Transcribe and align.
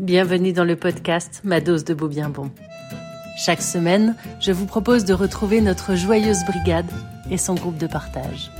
Bienvenue 0.00 0.54
dans 0.54 0.64
le 0.64 0.76
podcast 0.76 1.42
Ma 1.44 1.60
dose 1.60 1.84
de 1.84 1.92
beau 1.92 2.08
bien 2.08 2.30
bon. 2.30 2.50
Chaque 3.36 3.60
semaine, 3.60 4.16
je 4.40 4.50
vous 4.50 4.64
propose 4.64 5.04
de 5.04 5.12
retrouver 5.12 5.60
notre 5.60 5.94
joyeuse 5.94 6.42
brigade 6.46 6.90
et 7.30 7.36
son 7.36 7.54
groupe 7.54 7.76
de 7.76 7.86
partage. 7.86 8.50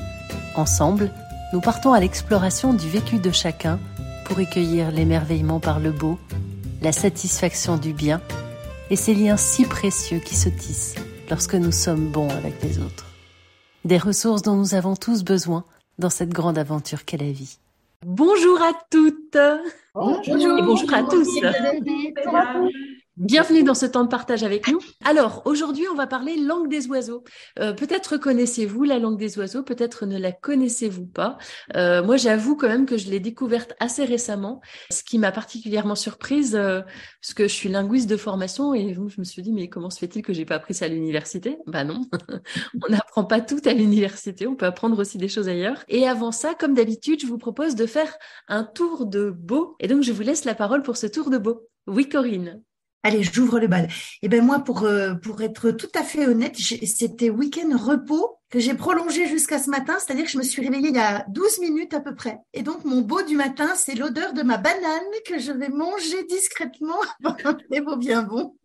Ensemble, 0.55 1.11
nous 1.55 1.63
partons 1.63 1.95
à 1.95 2.01
l'exploration 2.01 2.75
du 2.75 2.87
vécu 2.91 3.17
de 3.17 3.31
chacun 3.31 3.81
pour 4.27 4.37
recueillir 4.37 4.91
l'émerveillement 4.91 5.61
par 5.61 5.81
le 5.81 5.93
beau, 5.93 6.19
la 6.83 6.93
satisfaction 6.93 7.79
du 7.79 7.95
bien 7.95 8.21
et 8.91 8.97
ces 8.97 9.15
liens 9.15 9.39
si 9.39 9.65
précieux 9.65 10.19
qui 10.19 10.37
se 10.37 10.51
tissent 10.51 10.97
lorsque 11.31 11.55
nous 11.55 11.73
sommes 11.73 12.11
bons 12.11 12.29
avec 12.29 12.63
les 12.63 12.81
autres. 12.81 13.07
Des 13.87 13.97
ressources 13.97 14.43
dont 14.43 14.57
nous 14.57 14.75
avons 14.75 14.95
tous 14.95 15.25
besoin 15.25 15.65
dans 15.99 16.11
cette 16.11 16.35
grande 16.35 16.59
aventure 16.59 17.07
qu'est 17.07 17.17
la 17.17 17.33
vie. 17.33 17.57
Bonjour 18.07 18.63
à 18.63 18.73
toutes. 18.91 19.37
Bonjour. 19.95 20.59
et 20.59 20.63
bonjour 20.63 20.95
à 20.95 21.03
tous. 21.03 21.39
Bienvenue 23.21 23.65
dans 23.65 23.75
ce 23.75 23.85
temps 23.85 24.05
de 24.05 24.09
partage 24.09 24.45
avec 24.45 24.67
nous. 24.69 24.79
Alors, 25.05 25.43
aujourd'hui, 25.45 25.85
on 25.93 25.95
va 25.95 26.07
parler 26.07 26.39
langue 26.39 26.71
des 26.71 26.87
oiseaux. 26.87 27.23
Euh, 27.59 27.75
peut-être 27.75 28.17
connaissez-vous 28.17 28.85
la 28.85 28.99
langue 28.99 29.19
des 29.19 29.39
oiseaux, 29.39 29.63
peut-être 29.63 30.07
ne 30.07 30.19
la 30.19 30.33
connaissez-vous 30.33 31.05
pas. 31.05 31.37
Euh, 31.77 32.03
moi, 32.03 32.17
j'avoue 32.17 32.57
quand 32.57 32.69
même 32.69 32.87
que 32.87 32.97
je 32.97 33.11
l'ai 33.11 33.21
découverte 33.21 33.75
assez 33.79 34.07
récemment, 34.07 34.63
ce 34.91 35.03
qui 35.03 35.19
m'a 35.19 35.33
particulièrement 35.33 35.97
surprise, 35.97 36.57
euh, 36.57 36.81
parce 37.21 37.35
que 37.35 37.43
je 37.43 37.53
suis 37.53 37.69
linguiste 37.69 38.09
de 38.09 38.17
formation 38.17 38.73
et 38.73 38.95
je 38.95 39.01
me 39.01 39.25
suis 39.25 39.43
dit, 39.43 39.53
mais 39.53 39.69
comment 39.69 39.91
se 39.91 39.99
fait-il 39.99 40.23
que 40.23 40.33
j'ai 40.33 40.47
pas 40.47 40.55
appris 40.55 40.73
ça 40.73 40.87
à 40.87 40.89
l'université? 40.89 41.59
Bah 41.67 41.85
non, 41.85 42.01
on 42.89 42.91
n'apprend 42.91 43.25
pas 43.25 43.43
tout 43.43 43.61
à 43.67 43.75
l'université, 43.75 44.47
on 44.47 44.57
peut 44.57 44.65
apprendre 44.65 44.99
aussi 44.99 45.19
des 45.19 45.29
choses 45.29 45.51
ailleurs. 45.51 45.85
Et 45.89 46.09
avant 46.09 46.33
ça, 46.33 46.55
comme 46.55 46.73
d'habitude, 46.73 47.21
je 47.21 47.27
vous 47.27 47.37
propose 47.37 47.75
de 47.75 47.85
faire 47.85 48.17
un 48.49 48.65
tour 48.65 49.05
de 49.05 49.29
beau. 49.29 49.77
Et 49.79 49.89
donc, 49.89 50.05
je 50.05 50.13
vous 50.13 50.23
laisse 50.23 50.47
la 50.47 50.55
parole 50.55 50.81
pour 50.81 50.97
ce 50.97 51.07
tour 51.07 51.29
de 51.29 51.37
beau. 51.37 51.69
Oui, 51.87 52.09
Corinne. 52.09 52.63
Allez, 53.03 53.23
j'ouvre 53.23 53.59
le 53.59 53.67
bal. 53.67 53.87
Et 53.87 53.91
eh 54.23 54.29
ben 54.29 54.45
moi, 54.45 54.59
pour 54.59 54.83
euh, 54.83 55.15
pour 55.15 55.41
être 55.41 55.71
tout 55.71 55.89
à 55.95 56.03
fait 56.03 56.27
honnête, 56.27 56.57
c'était 56.59 57.31
week-end 57.31 57.75
repos 57.75 58.37
que 58.51 58.61
j'ai 58.61 58.75
prolongé 58.75 59.27
jusqu'à 59.27 59.59
ce 59.59 59.71
matin, 59.71 59.97
c'est-à-dire 59.99 60.27
que 60.27 60.31
je 60.31 60.37
me 60.37 60.43
suis 60.43 60.61
réveillée 60.63 60.89
il 60.89 60.97
y 60.97 60.99
a 60.99 61.25
12 61.29 61.61
minutes 61.61 61.95
à 61.95 62.01
peu 62.01 62.15
près. 62.15 62.39
Et 62.53 62.63
donc 62.63 62.85
mon 62.85 63.01
beau 63.01 63.23
du 63.23 63.37
matin, 63.37 63.73
c'est 63.75 63.95
l'odeur 63.95 64.35
de 64.35 64.43
ma 64.43 64.59
banane 64.59 65.01
que 65.27 65.39
je 65.39 65.51
vais 65.51 65.71
manger 65.71 66.25
discrètement 66.29 66.99
pendant 67.23 67.57
les 67.71 67.81
beaux 67.81 67.97
bien 67.97 68.23
bon. 68.23 68.57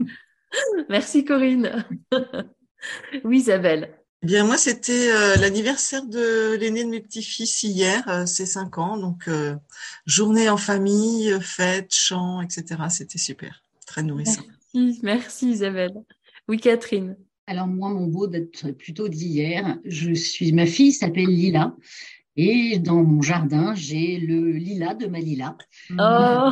Merci 0.89 1.23
Corinne. 1.23 1.86
oui 3.23 3.38
Isabelle. 3.38 3.97
Eh 4.22 4.25
bien 4.25 4.44
moi, 4.44 4.58
c'était 4.58 5.11
euh, 5.11 5.36
l'anniversaire 5.38 6.06
de 6.06 6.56
l'aîné 6.56 6.83
de 6.83 6.89
mes 6.89 7.00
petits-fils 7.00 7.63
hier, 7.63 8.03
euh, 8.09 8.25
c'est 8.25 8.45
5 8.45 8.78
ans, 8.80 8.97
donc 8.97 9.30
journée 10.06 10.50
en 10.50 10.58
famille, 10.58 11.38
fête, 11.41 11.94
chant, 11.94 12.41
etc. 12.41 12.81
C'était 12.89 13.19
super 13.19 13.64
très 13.95 14.03
nourrissant. 14.03 14.41
Merci, 14.73 14.99
merci 15.03 15.49
Isabelle. 15.51 15.93
Oui, 16.49 16.57
Catherine. 16.57 17.15
Alors 17.47 17.67
moi, 17.67 17.89
mon 17.89 18.07
beau 18.07 18.27
d'être 18.27 18.71
plutôt 18.71 19.07
d'hier. 19.07 19.77
Je 19.85 20.13
suis, 20.13 20.51
ma 20.51 20.65
fille 20.65 20.91
s'appelle 20.91 21.27
Lila. 21.27 21.73
Et 22.35 22.79
dans 22.79 23.01
mon 23.03 23.21
jardin, 23.21 23.73
j'ai 23.75 24.17
le 24.17 24.51
lilas 24.51 24.95
de 24.95 25.07
ma 25.07 25.19
Lila. 25.19 25.57
Oh. 25.91 26.51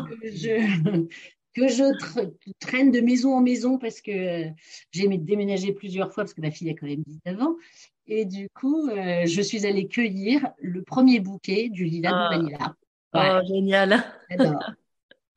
Que 1.54 1.68
je, 1.68 1.84
traîne 2.60 2.92
de 2.92 3.02
maison 3.02 3.36
en 3.36 3.42
maison 3.42 3.78
parce 3.78 4.00
que 4.00 4.46
j'ai 4.92 5.08
déménagé 5.18 5.74
plusieurs 5.74 6.14
fois 6.14 6.24
parce 6.24 6.34
que 6.34 6.42
ma 6.42 6.52
fille 6.52 6.70
a 6.70 6.74
quand 6.74 6.88
même 6.88 7.04
19 7.06 7.42
ans. 7.42 7.56
Et 8.08 8.24
du 8.24 8.48
coup, 8.50 8.88
euh, 8.88 9.26
je 9.26 9.42
suis 9.42 9.66
allée 9.66 9.88
cueillir 9.90 10.48
le 10.62 10.82
premier 10.82 11.20
bouquet 11.20 11.68
du 11.68 11.84
lilas 11.84 12.12
de 12.12 12.38
ma 12.38 12.42
Lila. 12.42 12.76
Oh, 13.14 13.46
génial. 13.46 14.02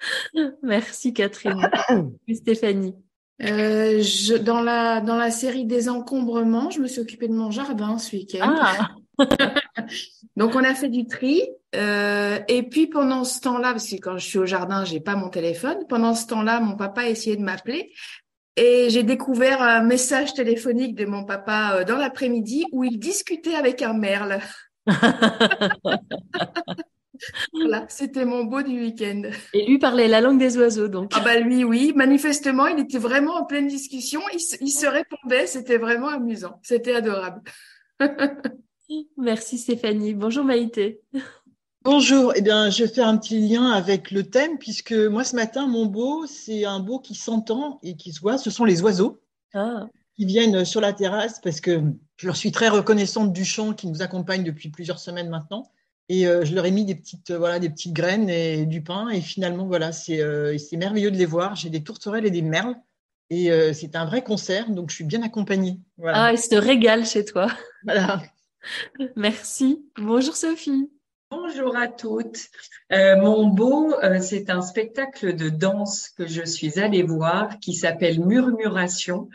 Merci 0.62 1.12
Catherine. 1.12 1.70
Stéphanie. 2.34 2.94
Euh, 3.42 4.00
je, 4.00 4.34
dans 4.34 4.62
la 4.62 5.00
dans 5.00 5.16
la 5.16 5.30
série 5.30 5.66
des 5.66 5.89
encombrements, 5.89 6.70
je 6.70 6.80
me 6.80 6.86
suis 6.86 7.00
occupée 7.00 7.28
de 7.28 7.34
mon 7.34 7.50
jardin 7.50 7.98
ce 7.98 8.17
week-end. 8.17 8.55
Ah. 8.58 8.89
Donc 10.36 10.55
on 10.55 10.64
a 10.64 10.74
fait 10.74 10.89
du 10.89 11.07
tri 11.07 11.42
euh, 11.74 12.39
et 12.48 12.62
puis 12.62 12.86
pendant 12.86 13.24
ce 13.24 13.40
temps-là, 13.40 13.73
parce 13.73 13.90
que 13.90 13.96
quand 13.96 14.17
je 14.17 14.27
suis 14.27 14.39
au 14.39 14.46
jardin, 14.46 14.84
j'ai 14.84 15.01
pas 15.01 15.17
mon 15.17 15.29
téléphone. 15.29 15.84
Pendant 15.89 16.14
ce 16.14 16.27
temps-là, 16.27 16.61
mon 16.61 16.77
papa 16.77 17.02
a 17.02 17.08
essayé 17.08 17.36
de 17.36 17.42
m'appeler 17.42 17.92
et 18.57 18.89
j'ai 18.89 19.02
découvert 19.02 19.61
un 19.61 19.83
message 19.83 20.33
téléphonique 20.33 20.95
de 20.95 21.05
mon 21.05 21.24
papa 21.24 21.77
euh, 21.77 21.84
dans 21.84 21.96
l'après-midi 21.96 22.64
où 22.73 22.84
il 22.84 22.98
discutait 22.98 23.55
avec 23.55 23.83
un 23.83 23.92
merle. 23.92 24.39
Voilà, 27.52 27.86
c'était 27.88 28.24
mon 28.24 28.44
beau 28.44 28.62
du 28.62 28.80
week-end. 28.80 29.22
Et 29.52 29.66
lui 29.66 29.78
parlait 29.78 30.08
la 30.08 30.20
langue 30.20 30.38
des 30.38 30.56
oiseaux, 30.56 30.88
donc. 30.88 31.12
Ah 31.14 31.20
bah 31.20 31.38
lui, 31.38 31.64
oui. 31.64 31.92
Manifestement, 31.94 32.66
il 32.66 32.78
était 32.80 32.98
vraiment 32.98 33.34
en 33.34 33.44
pleine 33.44 33.66
discussion. 33.66 34.20
Il, 34.32 34.70
se 34.70 34.86
répondait. 34.86 35.46
C'était 35.46 35.78
vraiment 35.78 36.08
amusant. 36.08 36.60
C'était 36.62 36.94
adorable. 36.94 37.42
Merci 39.16 39.58
Stéphanie. 39.58 40.14
Bonjour 40.14 40.44
Maïté. 40.44 41.00
Bonjour. 41.82 42.32
Eh 42.36 42.42
bien, 42.42 42.70
je 42.70 42.84
fais 42.86 43.02
un 43.02 43.16
petit 43.16 43.38
lien 43.38 43.70
avec 43.70 44.10
le 44.10 44.24
thème 44.24 44.58
puisque 44.58 44.92
moi 44.92 45.24
ce 45.24 45.36
matin, 45.36 45.66
mon 45.66 45.86
beau, 45.86 46.27
c'est 46.27 46.64
un 46.64 46.80
beau 46.80 46.98
qui 46.98 47.14
s'entend 47.14 47.78
et 47.83 47.96
qui 47.96 48.12
se 48.12 48.20
voit. 48.20 48.38
Ce 48.38 48.50
sont 48.50 48.64
les 48.64 48.83
oiseaux. 48.83 49.20
Ah. 49.54 49.86
qui 50.16 50.27
viennent 50.27 50.64
sur 50.66 50.83
la 50.83 50.92
terrasse 50.92 51.40
parce 51.40 51.62
que 51.62 51.80
je 52.16 52.27
leur 52.27 52.36
suis 52.36 52.52
très 52.52 52.68
reconnaissante 52.68 53.33
du 53.33 53.44
chant 53.44 53.72
qui 53.72 53.86
nous 53.86 54.02
accompagne 54.02 54.44
depuis 54.44 54.68
plusieurs 54.68 54.98
semaines 54.98 55.30
maintenant. 55.30 55.70
Et 56.08 56.27
euh, 56.27 56.44
je 56.44 56.55
leur 56.55 56.67
ai 56.67 56.70
mis 56.70 56.84
des 56.84 56.94
petites, 56.94 57.30
euh, 57.33 57.39
voilà, 57.39 57.58
des 57.58 57.68
petites 57.68 57.92
graines 57.92 58.28
et 58.30 58.64
du 58.64 58.83
pain. 58.83 59.08
Et 59.08 59.20
finalement, 59.20 59.67
voilà, 59.67 59.92
c'est 59.92 60.20
euh, 60.20 60.56
merveilleux 60.72 61.11
de 61.11 61.17
les 61.17 61.27
voir. 61.27 61.56
J'ai 61.56 61.70
des 61.70 61.83
tourterelles 61.83 62.27
et 62.27 62.30
des 62.30 62.42
merles. 62.42 62.77
Et 63.28 63.50
c'est 63.74 63.96
un 63.96 64.05
vrai 64.05 64.22
concert, 64.22 64.70
donc 64.70 64.90
je 64.90 64.95
suis 64.95 65.05
bien 65.05 65.20
accompagnée. 65.24 65.80
Voilà. 65.98 66.27
Ah, 66.27 66.33
ils 66.33 66.39
se 66.39 66.55
régalent 66.55 67.05
chez 67.05 67.24
toi. 67.24 67.50
Voilà. 67.83 68.22
Merci. 69.16 69.84
Bonjour 69.98 70.36
Sophie. 70.36 70.89
Bonjour 71.31 71.77
à 71.77 71.89
toutes. 71.89 72.39
Euh, 72.92 73.17
mon 73.17 73.48
beau, 73.48 73.95
c'est 74.20 74.48
un 74.48 74.63
spectacle 74.63 75.35
de 75.35 75.48
danse 75.48 76.11
que 76.11 76.27
je 76.27 76.45
suis 76.45 76.79
allée 76.79 77.03
voir 77.03 77.59
qui 77.59 77.75
s'appelle 77.75 78.20
Murmuration 78.20 79.29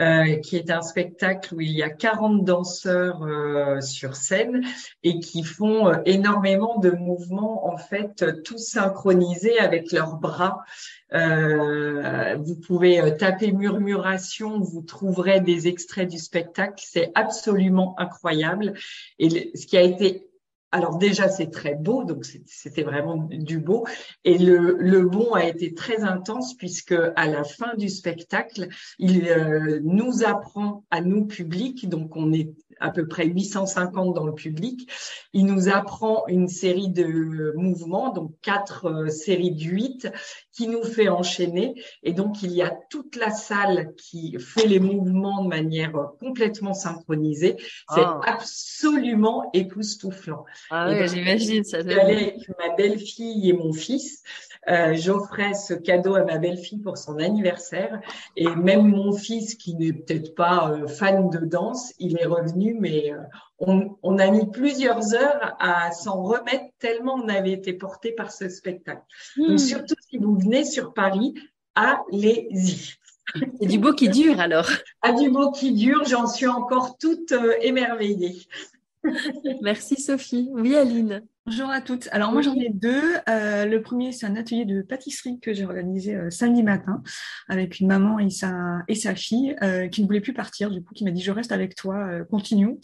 euh, 0.00 0.36
qui 0.36 0.56
est 0.56 0.70
un 0.70 0.80
spectacle 0.80 1.54
où 1.54 1.60
il 1.60 1.70
y 1.70 1.82
a 1.82 1.90
40 1.90 2.44
danseurs 2.44 3.22
euh, 3.24 3.80
sur 3.82 4.16
scène 4.16 4.64
et 5.02 5.20
qui 5.20 5.42
font 5.44 5.86
euh, 5.86 5.96
énormément 6.06 6.78
de 6.78 6.90
mouvements, 6.90 7.66
en 7.66 7.76
fait, 7.76 8.42
tous 8.42 8.56
synchronisés 8.56 9.58
avec 9.58 9.92
leurs 9.92 10.16
bras. 10.16 10.64
vous 11.12 12.56
pouvez 12.56 13.16
taper 13.18 13.52
murmuration, 13.52 14.60
vous 14.60 14.80
trouverez 14.80 15.40
des 15.40 15.68
extraits 15.68 16.08
du 16.08 16.18
spectacle. 16.18 16.82
C'est 16.84 17.12
absolument 17.14 17.94
incroyable. 17.98 18.72
Et 19.18 19.52
ce 19.54 19.66
qui 19.66 19.76
a 19.76 19.82
été 19.82 20.31
alors 20.72 20.96
déjà, 20.96 21.28
c'est 21.28 21.50
très 21.50 21.74
beau, 21.74 22.02
donc 22.04 22.24
c'était 22.46 22.82
vraiment 22.82 23.28
du 23.30 23.58
beau. 23.58 23.86
Et 24.24 24.38
le, 24.38 24.78
le 24.78 25.02
bon 25.06 25.34
a 25.34 25.44
été 25.44 25.74
très 25.74 26.02
intense 26.02 26.54
puisque 26.54 26.94
à 27.14 27.26
la 27.26 27.44
fin 27.44 27.74
du 27.76 27.90
spectacle, 27.90 28.68
il 28.98 29.28
euh, 29.28 29.80
nous 29.84 30.24
apprend 30.24 30.84
à 30.90 31.02
nous 31.02 31.26
public, 31.26 31.90
donc 31.90 32.16
on 32.16 32.32
est 32.32 32.50
à 32.80 32.90
peu 32.90 33.06
près 33.06 33.26
850 33.26 34.14
dans 34.14 34.26
le 34.26 34.34
public. 34.34 34.90
Il 35.32 35.46
nous 35.46 35.68
apprend 35.68 36.24
une 36.26 36.48
série 36.48 36.88
de 36.88 37.52
mouvements, 37.56 38.10
donc 38.10 38.32
quatre 38.40 38.86
euh, 38.86 39.08
séries 39.08 39.54
de 39.54 39.62
huit, 39.62 40.08
qui 40.52 40.68
nous 40.68 40.84
fait 40.84 41.08
enchaîner. 41.08 41.74
Et 42.02 42.12
donc, 42.12 42.42
il 42.42 42.52
y 42.52 42.62
a 42.62 42.70
toute 42.90 43.16
la 43.16 43.30
salle 43.30 43.94
qui 43.96 44.36
fait 44.38 44.66
les 44.66 44.80
mouvements 44.80 45.42
de 45.42 45.48
manière 45.48 45.92
complètement 46.20 46.74
synchronisée. 46.74 47.56
C'est 47.94 48.02
ah. 48.02 48.20
absolument 48.24 49.50
époustouflant. 49.52 50.44
Ah 50.70 50.90
oui, 50.90 51.08
j'imagine. 51.08 51.64
Ça 51.64 51.78
avec 51.78 52.48
ma 52.58 52.74
belle-fille 52.74 53.48
et 53.48 53.52
mon 53.52 53.72
fils. 53.72 54.22
Euh, 54.68 54.94
j'offrais 54.94 55.54
ce 55.54 55.74
cadeau 55.74 56.14
à 56.14 56.24
ma 56.24 56.38
belle-fille 56.38 56.78
pour 56.78 56.96
son 56.96 57.18
anniversaire. 57.18 58.00
Et 58.36 58.48
même 58.48 58.86
mon 58.86 59.12
fils, 59.12 59.56
qui 59.56 59.74
n'est 59.74 59.92
peut-être 59.92 60.34
pas 60.34 60.70
euh, 60.70 60.86
fan 60.86 61.30
de 61.30 61.38
danse, 61.38 61.92
il 61.98 62.18
est 62.18 62.26
revenu, 62.26 62.76
mais 62.78 63.12
euh, 63.12 63.18
on, 63.58 63.96
on, 64.02 64.18
a 64.18 64.30
mis 64.30 64.48
plusieurs 64.50 65.14
heures 65.14 65.56
à 65.58 65.90
s'en 65.90 66.22
remettre 66.22 66.66
tellement 66.78 67.14
on 67.14 67.28
avait 67.28 67.52
été 67.52 67.72
porté 67.72 68.12
par 68.12 68.30
ce 68.30 68.48
spectacle. 68.48 69.02
Donc 69.36 69.50
hmm. 69.50 69.58
surtout 69.58 69.96
si 70.08 70.18
vous 70.18 70.38
venez 70.38 70.64
sur 70.64 70.94
Paris, 70.94 71.34
allez-y. 71.74 72.94
C'est 73.60 73.66
du 73.66 73.78
beau 73.78 73.92
qui 73.92 74.08
dure 74.08 74.40
alors. 74.40 74.68
Ah, 75.00 75.12
du 75.12 75.30
beau 75.30 75.50
qui 75.50 75.72
dure, 75.72 76.04
j'en 76.04 76.26
suis 76.26 76.46
encore 76.46 76.98
toute 76.98 77.32
émerveillée. 77.60 78.46
Merci 79.62 80.00
Sophie. 80.00 80.50
Oui, 80.52 80.76
Aline. 80.76 81.22
Bonjour 81.44 81.70
à 81.70 81.80
toutes. 81.80 82.08
Alors 82.12 82.30
moi 82.30 82.40
j'en 82.40 82.54
ai 82.54 82.68
deux. 82.68 83.02
Euh, 83.28 83.64
le 83.64 83.82
premier 83.82 84.12
c'est 84.12 84.26
un 84.26 84.36
atelier 84.36 84.64
de 84.64 84.80
pâtisserie 84.80 85.40
que 85.40 85.52
j'ai 85.52 85.64
organisé 85.64 86.14
euh, 86.14 86.30
samedi 86.30 86.62
matin 86.62 87.02
avec 87.48 87.80
une 87.80 87.88
maman 87.88 88.20
et 88.20 88.30
sa 88.30 88.78
et 88.86 88.94
sa 88.94 89.16
fille 89.16 89.56
euh, 89.60 89.88
qui 89.88 90.02
ne 90.02 90.06
voulait 90.06 90.20
plus 90.20 90.34
partir 90.34 90.70
du 90.70 90.84
coup 90.84 90.94
qui 90.94 91.04
m'a 91.04 91.10
dit 91.10 91.20
je 91.20 91.32
reste 91.32 91.50
avec 91.50 91.74
toi, 91.74 92.08
continuons. 92.30 92.78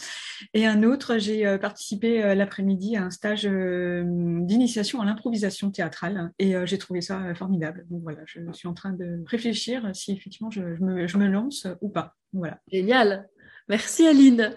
Et 0.55 0.67
un 0.67 0.83
autre 0.83 1.19
j'ai 1.19 1.57
participé 1.59 2.35
l'après-midi 2.35 2.97
à 2.97 3.05
un 3.05 3.11
stage 3.11 3.45
d'initiation 3.45 5.01
à 5.01 5.05
l'improvisation 5.05 5.71
théâtrale 5.71 6.33
et 6.41 6.55
j'ai 6.67 6.79
trouvé 6.79 7.01
ça 7.01 7.33
formidable. 7.37 7.87
Donc 7.91 8.03
voilà, 8.03 8.23
je 8.27 8.41
suis 8.53 8.67
en 8.67 8.75
train 8.75 8.93
de 8.93 9.23
réfléchir 9.27 9.89
si 9.95 10.11
effectivement 10.11 10.51
je, 10.51 10.63
me, 10.63 11.07
je 11.07 11.17
me 11.17 11.29
lance 11.29 11.69
ou 11.81 11.91
pas. 11.91 12.17
Voilà. 12.33 12.59
Génial. 12.73 13.29
Merci 13.69 14.09
Aline. 14.09 14.57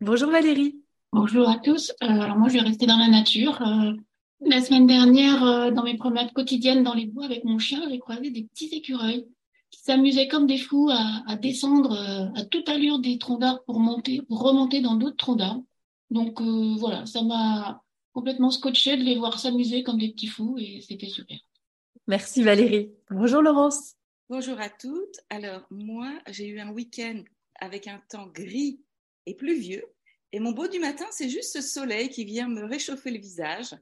Bonjour 0.00 0.30
Valérie. 0.30 0.82
Bonjour 1.12 1.48
à 1.48 1.56
tous. 1.56 1.90
Euh, 2.02 2.06
alors 2.06 2.36
moi, 2.36 2.48
je 2.48 2.54
vais 2.54 2.60
rester 2.60 2.86
dans 2.86 2.98
la 2.98 3.08
nature. 3.08 3.62
Euh, 3.62 3.92
la 4.40 4.60
semaine 4.60 4.86
dernière, 4.86 5.42
euh, 5.42 5.70
dans 5.70 5.82
mes 5.82 5.96
promenades 5.96 6.32
quotidiennes 6.34 6.82
dans 6.82 6.92
les 6.92 7.06
bois 7.06 7.24
avec 7.24 7.44
mon 7.44 7.58
chien, 7.58 7.82
j'ai 7.88 7.98
croisé 7.98 8.30
des 8.30 8.44
petits 8.44 8.68
écureuils 8.74 9.26
qui 9.70 9.80
s'amusaient 9.80 10.28
comme 10.28 10.46
des 10.46 10.58
fous 10.58 10.90
à, 10.90 11.36
descendre 11.36 11.98
à 12.36 12.44
toute 12.44 12.68
allure 12.68 12.98
des 12.98 13.18
troncs 13.18 13.40
d'arbres 13.40 13.62
pour 13.64 13.80
monter, 13.80 14.22
pour 14.22 14.42
remonter 14.42 14.80
dans 14.80 14.96
d'autres 14.96 15.16
troncs 15.16 15.38
d'arbres. 15.38 15.64
Donc 16.10 16.40
voilà, 16.40 17.04
ça 17.04 17.22
m'a 17.22 17.82
complètement 18.14 18.50
scotché 18.50 18.96
de 18.96 19.02
les 19.02 19.16
voir 19.16 19.38
s'amuser 19.38 19.82
comme 19.82 19.98
des 19.98 20.10
petits 20.10 20.26
fous 20.26 20.56
et 20.58 20.80
c'était 20.80 21.08
super. 21.08 21.36
Merci 22.06 22.42
Valérie. 22.42 22.92
Bonjour 23.10 23.42
Laurence. 23.42 23.94
Bonjour 24.30 24.58
à 24.58 24.70
toutes. 24.70 25.20
Alors 25.28 25.66
moi, 25.70 26.10
j'ai 26.30 26.48
eu 26.48 26.60
un 26.60 26.70
week-end 26.70 27.22
avec 27.60 27.88
un 27.88 28.00
temps 28.08 28.28
gris 28.28 28.80
et 29.26 29.34
pluvieux 29.34 29.84
et 30.32 30.40
mon 30.40 30.52
beau 30.52 30.68
du 30.68 30.78
matin, 30.78 31.06
c'est 31.10 31.28
juste 31.28 31.52
ce 31.54 31.62
soleil 31.62 32.10
qui 32.10 32.24
vient 32.24 32.48
me 32.48 32.64
réchauffer 32.64 33.10
le 33.10 33.18
visage, 33.18 33.74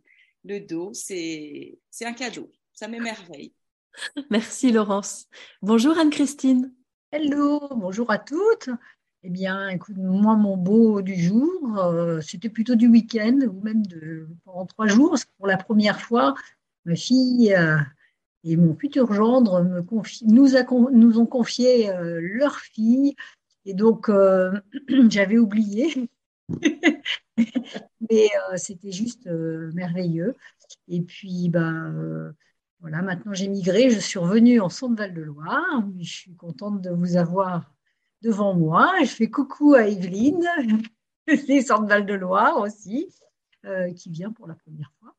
le 0.45 0.61
dos. 0.61 0.93
C'est 0.93 1.79
un 2.03 2.13
cadeau. 2.13 2.51
Ça 2.73 2.89
m'émerveille. 2.89 3.53
Merci 4.31 4.71
Laurence. 4.71 5.27
Bonjour 5.63 5.99
Anne-Christine. 5.99 6.73
Hello, 7.11 7.61
bonjour 7.71 8.11
à 8.11 8.19
toutes. 8.19 8.69
Eh 9.23 9.31
bien, 9.31 9.71
écoute, 9.71 9.97
moi, 9.97 10.37
mon 10.37 10.57
beau 10.57 11.03
du 11.03 11.17
jour, 11.17 11.79
euh, 11.79 12.21
c'était 12.21 12.49
plutôt 12.49 12.77
du 12.77 12.87
week-end 12.87 13.41
ou 13.49 13.61
même 13.63 13.85
de, 13.87 14.29
pendant 14.45 14.67
trois 14.67 14.87
jours. 14.87 15.11
Parce 15.11 15.25
que 15.25 15.31
pour 15.39 15.49
la 15.49 15.57
première 15.57 16.01
fois, 16.01 16.35
ma 16.85 16.95
fille 16.95 17.53
euh, 17.55 17.79
et 18.45 18.57
mon 18.57 18.77
futur 18.77 19.13
gendre 19.13 19.63
me 19.63 19.85
nous, 20.27 20.91
nous, 20.93 21.19
ont 21.19 21.27
confié 21.27 21.91
euh, 21.91 22.21
leur 22.23 22.57
fille. 22.59 23.17
Et 23.65 23.75
donc, 23.75 24.09
j'avais 25.09 25.39
oublié. 25.39 26.09
Mais 28.11 28.29
euh, 28.51 28.57
c'était 28.57 28.93
juste 28.93 29.27
euh, 29.27 29.71
merveilleux. 29.73 30.35
Et 30.89 31.03
puis, 31.03 31.49
ben, 31.49 32.35
voilà, 32.81 33.03
maintenant 33.03 33.35
j'ai 33.35 33.49
migré, 33.49 33.91
je 33.91 33.99
suis 33.99 34.19
revenue 34.19 34.61
en 34.61 34.69
Centre-Val-de-Loire. 34.69 35.85
Je 36.01 36.11
suis 36.11 36.35
contente 36.35 36.81
de 36.81 36.91
vous 36.91 37.17
avoir 37.17 37.73
devant 38.23 38.55
moi. 38.55 38.93
Je 39.01 39.07
fais 39.07 39.31
coucou 39.31 39.75
à 39.75 39.87
Evelyne, 39.87 40.47
des 41.27 41.63
Centre-Val-de-Loire 41.63 42.59
aussi, 42.59 43.09
qui 43.97 44.11
vient 44.11 44.31
pour 44.33 44.47
la 44.47 44.55
première 44.55 44.93
fois. 45.01 45.15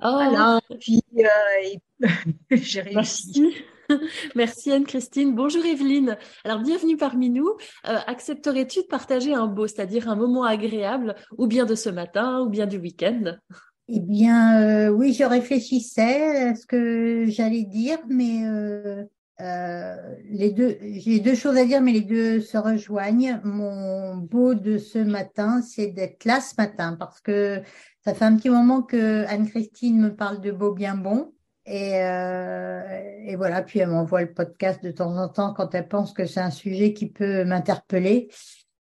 Oh. 0.00 0.10
Voilà, 0.12 0.60
puis 0.78 1.02
j'ai 2.50 2.80
réussi. 2.80 3.40
Merci 3.40 3.64
Anne-Christine. 4.66 5.34
Bonjour 5.34 5.64
Evelyne. 5.64 6.16
Alors 6.44 6.60
bienvenue 6.60 6.96
parmi 6.96 7.30
nous. 7.30 7.48
Euh, 7.86 7.98
accepterais-tu 8.06 8.82
de 8.82 8.86
partager 8.86 9.34
un 9.34 9.46
beau, 9.46 9.66
c'est-à-dire 9.66 10.08
un 10.08 10.16
moment 10.16 10.44
agréable, 10.44 11.14
ou 11.36 11.46
bien 11.46 11.64
de 11.64 11.74
ce 11.74 11.88
matin, 11.88 12.40
ou 12.40 12.48
bien 12.48 12.66
du 12.66 12.78
week-end? 12.78 13.36
Eh 13.88 14.00
bien, 14.00 14.60
euh, 14.60 14.88
oui, 14.90 15.14
je 15.14 15.24
réfléchissais 15.24 16.48
à 16.48 16.54
ce 16.54 16.66
que 16.66 17.24
j'allais 17.28 17.64
dire, 17.64 17.98
mais 18.08 18.44
euh, 19.40 19.96
les 20.28 20.50
deux, 20.50 20.76
j'ai 20.82 21.20
deux 21.20 21.34
choses 21.34 21.56
à 21.56 21.64
dire, 21.64 21.80
mais 21.80 21.92
les 21.92 22.02
deux 22.02 22.40
se 22.40 22.58
rejoignent. 22.58 23.40
Mon 23.44 24.16
beau 24.16 24.54
de 24.54 24.76
ce 24.76 24.98
matin, 24.98 25.62
c'est 25.62 25.86
d'être 25.86 26.26
là 26.26 26.40
ce 26.42 26.54
matin, 26.58 26.96
parce 26.98 27.20
que 27.20 27.62
ça 28.04 28.12
fait 28.12 28.26
un 28.26 28.36
petit 28.36 28.50
moment 28.50 28.82
que 28.82 29.24
Anne-Christine 29.26 29.98
me 29.98 30.14
parle 30.14 30.42
de 30.42 30.50
beau 30.50 30.74
bien 30.74 30.94
bon. 30.94 31.32
Et, 31.70 32.02
euh, 32.02 32.82
et, 33.26 33.36
voilà, 33.36 33.62
puis 33.62 33.80
elle 33.80 33.90
m'envoie 33.90 34.22
le 34.22 34.32
podcast 34.32 34.82
de 34.82 34.90
temps 34.90 35.16
en 35.18 35.28
temps 35.28 35.52
quand 35.52 35.74
elle 35.74 35.86
pense 35.86 36.14
que 36.14 36.24
c'est 36.24 36.40
un 36.40 36.50
sujet 36.50 36.94
qui 36.94 37.06
peut 37.10 37.44
m'interpeller. 37.44 38.30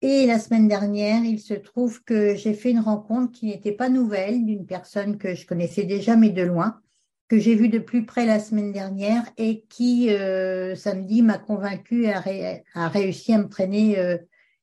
Et 0.02 0.28
la 0.28 0.38
semaine 0.38 0.68
dernière, 0.68 1.24
il 1.24 1.40
se 1.40 1.56
trouve 1.56 2.04
que 2.04 2.36
j'ai 2.36 2.54
fait 2.54 2.70
une 2.70 2.80
rencontre 2.80 3.32
qui 3.32 3.48
n'était 3.48 3.72
pas 3.72 3.90
nouvelle 3.90 4.46
d'une 4.46 4.68
personne 4.68 5.18
que 5.18 5.34
je 5.34 5.48
connaissais 5.48 5.84
déjà, 5.84 6.16
mais 6.16 6.30
de 6.30 6.44
loin, 6.44 6.80
que 7.28 7.40
j'ai 7.40 7.56
vue 7.56 7.70
de 7.70 7.80
plus 7.80 8.06
près 8.06 8.28
la 8.28 8.40
semaine 8.40 8.72
dernière 8.72 9.24
et 9.38 9.66
qui, 9.68 10.12
euh, 10.12 10.76
samedi, 10.76 11.24
m'a 11.24 11.40
convaincue 11.40 12.06
à, 12.06 12.24
à, 12.76 12.88
réussi 12.88 13.34
à 13.34 13.40
me 13.40 13.50
traîner 13.50 13.98
euh, 13.98 14.18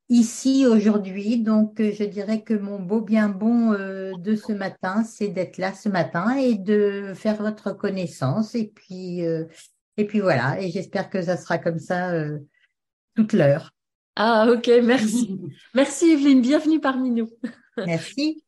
ici 0.09 0.67
aujourd'hui. 0.67 1.39
Donc, 1.39 1.81
euh, 1.81 1.93
je 1.93 2.05
dirais 2.05 2.43
que 2.43 2.55
mon 2.55 2.79
beau 2.79 3.01
bien 3.01 3.29
bon 3.29 3.73
euh, 3.73 4.13
de 4.19 4.37
ce 4.37 4.53
matin, 4.53 5.05
c'est 5.05 5.29
d'être 5.29 5.59
là 5.59 5.73
ce 5.73 5.89
matin 5.89 6.37
et 6.37 6.55
de 6.55 7.13
faire 7.15 7.37
votre 7.37 7.73
connaissance. 7.73 8.55
Et 8.55 8.73
puis, 8.75 9.25
euh, 9.25 9.45
et 9.97 10.07
puis 10.07 10.21
voilà. 10.21 10.61
Et 10.61 10.71
j'espère 10.71 11.11
que 11.11 11.23
ça 11.23 11.37
sera 11.37 11.59
comme 11.59 11.79
ça 11.79 12.13
toute 13.15 13.33
l'heure. 13.33 13.73
Ah, 14.17 14.47
ok, 14.51 14.71
merci. 14.83 15.39
merci 15.75 16.13
Evelyne, 16.13 16.41
bienvenue 16.41 16.81
parmi 16.81 17.11
nous. 17.11 17.29
Merci. 17.85 18.43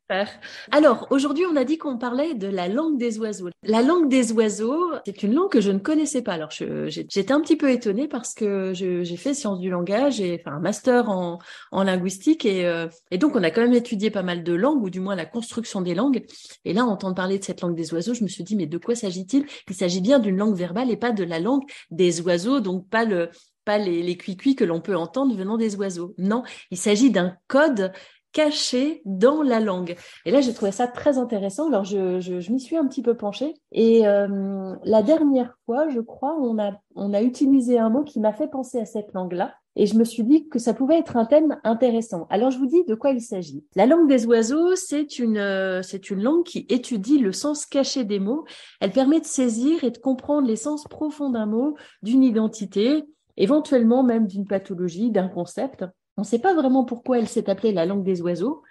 Alors, 0.70 1.06
aujourd'hui, 1.10 1.44
on 1.44 1.56
a 1.56 1.64
dit 1.64 1.76
qu'on 1.76 1.98
parlait 1.98 2.34
de 2.34 2.46
la 2.46 2.68
langue 2.68 2.98
des 2.98 3.18
oiseaux. 3.18 3.50
La 3.62 3.82
langue 3.82 4.08
des 4.08 4.32
oiseaux, 4.32 4.92
c'est 5.04 5.22
une 5.22 5.34
langue 5.34 5.50
que 5.50 5.60
je 5.60 5.70
ne 5.70 5.78
connaissais 5.78 6.22
pas. 6.22 6.32
Alors, 6.32 6.50
j'étais 6.50 7.32
un 7.32 7.40
petit 7.40 7.56
peu 7.56 7.70
étonnée 7.70 8.08
parce 8.08 8.32
que 8.32 8.72
j'ai 8.72 9.16
fait 9.16 9.34
sciences 9.34 9.60
du 9.60 9.68
langage 9.68 10.20
et 10.20 10.40
enfin 10.40 10.56
un 10.56 10.60
master 10.60 11.10
en, 11.10 11.38
linguistique 11.72 12.46
et, 12.46 12.66
euh, 12.66 12.88
et, 13.10 13.18
donc 13.18 13.36
on 13.36 13.42
a 13.42 13.50
quand 13.50 13.60
même 13.60 13.74
étudié 13.74 14.10
pas 14.10 14.22
mal 14.22 14.42
de 14.42 14.52
langues 14.54 14.82
ou 14.82 14.90
du 14.90 15.00
moins 15.00 15.14
la 15.14 15.26
construction 15.26 15.82
des 15.82 15.94
langues. 15.94 16.24
Et 16.64 16.72
là, 16.72 16.84
entendre 16.84 17.14
parler 17.14 17.38
de 17.38 17.44
cette 17.44 17.60
langue 17.60 17.76
des 17.76 17.92
oiseaux, 17.92 18.14
je 18.14 18.22
me 18.22 18.28
suis 18.28 18.44
dit 18.44 18.56
mais 18.56 18.66
de 18.66 18.78
quoi 18.78 18.94
s'agit-il? 18.94 19.44
Il 19.68 19.74
s'agit 19.74 20.00
bien 20.00 20.18
d'une 20.18 20.36
langue 20.36 20.56
verbale 20.56 20.90
et 20.90 20.96
pas 20.96 21.12
de 21.12 21.24
la 21.24 21.38
langue 21.38 21.64
des 21.90 22.22
oiseaux, 22.22 22.60
donc 22.60 22.88
pas 22.88 23.04
le 23.04 23.28
pas 23.64 23.76
les, 23.76 24.02
les 24.02 24.16
cuicuis 24.16 24.56
que 24.56 24.64
l'on 24.64 24.80
peut 24.80 24.96
entendre 24.96 25.36
venant 25.36 25.58
des 25.58 25.76
oiseaux. 25.76 26.14
Non, 26.16 26.42
il 26.70 26.78
s'agit 26.78 27.10
d'un 27.10 27.36
code 27.48 27.92
caché 28.38 29.02
dans 29.04 29.42
la 29.42 29.58
langue. 29.58 29.96
Et 30.24 30.30
là, 30.30 30.40
j'ai 30.40 30.54
trouvé 30.54 30.70
ça 30.70 30.86
très 30.86 31.18
intéressant. 31.18 31.66
Alors, 31.66 31.82
je, 31.82 32.20
je, 32.20 32.52
m'y 32.52 32.60
suis 32.60 32.76
un 32.76 32.86
petit 32.86 33.02
peu 33.02 33.16
penchée. 33.16 33.52
Et 33.72 34.06
euh, 34.06 34.76
la 34.84 35.02
dernière 35.02 35.56
fois, 35.66 35.88
je 35.88 35.98
crois, 35.98 36.36
on 36.40 36.56
a, 36.60 36.70
on 36.94 37.14
a 37.14 37.22
utilisé 37.22 37.80
un 37.80 37.90
mot 37.90 38.04
qui 38.04 38.20
m'a 38.20 38.32
fait 38.32 38.46
penser 38.46 38.78
à 38.78 38.84
cette 38.84 39.12
langue-là. 39.12 39.54
Et 39.74 39.86
je 39.86 39.96
me 39.96 40.04
suis 40.04 40.22
dit 40.22 40.48
que 40.48 40.60
ça 40.60 40.72
pouvait 40.72 41.00
être 41.00 41.16
un 41.16 41.24
thème 41.24 41.58
intéressant. 41.64 42.28
Alors, 42.30 42.52
je 42.52 42.58
vous 42.58 42.68
dis 42.68 42.84
de 42.84 42.94
quoi 42.94 43.10
il 43.10 43.20
s'agit. 43.20 43.64
La 43.74 43.86
langue 43.86 44.08
des 44.08 44.24
oiseaux, 44.24 44.76
c'est 44.76 45.18
une, 45.18 45.38
euh, 45.38 45.82
c'est 45.82 46.08
une 46.08 46.22
langue 46.22 46.44
qui 46.44 46.64
étudie 46.68 47.18
le 47.18 47.32
sens 47.32 47.66
caché 47.66 48.04
des 48.04 48.20
mots. 48.20 48.44
Elle 48.80 48.92
permet 48.92 49.18
de 49.18 49.26
saisir 49.26 49.82
et 49.82 49.90
de 49.90 49.98
comprendre 49.98 50.46
les 50.46 50.54
sens 50.54 50.84
profonds 50.84 51.30
d'un 51.30 51.46
mot, 51.46 51.74
d'une 52.04 52.22
identité, 52.22 53.02
éventuellement 53.36 54.04
même 54.04 54.28
d'une 54.28 54.46
pathologie, 54.46 55.10
d'un 55.10 55.28
concept. 55.28 55.84
On 56.18 56.22
ne 56.22 56.26
sait 56.26 56.40
pas 56.40 56.52
vraiment 56.52 56.84
pourquoi 56.84 57.20
elle 57.20 57.28
s'est 57.28 57.48
appelée 57.48 57.70
la 57.70 57.86
langue 57.86 58.02
des 58.02 58.20
oiseaux. 58.22 58.64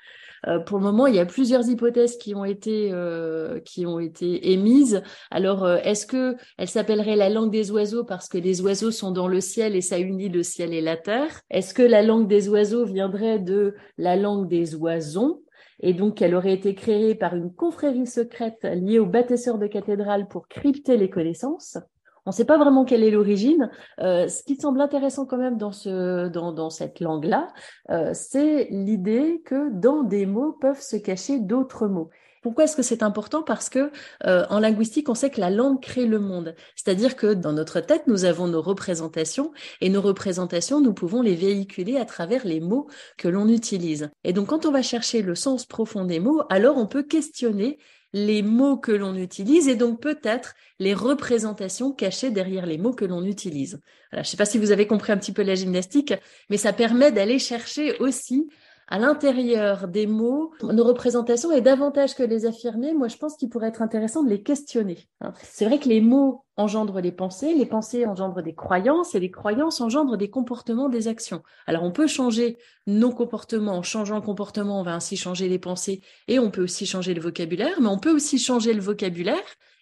Euh, 0.47 0.59
pour 0.59 0.79
le 0.79 0.83
moment, 0.83 1.07
il 1.07 1.15
y 1.15 1.19
a 1.19 1.25
plusieurs 1.25 1.65
hypothèses 1.69 2.17
qui 2.17 2.35
ont 2.35 2.43
été 2.43 2.89
euh, 2.91 3.61
qui 3.61 3.85
ont 3.85 3.99
été 3.99 4.51
émises. 4.51 5.01
Alors, 5.31 5.63
euh, 5.63 5.77
est-ce 5.77 6.05
que 6.05 6.35
elle 6.57 6.67
s'appellerait 6.67 7.15
la 7.15 7.29
langue 7.29 7.49
des 7.49 7.71
oiseaux 7.71 8.03
parce 8.03 8.27
que 8.27 8.37
les 8.37 8.61
oiseaux 8.61 8.91
sont 8.91 9.11
dans 9.11 9.29
le 9.29 9.39
ciel 9.39 9.77
et 9.77 9.81
ça 9.81 9.97
unit 9.97 10.27
le 10.27 10.43
ciel 10.43 10.73
et 10.73 10.81
la 10.81 10.97
terre? 10.97 11.39
Est-ce 11.49 11.73
que 11.73 11.81
la 11.81 12.03
langue 12.03 12.27
des 12.27 12.49
oiseaux 12.49 12.83
viendrait 12.83 13.39
de 13.39 13.75
la 13.97 14.17
langue 14.17 14.49
des 14.49 14.75
oisons? 14.75 15.41
Et 15.79 15.93
donc 15.93 16.21
elle 16.21 16.35
aurait 16.35 16.53
été 16.53 16.75
créée 16.75 17.15
par 17.15 17.33
une 17.33 17.53
confrérie 17.53 18.07
secrète 18.07 18.63
liée 18.63 18.99
aux 18.99 19.05
bâtisseurs 19.05 19.57
de 19.57 19.67
cathédrales 19.67 20.27
pour 20.27 20.49
crypter 20.49 20.97
les 20.97 21.09
connaissances 21.09 21.77
on 22.27 22.31
ne 22.31 22.35
sait 22.35 22.45
pas 22.45 22.57
vraiment 22.57 22.83
quelle 22.83 23.05
est 23.05 23.09
l'origine. 23.09 23.71
Euh, 24.01 24.27
ce 24.27 24.43
qui 24.43 24.57
semble 24.57 24.81
intéressant 24.81 25.25
quand 25.25 25.37
même 25.37 25.57
dans, 25.57 25.71
ce, 25.71 26.27
dans, 26.27 26.51
dans 26.51 26.69
cette 26.69 26.99
langue-là, 26.99 27.47
euh, 27.89 28.11
c'est 28.13 28.67
l'idée 28.69 29.41
que 29.45 29.71
dans 29.71 30.03
des 30.03 30.25
mots 30.25 30.51
peuvent 30.51 30.81
se 30.81 30.97
cacher 30.97 31.39
d'autres 31.39 31.87
mots. 31.87 32.09
Pourquoi 32.43 32.65
est-ce 32.65 32.75
que 32.75 32.81
c'est 32.81 33.01
important? 33.01 33.43
Parce 33.43 33.69
que 33.69 33.91
euh, 34.25 34.45
en 34.49 34.59
linguistique, 34.59 35.07
on 35.07 35.15
sait 35.15 35.29
que 35.29 35.39
la 35.39 35.49
langue 35.49 35.81
crée 35.81 36.05
le 36.05 36.19
monde. 36.19 36.53
C'est-à-dire 36.75 37.15
que 37.15 37.33
dans 37.33 37.53
notre 37.53 37.79
tête, 37.79 38.07
nous 38.07 38.25
avons 38.25 38.47
nos 38.47 38.61
représentations 38.61 39.53
et 39.79 39.89
nos 39.89 40.01
représentations, 40.01 40.81
nous 40.81 40.93
pouvons 40.93 41.21
les 41.21 41.35
véhiculer 41.35 41.95
à 41.95 42.03
travers 42.03 42.45
les 42.45 42.59
mots 42.59 42.87
que 43.17 43.29
l'on 43.29 43.47
utilise. 43.47 44.11
Et 44.25 44.33
donc, 44.33 44.47
quand 44.47 44.65
on 44.65 44.71
va 44.71 44.81
chercher 44.81 45.21
le 45.21 45.33
sens 45.33 45.65
profond 45.65 46.03
des 46.03 46.19
mots, 46.19 46.43
alors 46.49 46.77
on 46.77 46.87
peut 46.87 47.03
questionner 47.03 47.79
les 48.25 48.41
mots 48.41 48.77
que 48.77 48.91
l'on 48.91 49.15
utilise 49.15 49.67
et 49.67 49.75
donc 49.75 50.01
peut-être 50.01 50.55
les 50.79 50.93
représentations 50.93 51.91
cachées 51.91 52.31
derrière 52.31 52.65
les 52.65 52.77
mots 52.77 52.93
que 52.93 53.05
l'on 53.05 53.23
utilise. 53.23 53.81
je 54.11 54.19
ne 54.19 54.23
sais 54.23 54.37
pas 54.37 54.45
si 54.45 54.57
vous 54.57 54.71
avez 54.71 54.87
compris 54.87 55.11
un 55.11 55.17
petit 55.17 55.33
peu 55.33 55.43
la 55.43 55.55
gymnastique, 55.55 56.13
mais 56.49 56.57
ça 56.57 56.73
permet 56.73 57.11
d'aller 57.11 57.39
chercher 57.39 57.97
aussi 57.99 58.49
à 58.87 58.99
l'intérieur 58.99 59.87
des 59.87 60.07
mots, 60.07 60.53
nos 60.63 60.83
représentations, 60.83 61.51
et 61.51 61.61
davantage 61.61 62.15
que 62.15 62.23
les 62.23 62.45
affirmer, 62.45 62.93
moi 62.93 63.09
je 63.09 63.17
pense 63.17 63.35
qu'il 63.35 63.49
pourrait 63.49 63.67
être 63.67 63.81
intéressant 63.81 64.23
de 64.23 64.29
les 64.29 64.41
questionner. 64.41 65.09
Hein. 65.21 65.33
C'est 65.43 65.65
vrai 65.65 65.79
que 65.79 65.89
les 65.89 65.99
mots 65.99 66.45
engendrent 66.55 67.01
les 67.01 67.11
pensées, 67.11 67.53
les 67.53 67.65
pensées 67.65 68.05
engendrent 68.05 68.41
des 68.41 68.55
croyances, 68.55 69.13
et 69.13 69.19
les 69.19 69.29
croyances 69.29 69.81
engendrent 69.81 70.17
des 70.17 70.29
comportements, 70.29 70.87
des 70.87 71.07
actions. 71.07 71.43
Alors 71.65 71.83
on 71.83 71.91
peut 71.91 72.07
changer 72.07 72.57
nos 72.87 73.11
comportements, 73.11 73.77
en 73.77 73.83
changeant 73.83 74.15
le 74.15 74.21
comportement, 74.21 74.79
on 74.79 74.83
va 74.83 74.95
ainsi 74.95 75.17
changer 75.17 75.49
les 75.49 75.59
pensées, 75.59 76.01
et 76.27 76.39
on 76.39 76.49
peut 76.49 76.63
aussi 76.63 76.85
changer 76.85 77.13
le 77.13 77.21
vocabulaire, 77.21 77.81
mais 77.81 77.89
on 77.89 77.99
peut 77.99 78.15
aussi 78.15 78.39
changer 78.39 78.73
le 78.73 78.81
vocabulaire, 78.81 79.35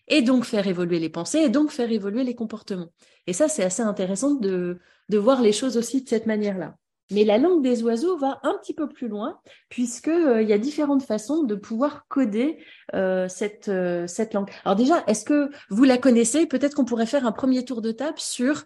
et 0.08 0.24
donc 0.24 0.46
faire 0.46 0.68
évoluer 0.68 1.00
les 1.00 1.10
pensées, 1.10 1.40
et 1.40 1.50
donc 1.50 1.70
faire 1.70 1.92
évoluer 1.92 2.24
les 2.24 2.36
comportements. 2.36 2.90
Et 3.28 3.34
ça, 3.34 3.48
c'est 3.48 3.64
assez 3.64 3.82
intéressant 3.84 4.34
de, 4.34 4.80
de 5.10 5.18
voir 5.18 5.42
les 5.42 5.52
choses 5.52 5.78
aussi 5.78 6.04
de 6.04 6.10
cette 6.10 6.26
manière-là. 6.26 6.76
Mais 7.12 7.24
la 7.24 7.38
langue 7.38 7.64
des 7.64 7.84
oiseaux 7.84 8.18
va 8.18 8.40
un 8.44 8.58
petit 8.58 8.74
peu 8.74 8.90
plus 8.90 9.08
loin, 9.08 9.40
puisqu'il 9.70 10.12
euh, 10.12 10.42
y 10.42 10.54
a 10.54 10.58
différentes 10.58 11.04
façons 11.04 11.44
de 11.44 11.54
pouvoir 11.54 12.08
coder 12.08 12.58
euh, 12.96 13.28
cette, 13.28 13.70
euh, 13.70 14.08
cette 14.08 14.34
langue. 14.34 14.50
Alors 14.64 14.76
déjà, 14.76 15.04
est-ce 15.06 15.24
que 15.24 15.50
vous 15.70 15.84
la 15.84 16.00
connaissez? 16.00 16.48
Peut-être 16.48 16.74
qu'on 16.74 16.86
pourrait 16.86 17.06
faire 17.06 17.26
un 17.26 17.32
premier 17.32 17.64
tour 17.64 17.82
de 17.82 17.92
table 17.92 18.20
sur 18.20 18.66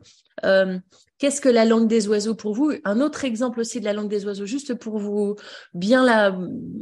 qu'est-ce 1.18 1.42
que 1.42 1.50
la 1.50 1.66
langue 1.66 1.90
des 1.90 2.08
oiseaux 2.08 2.34
pour 2.34 2.54
vous? 2.54 2.72
Un 2.86 3.02
autre 3.02 3.26
exemple 3.26 3.60
aussi 3.60 3.82
de 3.82 3.86
la 3.86 3.92
langue 3.92 4.08
des 4.08 4.26
oiseaux, 4.26 4.46
juste 4.46 4.74
pour 4.74 5.00
vous 5.00 5.36
bien 5.74 6.06
la, 6.06 6.34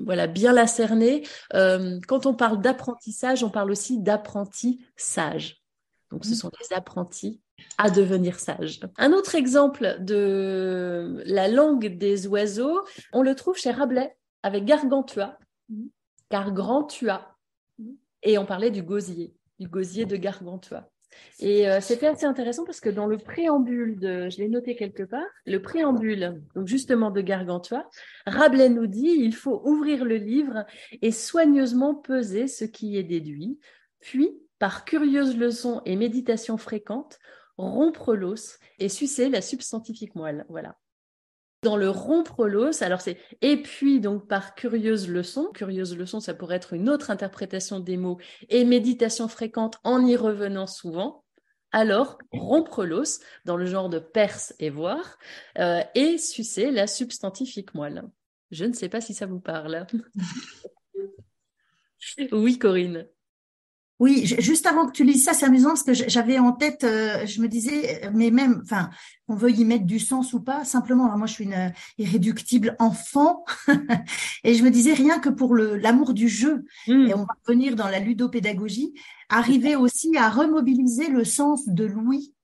voilà, 0.05 0.27
bien 0.27 0.53
la 0.53 0.67
cerner. 0.67 1.23
quand 1.51 2.27
on 2.27 2.35
parle 2.35 2.61
d'apprentissage, 2.61 3.43
on 3.43 3.49
parle 3.49 3.71
aussi 3.71 3.99
d'apprenti 3.99 4.85
sage. 4.95 5.63
Donc, 6.11 6.23
ce 6.23 6.31
mmh. 6.31 6.35
sont 6.35 6.49
des 6.49 6.75
apprentis 6.75 7.41
à 7.77 7.89
devenir 7.89 8.39
sages. 8.39 8.79
Un 8.97 9.13
autre 9.13 9.35
exemple 9.35 9.97
de 9.99 11.23
la 11.25 11.47
langue 11.47 11.97
des 11.97 12.27
oiseaux, 12.27 12.81
on 13.13 13.21
le 13.21 13.35
trouve 13.35 13.57
chez 13.57 13.71
Rabelais 13.71 14.15
avec 14.43 14.65
Gargantua, 14.65 15.37
Gargantua. 16.31 17.35
Et 18.23 18.37
on 18.37 18.45
parlait 18.45 18.71
du 18.71 18.81
gosier, 18.81 19.33
du 19.59 19.67
gosier 19.67 20.05
de 20.05 20.17
Gargantua. 20.17 20.89
Et 21.39 21.69
euh, 21.69 21.79
c'était 21.81 22.07
assez 22.07 22.25
intéressant 22.25 22.65
parce 22.65 22.79
que 22.79 22.89
dans 22.89 23.05
le 23.07 23.17
préambule 23.17 23.99
de, 23.99 24.29
je 24.29 24.37
l'ai 24.37 24.49
noté 24.49 24.75
quelque 24.75 25.03
part, 25.03 25.25
le 25.45 25.61
préambule, 25.61 26.41
donc 26.55 26.67
justement 26.67 27.11
de 27.11 27.21
Gargantua, 27.21 27.87
Rabelais 28.25 28.69
nous 28.69 28.87
dit 28.87 29.15
il 29.19 29.35
faut 29.35 29.61
ouvrir 29.63 30.03
le 30.03 30.15
livre 30.15 30.65
et 31.01 31.11
soigneusement 31.11 31.95
peser 31.95 32.47
ce 32.47 32.65
qui 32.65 32.97
est 32.97 33.03
déduit, 33.03 33.59
puis 33.99 34.39
par 34.59 34.85
curieuses 34.85 35.37
leçons 35.37 35.81
et 35.85 35.95
méditations 35.95 36.57
fréquentes, 36.57 37.19
rompre 37.57 38.15
l'os 38.15 38.59
et 38.79 38.89
sucer 38.89 39.29
la 39.29 39.41
substantifique 39.41 40.15
moelle. 40.15 40.45
Voilà. 40.49 40.77
Dans 41.63 41.75
le 41.75 41.89
rompre 41.89 42.47
l'os, 42.47 42.83
alors 42.83 43.01
c'est 43.01 43.17
et 43.41 43.61
puis 43.61 43.99
donc 43.99 44.27
par 44.27 44.53
curieuse 44.53 45.09
leçon, 45.09 45.49
curieuse 45.53 45.97
leçon, 45.97 46.19
ça 46.19 46.35
pourrait 46.35 46.57
être 46.57 46.73
une 46.73 46.87
autre 46.87 47.09
interprétation 47.09 47.79
des 47.79 47.97
mots 47.97 48.19
et 48.49 48.63
méditation 48.63 49.27
fréquente 49.27 49.77
en 49.83 50.05
y 50.05 50.15
revenant 50.15 50.67
souvent. 50.67 51.23
Alors, 51.71 52.17
rompre 52.31 52.85
l'os 52.85 53.19
dans 53.43 53.57
le 53.57 53.65
genre 53.65 53.89
de 53.89 53.99
perce 53.99 54.53
et 54.59 54.69
voir 54.69 55.17
euh, 55.57 55.81
et 55.95 56.17
sucer 56.17 56.71
la 56.71 56.87
substantifique 56.87 57.73
moelle. 57.73 58.03
Je 58.51 58.65
ne 58.65 58.73
sais 58.73 58.87
pas 58.87 59.01
si 59.01 59.13
ça 59.13 59.25
vous 59.25 59.41
parle. 59.41 59.85
oui, 62.31 62.57
Corinne. 62.57 63.07
Oui, 63.99 64.25
juste 64.25 64.67
avant 64.67 64.85
que 64.85 64.91
tu 64.91 65.03
lises 65.03 65.23
ça, 65.23 65.33
c'est 65.33 65.45
amusant 65.45 65.69
parce 65.69 65.81
que 65.81 65.93
j'avais 65.93 66.37
en 66.37 66.51
tête, 66.51 66.83
euh, 66.83 67.25
je 67.25 67.41
me 67.41 67.47
disais, 67.47 68.05
euh, 68.05 68.11
mais 68.13 68.29
même, 68.29 68.61
enfin, 68.63 68.91
on 69.27 69.35
veut 69.35 69.49
y 69.49 69.65
mettre 69.65 69.85
du 69.85 69.97
sens 69.99 70.33
ou 70.33 70.39
pas, 70.39 70.63
simplement, 70.65 71.05
alors 71.05 71.17
moi 71.17 71.25
je 71.25 71.33
suis 71.33 71.45
une 71.45 71.53
euh, 71.53 71.69
irréductible 71.97 72.75
enfant, 72.77 73.43
et 74.43 74.53
je 74.53 74.63
me 74.63 74.69
disais 74.69 74.93
rien 74.93 75.17
que 75.19 75.29
pour 75.29 75.55
l'amour 75.55 76.13
du 76.13 76.27
jeu, 76.27 76.63
mmh. 76.87 77.07
et 77.07 77.13
on 77.15 77.21
va 77.21 77.35
revenir 77.47 77.75
dans 77.75 77.87
la 77.87 77.99
ludopédagogie, 77.99 78.93
arriver 79.29 79.75
aussi 79.75 80.15
à 80.15 80.29
remobiliser 80.29 81.09
le 81.09 81.23
sens 81.23 81.67
de 81.67 81.85
l'ouïe 81.85 82.35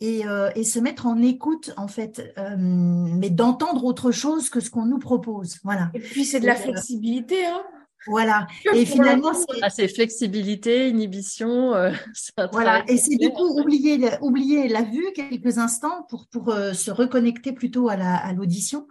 et, 0.00 0.24
et, 0.54 0.64
se 0.64 0.78
mettre 0.78 1.06
en 1.06 1.22
écoute 1.22 1.72
en 1.78 1.88
fait, 1.88 2.34
mais 2.58 3.30
d'entendre 3.30 3.86
autre 3.86 4.12
chose 4.12 4.50
que 4.50 4.60
ce 4.60 4.68
qu'on 4.68 4.84
nous 4.84 4.98
propose. 4.98 5.56
Voilà. 5.64 5.90
Et 5.94 6.00
puis 6.00 6.26
c'est 6.26 6.40
de 6.40 6.44
la 6.44 6.54
flexibilité, 6.54 7.46
hein 7.46 7.62
voilà. 8.06 8.46
Et 8.72 8.84
finalement, 8.86 9.32
c'est 9.68 9.88
flexibilité, 9.88 10.88
inhibition. 10.88 11.74
Euh, 11.74 11.92
voilà. 12.52 12.84
Et 12.88 12.96
c'est 12.96 13.16
du 13.16 13.30
coup 13.30 13.58
oublier, 13.58 13.98
oublier 14.20 14.68
la 14.68 14.82
vue 14.82 15.06
quelques 15.14 15.58
instants 15.58 16.06
pour 16.08 16.26
pour 16.28 16.50
euh, 16.50 16.72
se 16.72 16.90
reconnecter 16.90 17.52
plutôt 17.52 17.88
à 17.88 17.96
la 17.96 18.16
à 18.16 18.32
l'audition 18.32 18.86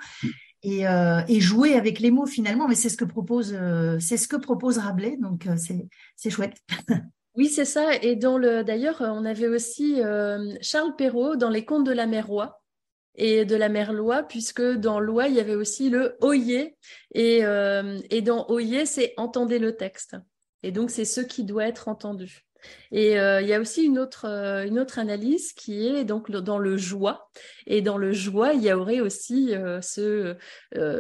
et, 0.64 0.88
euh, 0.88 1.22
et 1.28 1.40
jouer 1.40 1.76
avec 1.76 2.00
les 2.00 2.12
mots 2.12 2.26
finalement. 2.26 2.68
Mais 2.68 2.76
c'est 2.76 2.90
ce 2.90 2.98
que 2.98 3.06
propose 3.06 3.58
c'est 4.00 4.18
ce 4.18 4.28
que 4.28 4.36
propose 4.36 4.78
Rabelais. 4.78 5.18
Donc 5.18 5.48
c'est 5.58 5.88
c'est 6.16 6.30
chouette. 6.30 6.58
Oui, 7.38 7.50
c'est 7.50 7.66
ça. 7.66 7.94
Et 8.02 8.16
dans 8.16 8.38
le 8.38 8.64
d'ailleurs, 8.64 9.02
on 9.02 9.26
avait 9.26 9.50
aussi 9.50 10.00
Charles 10.62 10.96
Perrault 10.96 11.36
dans 11.36 11.50
les 11.50 11.66
Contes 11.66 11.86
de 11.86 11.92
la 11.92 12.06
Mère 12.06 12.28
Roi 12.28 12.62
et 13.18 13.46
de 13.46 13.56
la 13.56 13.70
mère 13.70 13.94
loi, 13.94 14.24
puisque 14.24 14.62
dans 14.62 15.00
loi, 15.00 15.28
il 15.28 15.36
y 15.36 15.40
avait 15.40 15.56
aussi 15.56 15.90
le 15.90 16.18
oyer. 16.22 16.76
Et, 17.14 17.46
euh, 17.46 18.00
et 18.10 18.22
dans 18.22 18.46
oyer, 18.50 18.86
c'est 18.86 19.14
entendez 19.18 19.60
le 19.60 19.76
texte. 19.76 20.18
Et 20.64 20.72
donc, 20.72 20.90
c'est 20.90 21.06
ce 21.06 21.22
qui 21.22 21.44
doit 21.44 21.68
être 21.68 21.88
entendu. 21.88 22.46
Et 22.92 23.20
euh, 23.20 23.42
il 23.42 23.48
y 23.48 23.54
a 23.54 23.60
aussi 23.60 23.84
une 23.84 24.00
autre, 24.00 24.26
euh, 24.26 24.66
une 24.66 24.80
autre 24.80 24.98
analyse 24.98 25.54
qui 25.54 25.88
est 25.88 26.04
donc 26.04 26.32
dans 26.32 26.58
le 26.58 26.78
joie. 26.78 27.30
Et 27.68 27.82
dans 27.82 27.98
le 27.98 28.12
joie, 28.12 28.54
il 28.54 28.64
y 28.64 28.74
aurait 28.74 29.02
aussi 29.02 29.54
ce, 29.82 30.36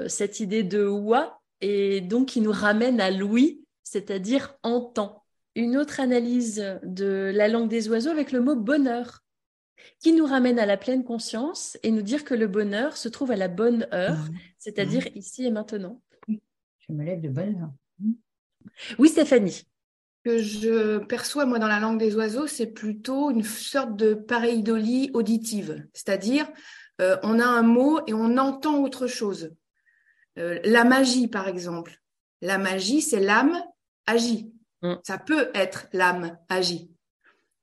cette 0.08 0.40
idée 0.40 0.64
de 0.64 0.86
oie, 0.86 1.42
et 1.62 2.02
donc 2.02 2.30
qui 2.30 2.42
nous 2.42 2.52
ramène 2.52 3.02
à 3.02 3.10
l'ouïe, 3.10 3.64
c'est-à-dire 3.84 4.56
entend. 4.64 5.24
Une 5.56 5.78
autre 5.78 6.02
analyse 6.02 6.64
de 6.84 7.32
la 7.34 7.48
langue 7.48 7.70
des 7.70 7.90
oiseaux 7.90 8.10
avec 8.10 8.32
le 8.32 8.42
mot 8.42 8.56
bonheur 8.56 9.25
qui 10.00 10.14
nous 10.14 10.26
ramène 10.26 10.60
à 10.60 10.66
la 10.66 10.78
pleine 10.78 11.04
conscience 11.04 11.78
et 11.84 11.92
nous 11.92 12.02
dire 12.02 12.24
que 12.24 12.34
le 12.34 12.48
bonheur 12.48 12.98
se 12.98 13.10
trouve 13.10 13.32
à 13.32 13.36
la 13.36 13.48
bonne 13.48 13.88
heure, 13.94 14.18
mmh. 14.18 14.38
c'est-à-dire 14.58 15.04
mmh. 15.06 15.18
ici 15.18 15.46
et 15.46 15.52
maintenant. 15.52 16.02
Je 16.28 16.94
me 16.94 17.04
lève 17.04 17.22
de 17.22 17.30
bonne 17.30 17.56
heure. 17.62 17.74
Mmh. 18.00 18.12
Oui, 19.00 19.10
Stéphanie. 19.10 19.64
Que 20.24 20.40
je 20.40 20.98
perçois, 20.98 21.46
moi, 21.46 21.60
dans 21.60 21.68
la 21.68 21.80
langue 21.80 22.00
des 22.00 22.16
oiseaux, 22.16 22.48
c'est 22.48 22.68
plutôt 22.68 23.30
une 23.30 23.44
sorte 23.44 23.96
de 23.96 24.16
pareidolie 24.16 25.12
auditive. 25.14 25.88
C'est-à-dire, 25.94 26.48
euh, 27.00 27.18
on 27.22 27.40
a 27.40 27.46
un 27.46 27.62
mot 27.62 28.00
et 28.08 28.14
on 28.14 28.38
entend 28.38 28.82
autre 28.82 29.06
chose. 29.06 29.56
Euh, 30.40 30.60
la 30.64 30.84
magie, 30.84 31.28
par 31.28 31.48
exemple. 31.48 32.02
La 32.42 32.58
magie, 32.58 33.02
c'est 33.02 33.20
l'âme 33.20 33.62
agit. 34.08 34.52
Ça 35.04 35.18
peut 35.18 35.50
être 35.56 35.88
l'âme 35.94 36.38
agit. 36.48 36.92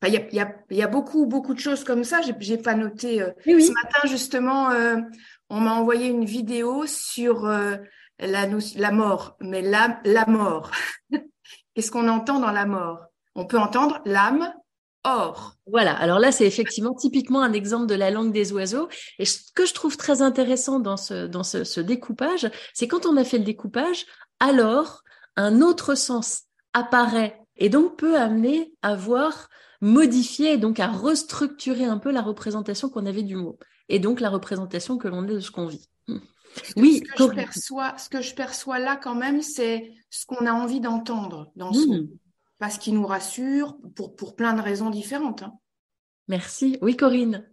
Il 0.05 0.15
y, 0.15 0.41
a, 0.41 0.53
y, 0.71 0.83
a, 0.83 0.89
beaucoup, 0.89 1.27
beaucoup 1.27 1.55
de 1.55 1.61
choses 1.61 1.85
comme 1.85 2.03
ça. 2.03 2.21
J'ai 2.41 2.59
pas 2.59 2.75
noté. 2.75 3.23
Euh, 3.23 3.31
ce 3.45 3.73
matin, 3.73 4.09
justement, 4.09 4.71
euh, 4.71 4.97
on 5.49 5.61
m'a 5.61 5.75
envoyé 5.75 6.09
une 6.09 6.25
vidéo 6.25 6.87
sur 6.87 7.47
euh, 7.47 7.77
la, 8.19 8.47
la 8.77 8.91
mort. 8.91 9.37
Mais 9.41 9.63
la, 9.63 10.01
la 10.05 10.27
mort, 10.27 10.71
qu'est-ce 11.75 11.91
qu'on 11.93 12.09
entend 12.09 12.41
dans 12.41 12.51
la 12.51 12.67
mort? 12.67 13.01
On 13.35 13.47
peut 13.47 13.59
entendre 13.59 14.01
l'âme 14.05 14.53
or. 15.05 15.55
Voilà, 15.67 15.95
alors 15.95 16.19
là, 16.19 16.33
c'est 16.33 16.47
effectivement 16.47 16.95
typiquement 16.95 17.43
un 17.43 17.53
exemple 17.53 17.87
de 17.87 17.95
la 17.95 18.11
langue 18.11 18.33
des 18.33 18.53
oiseaux. 18.53 18.89
Et 19.19 19.25
ce 19.25 19.53
que 19.55 19.67
je 19.67 19.75
trouve 19.75 19.97
très 19.97 20.21
intéressant 20.21 20.81
dans 20.81 20.97
ce, 20.97 21.27
dans 21.27 21.45
ce, 21.45 21.65
ce 21.65 21.81
découpage, 21.81 22.51
c'est 22.75 22.89
quand 22.89 23.07
on 23.07 23.17
a 23.17 23.25
fait 23.25 23.39
le 23.39 23.45
découpage, 23.45 24.07
alors 24.41 25.03
un 25.37 25.61
autre 25.61 25.95
sens 25.95 26.43
apparaît 26.73 27.39
et 27.57 27.69
donc 27.69 27.97
peut 27.97 28.17
amener 28.17 28.73
à 28.83 28.97
voir 28.97 29.49
modifier 29.83 30.53
et 30.53 30.59
donc 30.59 30.81
à 30.81 30.87
restructurer 30.87 31.85
un 31.85 31.99
peu 31.99 32.11
la 32.11 32.23
représentation 32.23 32.89
qu'on 32.89 33.05
avait 33.05 33.25
du 33.25 33.37
mot 33.37 33.59
et 33.89 33.99
donc 33.99 34.21
la 34.21 34.31
représentation 34.31 34.97
que 34.97 35.09
l'on 35.09 35.25
a 35.25 35.27
de 35.27 35.41
ce 35.41 35.51
qu'on 35.51 35.67
vit. 35.67 35.87
Oui, 36.77 37.03
ce 37.05 37.25
que, 37.25 37.31
je 37.31 37.35
perçois, 37.35 37.99
ce 37.99 38.09
que 38.09 38.23
je 38.23 38.35
perçois 38.35 38.79
là 38.79 38.97
quand 38.97 39.15
même, 39.15 39.43
c'est 39.43 39.93
ce 40.11 40.27
qu'on 40.27 40.47
a 40.47 40.53
envie 40.53 40.81
d'entendre 40.81 41.51
dans 41.57 41.73
ce 41.73 41.87
mmh. 41.87 42.09
parce 42.59 42.79
qu'il 42.79 42.95
nous 42.95 43.07
rassure 43.07 43.77
pour, 43.97 44.15
pour 44.15 44.37
plein 44.37 44.53
de 44.53 44.61
raisons 44.61 44.91
différentes. 44.91 45.43
Hein. 45.43 45.55
Merci. 46.29 46.79
Oui, 46.83 46.97
Corinne. 46.97 47.49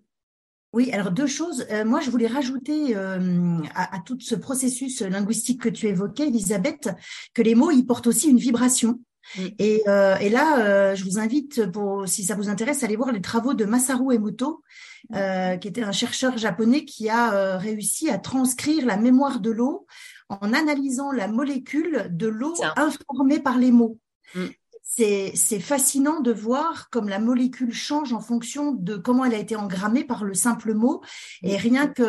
Oui, 0.74 0.92
alors 0.92 1.12
deux 1.12 1.28
choses. 1.28 1.66
Euh, 1.72 1.84
moi, 1.84 2.02
je 2.02 2.12
voulais 2.12 2.28
rajouter 2.28 2.96
euh, 2.96 3.58
à, 3.74 3.96
à, 3.96 4.00
tout 4.02 4.20
ce 4.20 4.36
processus 4.36 5.02
linguistique 5.02 5.62
que 5.62 5.70
tu 5.70 5.88
évoquais, 5.88 6.28
Elisabeth, 6.28 6.90
que 7.34 7.42
les 7.42 7.56
mots, 7.56 7.72
ils 7.72 7.86
portent 7.86 8.08
aussi 8.08 8.30
une 8.30 8.38
vibration. 8.38 9.00
Mm. 9.38 9.48
Et, 9.60 9.84
euh, 9.88 10.16
et, 10.18 10.30
là, 10.30 10.60
euh, 10.60 10.96
je 10.96 11.04
vous 11.04 11.20
invite, 11.20 11.72
pour, 11.72 12.08
si 12.08 12.24
ça 12.24 12.36
vous 12.36 12.50
intéresse, 12.50 12.84
à 12.84 12.86
aller 12.86 12.96
voir 12.96 13.12
les 13.12 13.22
travaux 13.22 13.54
de 13.54 13.66
Masaru 13.66 14.16
Emoto, 14.16 14.64
mm. 15.10 15.16
euh, 15.16 15.58
qui 15.58 15.68
était 15.68 15.84
un 15.84 15.92
chercheur 15.92 16.38
japonais 16.38 16.86
qui 16.86 17.10
a 17.10 17.58
réussi 17.58 18.10
à 18.10 18.18
transcrire 18.18 18.86
la 18.86 18.98
mémoire 18.98 19.40
de 19.40 19.52
l'eau 19.52 19.86
en 20.30 20.54
analysant 20.54 21.12
la 21.12 21.28
molécule 21.28 22.08
de 22.12 22.28
l'eau 22.28 22.54
informée 22.76 23.40
par 23.40 23.58
les 23.58 23.72
mots. 23.72 23.98
Mm. 24.36 24.46
c'est 24.84 25.60
fascinant 25.60 26.20
de 26.20 26.32
voir 26.32 26.90
comme 26.92 27.10
la 27.10 27.18
molécule 27.18 27.74
change 27.74 28.14
en 28.14 28.20
fonction 28.20 28.74
de 28.74 28.96
comment 28.96 29.26
elle 29.26 29.34
a 29.34 29.40
été 29.40 29.56
engrammée 29.56 30.04
par 30.04 30.24
le 30.24 30.36
simple 30.36 30.76
mot. 30.76 31.02
Et 31.42 31.58
rien 31.58 31.88
que 31.88 32.04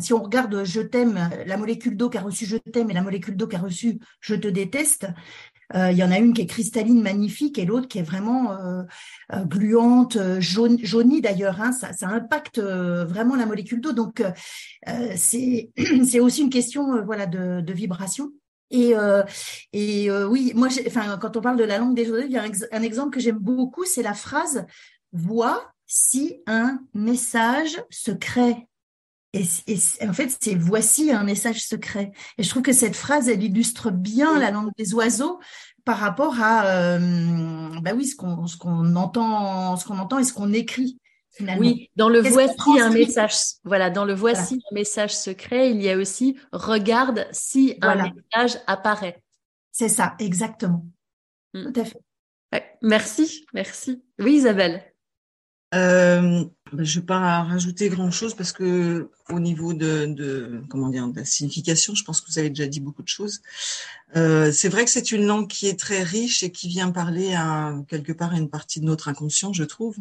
si 0.00 0.12
on 0.12 0.22
regarde 0.22 0.64
je 0.64 0.82
t'aime, 0.82 1.30
la 1.46 1.56
molécule 1.56 1.96
d'eau 1.96 2.10
qui 2.10 2.18
a 2.18 2.22
reçu 2.22 2.44
je 2.44 2.58
t'aime 2.58 2.90
et 2.90 2.94
la 2.94 3.02
molécule 3.02 3.36
d'eau 3.36 3.46
qui 3.46 3.56
a 3.56 3.60
reçu 3.60 3.98
je 4.20 4.34
te 4.34 4.48
déteste, 4.48 5.06
il 5.74 5.96
y 5.96 6.04
en 6.04 6.12
a 6.12 6.18
une 6.18 6.32
qui 6.32 6.42
est 6.42 6.46
cristalline, 6.46 7.02
magnifique, 7.02 7.58
et 7.58 7.64
l'autre 7.64 7.88
qui 7.88 7.98
est 7.98 8.02
vraiment 8.02 8.52
euh, 8.52 8.82
euh, 9.32 9.44
gluante, 9.44 10.18
jaune, 10.38 10.78
jaunie 10.82 11.20
d'ailleurs. 11.20 11.60
Hein, 11.60 11.72
ça, 11.72 11.92
ça, 11.92 12.08
impacte 12.08 12.58
vraiment 12.58 13.36
la 13.36 13.46
molécule 13.46 13.80
d'eau. 13.80 13.92
Donc 13.92 14.22
c'est 15.16 15.70
c'est 16.04 16.20
aussi 16.20 16.42
une 16.42 16.50
question 16.50 17.04
voilà 17.04 17.26
de, 17.26 17.60
de 17.60 17.72
vibration. 17.72 18.32
Et, 18.70 18.94
et 19.72 20.10
oui, 20.10 20.52
moi, 20.54 20.68
enfin, 20.86 21.18
quand 21.18 21.36
on 21.36 21.40
parle 21.40 21.56
de 21.56 21.64
la 21.64 21.78
langue 21.78 21.94
des 21.94 22.10
oiseaux, 22.10 22.26
il 22.26 22.32
y 22.32 22.38
a 22.38 22.44
un, 22.72 22.82
exemple 22.82 23.14
que 23.14 23.20
j'aime 23.20 23.38
beaucoup, 23.38 23.84
c'est 23.84 24.02
la 24.02 24.14
phrase 24.14 24.66
"Vois 25.12 25.72
si 25.86 26.42
un 26.46 26.80
message 26.94 27.80
secret 27.90 28.66
et, 29.40 29.74
et, 29.74 30.08
en 30.08 30.12
fait, 30.12 30.36
c'est 30.40 30.54
voici 30.54 31.10
un 31.12 31.24
message 31.24 31.64
secret. 31.64 32.12
Et 32.38 32.42
je 32.42 32.48
trouve 32.48 32.62
que 32.62 32.72
cette 32.72 32.96
phrase, 32.96 33.28
elle 33.28 33.42
illustre 33.42 33.90
bien 33.90 34.38
la 34.38 34.50
langue 34.50 34.70
des 34.76 34.94
oiseaux 34.94 35.40
par 35.84 35.98
rapport 35.98 36.40
à, 36.40 36.66
euh, 36.66 37.80
bah 37.80 37.92
oui, 37.94 38.06
ce 38.06 38.16
qu'on 38.16 38.46
ce 38.46 38.56
qu'on 38.56 38.96
entend, 38.96 39.76
ce 39.76 39.86
qu'on 39.86 39.98
entend 39.98 40.18
et 40.18 40.24
ce 40.24 40.32
qu'on 40.32 40.52
écrit. 40.52 40.98
Finalement. 41.30 41.60
Oui, 41.60 41.90
dans 41.96 42.08
le 42.08 42.20
voici 42.20 42.80
un 42.80 42.88
message, 42.88 43.34
voilà, 43.64 43.90
dans 43.90 44.06
le 44.06 44.14
voici 44.14 44.62
un 44.70 44.74
message 44.74 45.14
secret, 45.14 45.70
il 45.70 45.82
y 45.82 45.90
a 45.90 45.96
aussi 45.98 46.38
regarde 46.50 47.26
si 47.30 47.76
un 47.82 48.10
message 48.34 48.58
apparaît. 48.66 49.22
C'est 49.70 49.90
ça, 49.90 50.14
exactement. 50.18 50.86
Mm. 51.52 51.72
Tout 51.72 51.80
à 51.80 51.84
fait. 51.84 52.00
Merci, 52.80 53.44
merci. 53.52 54.02
Oui, 54.18 54.36
Isabelle. 54.36 54.82
Euh, 55.76 56.44
je 56.72 56.98
ne 56.98 57.00
vais 57.00 57.06
pas 57.06 57.42
rajouter 57.42 57.88
grand-chose 57.88 58.34
parce 58.34 58.52
que 58.52 59.10
au 59.28 59.40
niveau 59.40 59.72
de, 59.72 60.62
comment 60.68 60.88
dire 60.88 61.06
de 61.08 61.20
la 61.20 61.24
signification, 61.24 61.94
je 61.94 62.02
pense 62.02 62.20
que 62.20 62.30
vous 62.30 62.38
avez 62.38 62.48
déjà 62.48 62.66
dit 62.66 62.80
beaucoup 62.80 63.02
de 63.02 63.08
choses. 63.08 63.42
Euh, 64.16 64.50
c'est 64.52 64.68
vrai 64.68 64.84
que 64.84 64.90
c'est 64.90 65.12
une 65.12 65.26
langue 65.26 65.48
qui 65.48 65.68
est 65.68 65.78
très 65.78 66.02
riche 66.02 66.42
et 66.42 66.50
qui 66.50 66.68
vient 66.68 66.90
parler 66.90 67.34
à 67.34 67.74
quelque 67.88 68.12
part 68.12 68.32
à 68.32 68.38
une 68.38 68.48
partie 68.48 68.80
de 68.80 68.84
notre 68.84 69.08
inconscient, 69.08 69.52
je 69.52 69.64
trouve. 69.64 69.96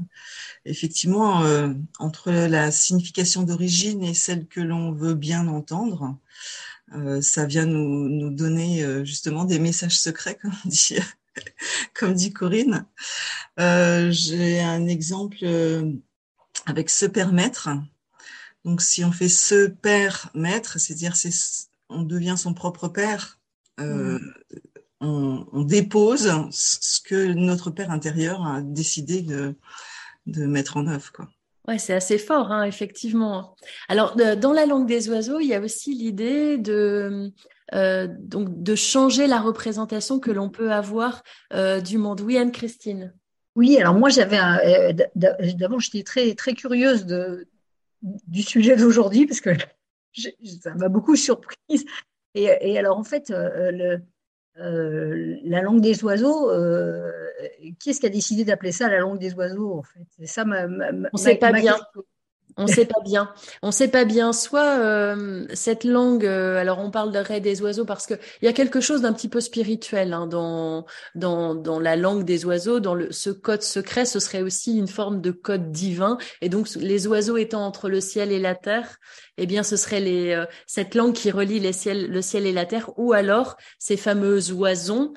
Effectivement, 0.66 1.44
euh, 1.44 1.74
entre 2.00 2.32
la 2.32 2.72
signification 2.72 3.44
d'origine 3.44 4.04
et 4.04 4.14
celle 4.14 4.48
que 4.48 4.62
l'on 4.62 4.92
veut 4.92 5.16
bien 5.16 5.48
entendre, 5.48 6.18
ça 7.22 7.46
vient 7.46 7.66
nous, 7.66 8.08
nous 8.08 8.30
donner 8.30 8.86
justement 9.04 9.44
des 9.44 9.60
messages 9.60 10.00
secrets, 10.00 10.38
comme 10.42 10.54
dit 10.66 10.98
comme 11.94 12.14
dit 12.14 12.34
Corinne. 12.34 12.86
Euh, 13.60 14.12
j'ai 14.12 14.62
un 14.62 14.88
exemple 14.88 15.38
euh, 15.44 15.92
avec 16.66 16.90
se 16.90 17.06
permettre. 17.06 17.70
Donc, 18.64 18.82
si 18.82 19.04
on 19.04 19.12
fait 19.12 19.30
se 19.30 19.68
permettre, 19.68 20.80
c'est-à-dire 20.80 21.16
c'est 21.16 21.32
on 21.90 22.02
devient 22.02 22.36
son 22.38 22.54
propre 22.54 22.88
père, 22.88 23.40
euh, 23.80 24.18
mm. 24.18 24.34
on, 25.02 25.48
on, 25.52 25.62
dépose 25.62 26.34
ce 26.50 27.00
que 27.02 27.34
notre 27.34 27.70
père 27.70 27.92
intérieur 27.92 28.46
a 28.46 28.62
décidé 28.62 29.22
de, 29.22 29.56
de 30.26 30.46
mettre 30.46 30.78
en 30.78 30.88
œuvre, 30.88 31.12
quoi. 31.12 31.30
Ouais, 31.68 31.80
c'est 31.80 31.94
assez 31.94 32.20
fort, 32.20 32.52
hein, 32.52 32.64
effectivement. 32.64 33.56
Alors, 33.88 34.16
dans 34.16 34.54
la 34.54 34.68
langue 34.68 34.88
des 34.88 35.10
oiseaux, 35.10 35.40
il 35.40 35.48
y 35.48 35.56
a 35.56 35.60
aussi 35.60 35.96
l'idée 35.96 36.58
de 36.60 37.32
euh, 37.74 38.08
donc 38.08 38.62
de 38.62 38.76
changer 38.76 39.28
la 39.28 39.42
représentation 39.42 40.20
que 40.20 40.32
l'on 40.32 40.50
peut 40.50 40.72
avoir 40.72 41.24
euh, 41.54 41.82
du 41.82 41.98
monde. 41.98 42.22
Oui, 42.22 42.38
Anne-Christine. 42.38 43.14
Oui, 43.56 43.78
alors 43.80 43.96
moi 43.96 44.10
j'avais 44.10 44.38
euh, 44.38 44.94
d'abord 45.16 45.80
j'étais 45.80 46.04
très 46.04 46.36
très 46.36 46.54
curieuse 46.54 47.06
de, 47.06 47.48
du 48.02 48.44
sujet 48.44 48.76
d'aujourd'hui 48.76 49.26
parce 49.26 49.42
que 49.42 49.52
ça 50.62 50.74
m'a 50.76 50.90
beaucoup 50.90 51.16
surprise. 51.16 51.86
Et, 52.36 52.50
et, 52.62 52.78
alors 52.78 52.98
en 52.98 53.06
fait, 53.06 53.30
le, 53.30 54.02
la 54.56 55.62
langue 55.62 55.80
des 55.80 56.04
oiseaux, 56.04 56.52
qui 57.80 57.90
est-ce 57.90 58.02
qui 58.02 58.06
a 58.06 58.10
décidé 58.10 58.44
d'appeler 58.44 58.74
ça 58.74 58.90
la 58.90 59.00
langue 59.00 59.20
des 59.20 59.34
oiseaux 59.36 59.74
en 59.74 59.84
fait? 59.84 60.06
C'est 60.20 60.28
ça 60.28 60.44
ma, 60.44 60.68
ma, 60.68 60.90
On 60.92 61.10
ne 61.14 61.18
sait 61.18 61.36
pas 61.36 61.54
bien. 61.54 61.78
On 62.58 62.64
ne 62.64 62.72
sait 62.72 62.86
pas 62.86 63.02
bien. 63.04 63.34
On 63.62 63.72
sait 63.72 63.90
pas 63.90 64.06
bien. 64.06 64.32
Soit 64.32 64.80
euh, 64.80 65.46
cette 65.54 65.84
langue, 65.84 66.26
euh, 66.26 66.58
alors 66.58 66.80
on 66.80 66.90
parle 66.90 67.12
de 67.12 67.40
des 67.40 67.62
oiseaux 67.62 67.84
parce 67.84 68.06
que 68.06 68.14
il 68.42 68.46
y 68.46 68.48
a 68.48 68.54
quelque 68.54 68.80
chose 68.80 69.02
d'un 69.02 69.12
petit 69.12 69.28
peu 69.28 69.42
spirituel 69.42 70.14
hein, 70.14 70.26
dans, 70.28 70.86
dans 71.16 71.80
la 71.80 71.96
langue 71.98 72.24
des 72.24 72.46
oiseaux, 72.46 72.80
dans 72.80 72.96
le, 72.96 73.12
ce 73.12 73.30
code 73.30 73.62
secret. 73.62 74.06
Ce 74.06 74.20
serait 74.20 74.42
aussi 74.42 74.78
une 74.78 74.88
forme 74.88 75.20
de 75.22 75.32
code 75.32 75.72
divin. 75.72 76.18
Et 76.42 76.48
donc 76.48 76.70
les 76.76 77.08
oiseaux 77.08 77.36
étant 77.36 77.66
entre 77.66 77.90
le 77.90 78.00
ciel 78.00 78.32
et 78.32 78.40
la 78.40 78.56
terre, 78.56 79.00
eh 79.38 79.48
bien 79.48 79.64
ce 79.64 79.76
serait 79.76 80.00
les 80.00 80.32
euh, 80.32 80.46
cette 80.66 80.96
langue 80.96 81.14
qui 81.14 81.32
relie 81.32 81.60
les 81.60 81.74
ciels, 81.74 82.10
le 82.10 82.22
ciel 82.22 82.46
et 82.46 82.54
la 82.54 82.66
terre, 82.66 82.92
ou 82.98 83.12
alors 83.12 83.58
ces 83.80 83.98
fameux 83.98 84.52
oisons 84.54 85.14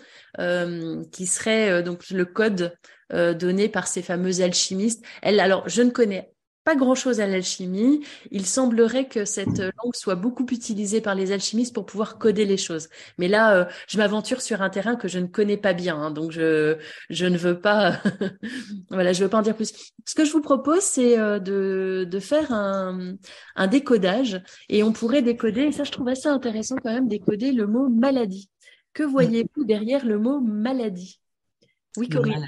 qui 1.10 1.26
seraient 1.26 1.82
donc 1.82 2.10
le 2.10 2.24
code 2.24 2.76
donné 3.10 3.68
par 3.68 3.88
ces 3.88 4.02
fameux 4.02 4.40
alchimistes. 4.40 5.04
Alors 5.22 5.68
je 5.68 5.82
ne 5.82 5.90
connais 5.90 6.30
pas 6.68 6.76
grand-chose 6.76 7.20
à 7.20 7.26
l'alchimie. 7.26 8.04
Il 8.30 8.44
semblerait 8.44 9.08
que 9.08 9.24
cette 9.24 9.58
langue 9.58 9.94
soit 9.94 10.16
beaucoup 10.16 10.44
utilisée 10.50 11.00
par 11.00 11.14
les 11.14 11.32
alchimistes 11.32 11.72
pour 11.72 11.86
pouvoir 11.86 12.18
coder 12.18 12.44
les 12.44 12.58
choses. 12.58 12.90
Mais 13.16 13.26
là, 13.26 13.56
euh, 13.56 13.64
je 13.88 13.96
m'aventure 13.96 14.42
sur 14.42 14.60
un 14.60 14.68
terrain 14.68 14.94
que 14.94 15.08
je 15.08 15.18
ne 15.18 15.28
connais 15.28 15.56
pas 15.56 15.72
bien, 15.72 15.96
hein, 15.96 16.10
donc 16.10 16.30
je 16.30 16.76
je 17.08 17.24
ne 17.24 17.38
veux 17.38 17.58
pas, 17.58 18.02
voilà, 18.90 19.14
je 19.14 19.24
veux 19.24 19.30
pas 19.30 19.38
en 19.38 19.42
dire 19.42 19.56
plus. 19.56 19.72
Ce 20.04 20.14
que 20.14 20.26
je 20.26 20.32
vous 20.32 20.42
propose, 20.42 20.82
c'est 20.82 21.18
euh, 21.18 21.38
de 21.38 22.06
de 22.06 22.20
faire 22.20 22.52
un 22.52 23.14
un 23.56 23.66
décodage 23.66 24.42
et 24.68 24.82
on 24.82 24.92
pourrait 24.92 25.22
décoder. 25.22 25.62
Et 25.62 25.72
ça, 25.72 25.84
je 25.84 25.90
trouve 25.92 26.08
assez 26.08 26.28
intéressant 26.28 26.76
quand 26.76 26.92
même 26.92 27.08
décoder 27.08 27.52
le 27.52 27.66
mot 27.66 27.88
maladie. 27.88 28.50
Que 28.92 29.04
voyez-vous 29.04 29.64
derrière 29.64 30.04
le 30.04 30.18
mot 30.18 30.40
maladie? 30.40 31.18
Oui, 31.96 32.10
Corinne. 32.10 32.44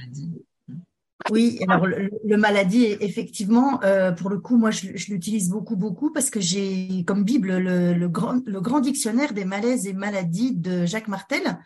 Oui, 1.30 1.58
alors 1.68 1.86
le, 1.86 2.36
maladie, 2.36 2.96
effectivement, 3.00 3.82
euh, 3.82 4.12
pour 4.12 4.30
le 4.30 4.38
coup, 4.38 4.56
moi, 4.56 4.70
je, 4.70 4.88
l'utilise 5.10 5.50
beaucoup, 5.50 5.76
beaucoup 5.76 6.12
parce 6.12 6.30
que 6.30 6.40
j'ai 6.40 7.04
comme 7.06 7.24
Bible 7.24 7.58
le, 7.58 8.08
grand, 8.08 8.40
le 8.46 8.60
grand 8.60 8.80
dictionnaire 8.80 9.32
des 9.32 9.44
malaises 9.44 9.86
et 9.86 9.92
maladies 9.92 10.54
de 10.56 10.86
Jacques 10.86 11.08
Martel, 11.08 11.58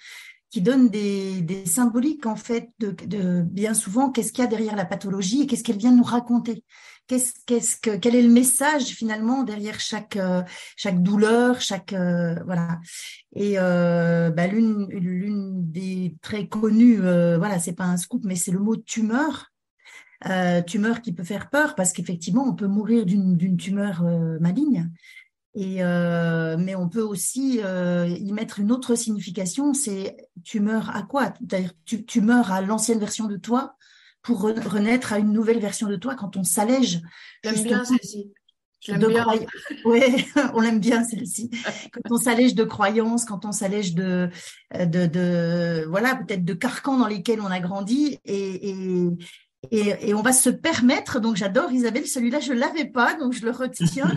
qui 0.51 0.61
donne 0.61 0.89
des, 0.89 1.65
symboliques, 1.67 2.27
en 2.27 2.37
fait, 2.37 2.71
de, 2.79 2.91
de 3.07 3.43
bien 3.43 3.75
souvent, 3.75 4.11
qu'est-ce 4.11 4.33
qu'il 4.33 4.43
y 4.43 4.47
a 4.47 4.51
derrière 4.51 4.77
la 4.77 4.85
pathologie 4.85 5.43
et 5.43 5.47
qu'est-ce 5.47 5.63
qu'elle 5.63 5.79
vient 5.79 5.95
nous 5.95 6.05
raconter. 6.05 6.65
Qu'est-ce, 7.07 7.35
qu'est-ce 7.45 7.77
que, 7.77 7.97
quel 7.97 8.15
est 8.15 8.23
le 8.23 8.31
message 8.31 8.87
finalement 8.87 9.43
derrière 9.43 9.79
chaque 9.79 10.17
euh, 10.17 10.43
chaque 10.75 11.03
douleur, 11.03 11.61
chaque 11.61 11.93
euh, 11.93 12.35
voilà. 12.47 12.81
Et 13.37 13.59
euh, 13.59 14.31
bah, 14.31 14.47
l'une 14.47 14.89
l'une 14.89 15.71
des 15.71 16.17
très 16.23 16.49
connues, 16.49 16.97
voilà, 16.97 17.59
c'est 17.59 17.75
pas 17.75 17.85
un 17.85 17.99
scoop, 17.99 18.23
mais 18.25 18.37
c'est 18.37 18.53
le 18.53 18.59
mot 18.59 18.77
tumeur. 18.77 19.53
tumeur 20.67 21.03
qui 21.03 21.13
peut 21.13 21.25
faire 21.25 21.51
peur 21.51 21.75
parce 21.75 21.93
qu'effectivement 21.93 22.45
on 22.49 22.55
peut 22.55 22.69
mourir 22.69 23.05
d'une 23.05 23.37
d'une 23.37 23.59
tumeur 23.59 24.03
maligne. 24.41 24.91
Et 25.55 25.83
mais 26.59 26.75
on 26.75 26.89
peut 26.89 27.03
aussi 27.03 27.59
y 27.59 28.33
mettre 28.33 28.61
une 28.61 28.73
autre 28.73 28.95
signification, 28.95 29.75
c'est 29.75 30.17
tumeur 30.43 30.89
à 30.97 31.03
quoi? 31.03 31.35
C'est-à-dire 31.39 31.73
tu 31.85 32.21
meurs 32.23 32.51
à 32.51 32.63
l'ancienne 32.63 32.99
version 32.99 33.27
de 33.27 33.37
toi 33.37 33.77
pour 34.25 34.41
renaître 34.41 35.13
à 35.13 35.19
une 35.19 35.33
nouvelle 35.33 35.61
version 35.61 35.87
de 35.87 35.97
toi 35.97 36.17
quand 36.17 36.37
on 36.37 36.43
s'allège. 36.43 37.03
J'aime 37.45 37.63
bien 37.63 37.85
celle-ci. 37.85 38.33
Ouais, 39.85 40.27
on 40.55 40.61
l'aime 40.61 40.81
bien 40.81 41.05
celle-ci. 41.05 41.51
Quand 41.93 42.11
on 42.11 42.17
s'allège 42.17 42.55
de 42.55 42.65
croyances, 42.65 43.27
quand 43.27 43.45
on 43.45 43.53
s'allège 43.53 43.95
de, 43.95 44.31
de, 44.75 45.07
de, 45.07 45.87
voilà, 45.89 46.17
peut-être 46.17 46.45
de 46.45 46.55
carcans 46.55 46.99
dans 46.99 47.07
lesquels 47.07 47.41
on 47.41 47.47
a 47.47 47.61
grandi 47.61 48.19
et, 48.25 48.71
et, 48.71 49.09
et, 49.71 50.09
et 50.09 50.15
on 50.15 50.23
va 50.23 50.33
se 50.33 50.51
permettre. 50.51 51.21
Donc 51.21 51.37
j'adore 51.37 51.71
Isabelle, 51.71 52.07
celui-là 52.07 52.41
je 52.41 52.53
l'avais 52.55 52.87
pas, 52.87 53.15
donc 53.15 53.35
je 53.35 53.45
le 53.45 53.51
retiens. 53.51 54.11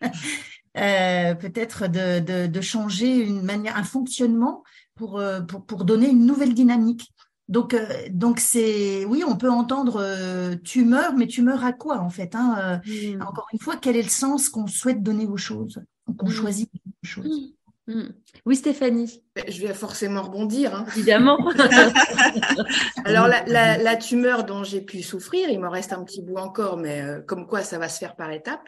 euh, 0.76 1.34
peut-être 1.34 1.86
de, 1.86 2.18
de, 2.18 2.46
de, 2.46 2.60
changer 2.60 3.16
une 3.16 3.42
manière, 3.42 3.76
un 3.76 3.84
fonctionnement 3.84 4.64
pour, 4.96 5.18
euh, 5.18 5.40
pour, 5.40 5.64
pour 5.66 5.84
donner 5.84 6.08
une 6.10 6.26
nouvelle 6.26 6.54
dynamique. 6.54 7.12
Donc, 7.52 7.74
euh, 7.74 7.86
donc 8.08 8.40
c'est 8.40 9.04
oui, 9.04 9.22
on 9.28 9.36
peut 9.36 9.50
entendre 9.50 10.00
euh, 10.00 10.54
tumeur, 10.64 11.12
mais 11.12 11.26
tumeur 11.26 11.62
à 11.66 11.74
quoi 11.74 11.98
en 11.98 12.08
fait 12.08 12.34
hein, 12.34 12.80
euh, 12.86 13.14
mmh. 13.14 13.20
Encore 13.20 13.46
une 13.52 13.58
fois, 13.58 13.76
quel 13.76 13.94
est 13.94 14.02
le 14.02 14.08
sens 14.08 14.48
qu'on 14.48 14.66
souhaite 14.66 15.02
donner 15.02 15.26
aux 15.26 15.36
choses, 15.36 15.82
qu'on 16.16 16.28
mmh. 16.28 16.30
choisit 16.30 16.70
aux 16.74 17.06
choses? 17.06 17.52
Mmh. 17.88 18.04
Oui, 18.46 18.56
Stéphanie. 18.56 19.22
Je 19.46 19.66
vais 19.66 19.74
forcément 19.74 20.22
rebondir, 20.22 20.74
hein. 20.74 20.86
évidemment. 20.96 21.36
Alors 23.04 23.28
la, 23.28 23.44
la, 23.44 23.76
la, 23.76 23.96
tumeur 23.96 24.44
dont 24.44 24.64
j'ai 24.64 24.80
pu 24.80 25.02
souffrir, 25.02 25.50
il 25.50 25.60
me 25.60 25.68
reste 25.68 25.92
un 25.92 26.02
petit 26.04 26.22
bout 26.22 26.36
encore, 26.36 26.78
mais 26.78 27.04
comme 27.26 27.46
quoi 27.46 27.62
ça 27.62 27.78
va 27.78 27.90
se 27.90 27.98
faire 27.98 28.16
par 28.16 28.32
étapes. 28.32 28.66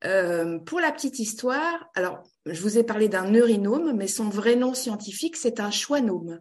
pour 0.00 0.80
la 0.80 0.92
petite 0.92 1.18
histoire, 1.18 1.90
alors 1.94 2.22
je 2.46 2.62
vous 2.62 2.78
ai 2.78 2.84
parlé 2.84 3.10
d'un 3.10 3.28
neurinome, 3.28 3.92
mais 3.94 4.08
son 4.08 4.30
vrai 4.30 4.56
nom 4.56 4.72
scientifique 4.72 5.36
c'est 5.36 5.60
un 5.60 5.70
schwannome. 5.70 6.38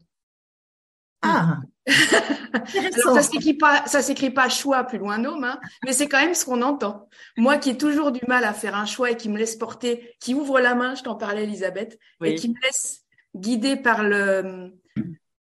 Ah, 1.23 1.59
Alors, 1.85 3.15
ça 3.15 3.23
s'écrit 3.23 3.55
pas, 3.55 3.83
ça 3.85 4.01
s'écrit 4.01 4.29
pas 4.29 4.47
choix 4.49 4.83
plus 4.83 4.97
loin 4.97 5.19
d'homme, 5.19 5.43
hein, 5.43 5.59
mais 5.85 5.93
c'est 5.93 6.07
quand 6.07 6.21
même 6.21 6.33
ce 6.33 6.45
qu'on 6.45 6.61
entend. 6.61 7.09
Moi 7.37 7.57
qui 7.57 7.71
ai 7.71 7.77
toujours 7.77 8.11
du 8.11 8.21
mal 8.27 8.43
à 8.45 8.53
faire 8.53 8.75
un 8.75 8.85
choix 8.85 9.11
et 9.11 9.17
qui 9.17 9.29
me 9.29 9.37
laisse 9.37 9.55
porter, 9.55 10.15
qui 10.19 10.33
ouvre 10.33 10.59
la 10.59 10.75
main, 10.75 10.95
je 10.95 11.03
t'en 11.03 11.15
parlais 11.15 11.43
Elisabeth, 11.43 11.99
et 12.23 12.35
qui 12.35 12.49
me 12.49 12.55
laisse 12.63 13.01
guider 13.35 13.75
par 13.75 14.03
le, 14.03 14.71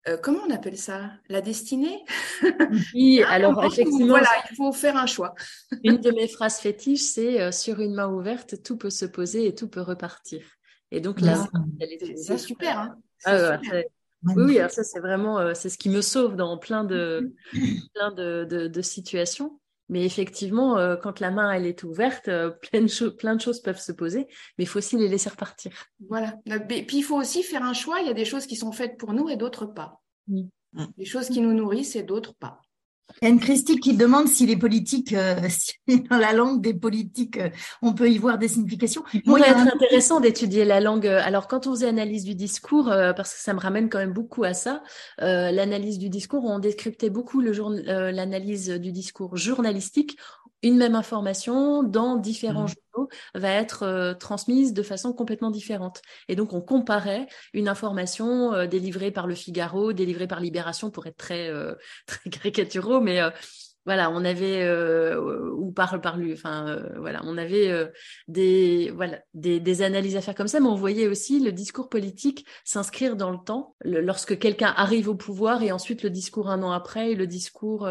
euh, 0.08 0.16
comment 0.16 0.40
on 0.46 0.50
appelle 0.50 0.78
ça? 0.78 1.10
La 1.28 1.40
destinée? 1.40 2.04
Oui, 2.94 3.22
alors 3.28 3.62
effectivement. 3.64 4.06
Voilà, 4.06 4.28
il 4.50 4.56
faut 4.56 4.72
faire 4.72 4.96
un 4.96 5.06
choix. 5.06 5.34
une 5.84 5.98
de 5.98 6.10
mes 6.10 6.26
phrases 6.26 6.58
fétiches, 6.58 7.02
c'est 7.02 7.40
euh, 7.40 7.52
sur 7.52 7.80
une 7.80 7.94
main 7.94 8.08
ouverte, 8.08 8.62
tout 8.62 8.76
peut 8.76 8.90
se 8.90 9.04
poser 9.04 9.46
et 9.46 9.54
tout 9.54 9.68
peut 9.68 9.82
repartir. 9.82 10.42
Et 10.90 11.00
donc 11.00 11.20
là, 11.20 11.46
c'est 12.16 12.38
super. 12.38 12.78
Hein 12.78 12.96
ah, 13.24 13.58
super. 13.62 13.84
Oui, 14.22 14.58
ça 14.68 14.84
c'est 14.84 15.00
vraiment 15.00 15.38
euh, 15.38 15.54
c'est 15.54 15.68
ce 15.68 15.78
qui 15.78 15.88
me 15.88 16.02
sauve 16.02 16.36
dans 16.36 16.58
plein 16.58 16.84
de 16.84 17.32
plein 17.94 18.12
de, 18.12 18.44
de, 18.44 18.82
situations. 18.82 19.60
Mais 19.88 20.04
effectivement, 20.04 20.78
euh, 20.78 20.96
quand 20.96 21.18
la 21.18 21.30
main 21.30 21.50
elle 21.50 21.66
est 21.66 21.82
ouverte, 21.82 22.28
euh, 22.28 22.50
plein, 22.50 22.82
de 22.82 23.08
plein 23.08 23.34
de 23.34 23.40
choses 23.40 23.60
peuvent 23.60 23.80
se 23.80 23.92
poser, 23.92 24.28
mais 24.56 24.64
il 24.64 24.66
faut 24.66 24.78
aussi 24.78 24.96
les 24.96 25.08
laisser 25.08 25.30
repartir. 25.30 25.72
Voilà. 26.08 26.36
Et 26.46 26.84
puis 26.84 26.98
il 26.98 27.02
faut 27.02 27.16
aussi 27.16 27.42
faire 27.42 27.64
un 27.64 27.72
choix. 27.72 28.00
Il 28.00 28.06
y 28.06 28.10
a 28.10 28.14
des 28.14 28.24
choses 28.24 28.46
qui 28.46 28.56
sont 28.56 28.72
faites 28.72 28.98
pour 28.98 29.12
nous 29.12 29.28
et 29.28 29.36
d'autres 29.36 29.66
pas. 29.66 30.00
Des 30.28 31.04
choses 31.04 31.28
qui 31.28 31.40
nous 31.40 31.52
nourrissent 31.52 31.96
et 31.96 32.04
d'autres 32.04 32.34
pas. 32.34 32.60
Il 33.20 33.24
y 33.24 33.30
a 33.30 33.30
une 33.30 33.40
Christique 33.40 33.80
qui 33.80 33.96
demande 33.96 34.28
si 34.28 34.46
les 34.46 34.56
politiques, 34.56 35.12
euh, 35.12 35.36
si 35.48 35.74
dans 36.10 36.16
la 36.16 36.32
langue 36.32 36.60
des 36.60 36.74
politiques, 36.74 37.36
euh, 37.38 37.50
on 37.82 37.92
peut 37.92 38.10
y 38.10 38.18
voir 38.18 38.38
des 38.38 38.48
significations. 38.48 39.02
Il 39.12 39.22
pourrait 39.22 39.48
être 39.48 39.74
intéressant 39.74 40.20
d'étudier 40.20 40.64
la 40.64 40.80
langue. 40.80 41.06
Euh, 41.06 41.20
alors, 41.22 41.48
quand 41.48 41.66
on 41.66 41.72
faisait 41.72 41.88
analyse 41.88 42.24
du 42.24 42.34
discours, 42.34 42.86
parce 43.16 43.34
que 43.34 43.40
ça 43.40 43.54
me 43.54 43.60
ramène 43.60 43.88
quand 43.88 43.98
même 43.98 44.12
beaucoup 44.12 44.44
à 44.44 44.54
ça, 44.54 44.82
l'analyse 45.18 45.98
du 45.98 46.08
discours, 46.08 46.44
on 46.44 46.58
décryptait 46.58 47.10
beaucoup 47.10 47.40
l'analyse 47.40 48.68
du 48.68 48.92
discours 48.92 49.36
journalistique 49.36 50.18
une 50.62 50.76
même 50.76 50.94
information 50.94 51.82
dans 51.82 52.16
différents 52.16 52.64
mmh. 52.64 52.74
journaux 52.94 53.08
va 53.34 53.50
être 53.50 53.82
euh, 53.82 54.14
transmise 54.14 54.72
de 54.74 54.82
façon 54.82 55.12
complètement 55.12 55.50
différente. 55.50 56.02
Et 56.28 56.36
donc, 56.36 56.52
on 56.52 56.60
comparait 56.60 57.26
une 57.54 57.68
information 57.68 58.52
euh, 58.52 58.66
délivrée 58.66 59.10
par 59.10 59.26
le 59.26 59.34
Figaro, 59.34 59.92
délivrée 59.92 60.26
par 60.26 60.40
Libération, 60.40 60.90
pour 60.90 61.06
être 61.06 61.16
très, 61.16 61.48
euh, 61.48 61.74
très 62.06 62.30
caricaturaux, 62.30 63.00
mais 63.00 63.20
voilà, 63.86 64.10
on 64.10 64.24
avait 64.24 64.62
euh, 64.62 65.50
ou 65.56 65.72
par 65.72 66.00
par 66.02 66.18
lui, 66.18 66.34
enfin 66.34 66.68
euh, 66.68 66.98
voilà, 66.98 67.22
on 67.24 67.38
avait 67.38 67.68
euh, 67.68 67.86
des 68.28 68.92
voilà 68.94 69.20
des, 69.32 69.82
analyses 69.82 70.16
à 70.16 70.20
faire 70.20 70.34
comme 70.34 70.48
ça, 70.48 70.60
mais 70.60 70.66
on 70.66 70.74
voyait 70.74 71.06
aussi 71.08 71.40
le 71.40 71.50
discours 71.50 71.88
politique 71.88 72.46
s'inscrire 72.64 73.16
dans 73.16 73.30
le 73.30 73.38
temps 73.38 73.74
lorsque 73.82 74.38
quelqu'un 74.38 74.74
arrive 74.76 75.08
au 75.08 75.14
pouvoir 75.14 75.62
et 75.62 75.72
ensuite 75.72 76.02
le 76.02 76.10
discours 76.10 76.50
un 76.50 76.62
an 76.62 76.72
après 76.72 77.12
et 77.12 77.14
le 77.14 77.26
discours 77.26 77.88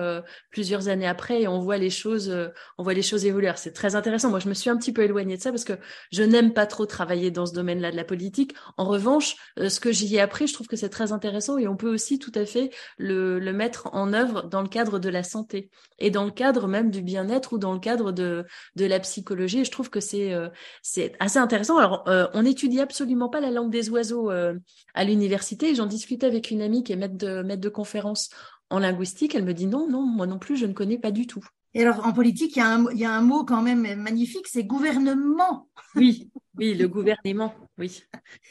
plusieurs 0.52 0.90
années 0.90 1.08
après 1.08 1.42
et 1.42 1.48
on 1.48 1.60
voit 1.60 1.78
les 1.78 1.90
choses 1.90 2.32
on 2.78 2.84
voit 2.84 2.94
les 2.94 3.02
choses 3.02 3.26
évoluer. 3.26 3.52
C'est 3.56 3.74
très 3.74 3.96
intéressant. 3.96 4.30
Moi, 4.30 4.40
je 4.40 4.50
me 4.50 4.54
suis 4.54 4.70
un 4.70 4.78
petit 4.78 4.94
peu 4.94 5.02
éloignée 5.02 5.38
de 5.38 5.42
ça 5.42 5.50
parce 5.50 5.64
que 5.64 5.74
je 6.12 6.22
n'aime 6.22 6.54
pas 6.54 6.68
trop 6.68 6.86
travailler 6.86 7.32
dans 7.32 7.48
ce 7.48 7.54
domaine-là 7.54 7.92
de 7.92 7.96
la 7.96 8.04
politique. 8.04 8.54
En 8.78 8.86
revanche, 8.86 9.36
ce 9.58 9.80
que 9.80 9.92
j'y 9.92 10.16
ai 10.16 10.20
appris, 10.20 10.48
je 10.48 10.54
trouve 10.54 10.68
que 10.68 10.76
c'est 10.76 10.90
très 10.90 11.12
intéressant 11.12 11.58
et 11.58 11.68
on 11.68 11.76
peut 11.76 11.92
aussi 11.92 12.20
tout 12.20 12.32
à 12.36 12.46
fait 12.46 12.70
le, 12.98 13.40
le 13.40 13.54
mettre 13.54 13.90
en 13.94 14.14
œuvre 14.14 14.44
dans 14.44 14.62
le 14.62 14.70
cadre 14.70 15.00
de 15.00 15.10
la 15.10 15.24
santé 15.24 15.72
et 16.00 16.12
dans 16.12 16.26
le 16.26 16.32
cadre 16.32 16.68
même 16.68 16.92
du 16.92 17.02
bien-être 17.02 17.54
ou 17.54 17.58
dans 17.58 17.74
le 17.74 17.80
cadre 17.80 18.12
de, 18.12 18.46
de 18.76 18.86
la 18.86 19.00
psychologie. 19.00 19.66
je 19.66 19.72
trouve 19.72 19.90
que 19.90 20.00
c'est 20.00 20.34
euh, 20.34 20.50
c'est 20.82 21.14
assez 21.20 21.40
intéressant. 21.40 21.78
Alors, 21.78 22.08
euh, 22.08 22.28
on 22.34 22.44
n'étudie 22.44 22.80
absolument 22.80 23.30
pas 23.30 23.42
la 23.42 23.52
langue 23.52 23.72
des 23.72 23.90
oiseaux 23.90 24.32
euh, 24.32 24.58
à 24.94 25.04
l'université. 25.04 25.76
J'en 25.76 25.86
discutais 25.86 26.28
avec 26.28 26.52
une 26.52 26.62
amie 26.62 26.84
qui 26.84 26.94
est 26.94 26.96
maître 26.96 27.18
de, 27.18 27.42
maître 27.44 27.62
de 27.62 27.70
conférence 27.70 28.30
en 28.70 28.80
linguistique. 28.80 29.36
Elle 29.36 29.46
me 29.46 29.54
dit 29.54 29.68
non, 29.68 29.88
non, 29.90 30.04
moi 30.04 30.28
non 30.28 30.40
plus, 30.40 30.58
je 30.58 30.66
ne 30.66 30.74
connais 30.74 30.98
pas 30.98 31.12
du 31.12 31.28
tout. 31.28 31.44
Et 31.76 31.84
alors, 31.84 32.06
en 32.06 32.14
politique, 32.14 32.56
il 32.56 32.60
y 32.60 32.62
a 32.64 32.68
un, 32.68 32.86
il 32.92 32.98
y 32.98 33.06
a 33.06 33.14
un 33.14 33.22
mot 33.22 33.46
quand 33.46 33.62
même 33.62 33.96
magnifique, 33.96 34.48
c'est 34.48 34.64
gouvernement. 34.64 35.70
Oui, 35.96 36.32
oui, 36.58 36.74
le 36.74 36.88
gouvernement, 36.88 37.54
oui. 37.78 38.04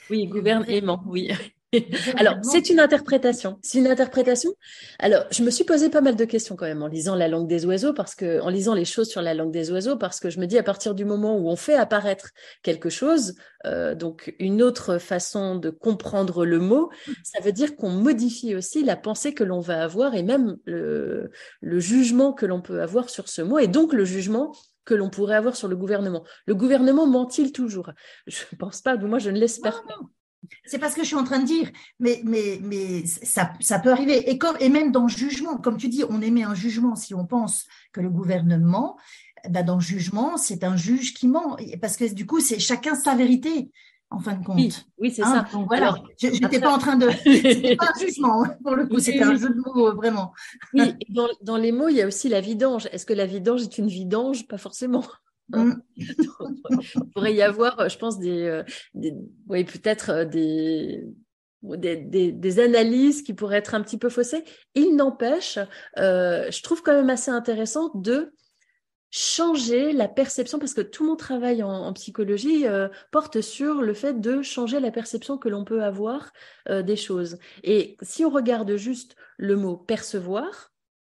Oui, 0.09 0.27
gouvernement, 0.27 1.03
oui. 1.07 1.31
Alors, 2.17 2.37
c'est 2.43 2.71
une 2.71 2.81
interprétation. 2.81 3.59
C'est 3.63 3.79
une 3.79 3.89
interprétation. 3.89 4.51
Alors, 4.99 5.25
je 5.31 5.43
me 5.43 5.51
suis 5.51 5.65
posé 5.65 5.91
pas 5.91 6.01
mal 6.01 6.17
de 6.17 6.25
questions 6.25 6.57
quand 6.57 6.65
même 6.65 6.83
en 6.83 6.87
lisant 6.87 7.15
la 7.15 7.29
langue 7.29 7.47
des 7.47 7.67
oiseaux, 7.67 7.93
parce 7.93 8.15
que, 8.15 8.41
en 8.41 8.49
lisant 8.49 8.75
les 8.75 8.87
choses 8.87 9.09
sur 9.09 9.21
la 9.21 9.35
langue 9.35 9.53
des 9.53 9.71
oiseaux, 9.71 9.97
parce 9.97 10.19
que 10.19 10.31
je 10.31 10.41
me 10.41 10.47
dis 10.47 10.57
à 10.57 10.63
partir 10.63 10.95
du 10.95 11.05
moment 11.05 11.37
où 11.37 11.49
on 11.49 11.57
fait 11.57 11.75
apparaître 11.75 12.31
quelque 12.63 12.89
chose, 12.89 13.35
euh, 13.67 13.95
donc 13.95 14.35
une 14.39 14.63
autre 14.63 14.99
façon 14.99 15.57
de 15.57 15.69
comprendre 15.69 16.47
le 16.47 16.59
mot, 16.59 16.91
ça 17.23 17.43
veut 17.43 17.53
dire 17.53 17.77
qu'on 17.77 17.91
modifie 17.91 18.55
aussi 18.55 18.83
la 18.83 18.97
pensée 18.97 19.35
que 19.35 19.45
l'on 19.45 19.61
va 19.61 19.83
avoir 19.83 20.15
et 20.15 20.23
même 20.23 20.57
le, 20.65 21.31
le 21.61 21.81
jugement 21.81 22.33
que 22.33 22.47
l'on 22.47 22.63
peut 22.63 22.81
avoir 22.81 23.11
sur 23.11 23.29
ce 23.29 23.43
mot, 23.43 23.59
et 23.59 23.69
donc 23.69 23.93
le 23.93 24.07
jugement 24.07 24.53
que 24.87 24.95
l'on 24.95 25.11
pourrait 25.11 25.37
avoir 25.37 25.55
sur 25.55 25.69
le 25.69 25.77
gouvernement. 25.77 26.25
Le 26.47 26.55
gouvernement 26.55 27.07
ment-il 27.07 27.53
toujours? 27.53 27.91
Je 28.27 28.43
ne 28.53 28.57
pense 28.57 28.81
pas, 28.81 28.97
moi 28.97 29.19
je 29.19 29.29
ne 29.29 29.39
l'espère 29.39 29.83
pas. 29.85 29.99
C'est 30.65 30.79
parce 30.79 30.95
que 30.95 31.03
je 31.03 31.07
suis 31.07 31.17
en 31.17 31.25
train 31.25 31.41
de 31.41 31.47
dire, 31.47 31.71
mais, 31.99 32.21
mais, 32.25 32.61
mais 32.63 33.07
ça, 33.07 33.53
ça 33.61 33.79
peut 33.79 33.91
arriver. 33.91 34.31
Et, 34.31 34.39
comme, 34.39 34.57
et 34.61 34.69
même 34.69 34.93
dans 34.93 35.03
le 35.03 35.09
jugement, 35.09 35.57
comme 35.57 35.77
tu 35.77 35.89
dis, 35.89 36.05
on 36.09 36.21
émet 36.21 36.43
un 36.43 36.55
jugement 36.55 36.97
si 36.97 37.15
on 37.15 37.27
pense 37.27 37.67
que 37.93 38.01
le 38.01 38.11
gouvernement, 38.11 38.97
ben 39.49 39.65
dans 39.65 39.77
le 39.77 39.81
jugement, 39.81 40.37
c'est 40.37 40.65
un 40.65 40.77
juge 40.77 41.15
qui 41.15 41.29
ment. 41.29 41.57
Parce 41.81 41.97
que 41.97 42.13
du 42.13 42.27
coup, 42.27 42.41
c'est 42.41 42.59
chacun 42.59 42.95
sa 42.95 43.15
vérité, 43.15 43.71
en 44.11 44.21
fin 44.21 44.35
de 44.35 44.45
compte. 44.45 44.87
Oui, 44.99 45.13
c'est 45.13 45.23
hein, 45.23 45.47
ça. 45.51 45.59
voilà, 45.67 45.95
je 46.21 46.29
n'étais 46.29 46.61
pas 46.61 46.73
en 46.73 46.79
train 46.79 46.97
de. 46.97 47.09
C'était 47.25 47.77
pas 47.77 47.91
un 47.95 48.01
jugement, 48.01 48.45
hein, 48.45 48.57
pour 48.63 48.75
le 48.75 48.87
coup, 48.87 48.99
c'était 48.99 49.23
un 49.23 49.37
jeu 49.37 49.51
de 49.51 49.61
mots, 49.61 49.95
vraiment. 49.95 50.33
Oui, 50.75 50.95
dans, 51.11 51.29
dans 51.43 51.57
les 51.57 51.73
mots, 51.73 51.89
il 51.89 51.97
y 51.97 52.03
a 52.03 52.07
aussi 52.07 52.29
la 52.29 52.41
vidange. 52.41 52.89
Est-ce 52.93 53.07
que 53.07 53.13
la 53.13 53.27
vidange 53.27 53.63
est 53.63 53.79
une 53.79 53.89
vidange? 53.89 54.47
Pas 54.47 54.59
forcément. 54.59 55.05
Mm. 55.51 55.75
il 55.97 57.11
pourrait 57.15 57.35
y 57.35 57.43
avoir, 57.43 57.89
je 57.89 57.99
pense, 57.99 58.19
des, 58.19 58.43
euh, 58.45 58.63
oui, 59.49 59.65
peut-être 59.65 60.11
euh, 60.11 60.25
des, 60.25 61.05
des, 61.63 62.33
des, 62.33 62.61
analyses 62.61 63.23
qui 63.23 63.35
pourraient 63.35 63.59
être 63.59 63.75
un 63.75 63.83
petit 63.83 63.99
peu 63.99 64.09
faussées. 64.09 64.45
Il 64.75 64.97
n'empêche, 64.97 65.59
euh, 65.99 66.51
je 66.51 66.63
trouve 66.63 66.83
quand 66.83 66.93
même 66.93 67.11
assez 67.11 67.31
intéressant 67.31 67.91
de 67.95 68.33
changer 69.11 69.93
la 69.93 70.07
perception, 70.07 70.59
parce 70.59 70.75
que 70.75 70.83
tout 70.83 71.05
mon 71.05 71.17
travail 71.17 71.63
en, 71.63 71.91
psychologie 71.95 72.67
porte 73.11 73.41
sur 73.41 73.81
le 73.81 73.95
fait 73.95 74.21
de 74.21 74.43
changer 74.43 74.81
la 74.81 74.91
perception 74.91 75.39
que 75.39 75.49
l'on 75.49 75.65
peut 75.65 75.83
avoir 75.83 76.31
des 76.69 76.97
choses. 76.97 77.39
Et 77.65 77.97
si 78.03 78.27
on 78.27 78.29
regarde 78.29 78.77
juste 78.77 79.17
le 79.39 79.57
mot 79.57 79.79
percevoir, 79.79 80.73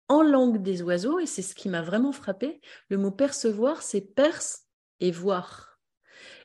en 0.09 0.23
langue 0.23 0.62
des 0.62 0.83
oiseaux, 0.83 1.18
et 1.18 1.27
c'est 1.27 1.42
ce 1.42 1.55
qui 1.55 1.68
m'a 1.68 1.83
vraiment 1.83 2.12
frappé, 2.12 2.61
le 2.88 2.99
mot 2.99 3.11
percevoir, 3.11 3.83
c'est 3.83 4.01
perce 4.01 4.64
et 5.01 5.11
voir. 5.11 5.79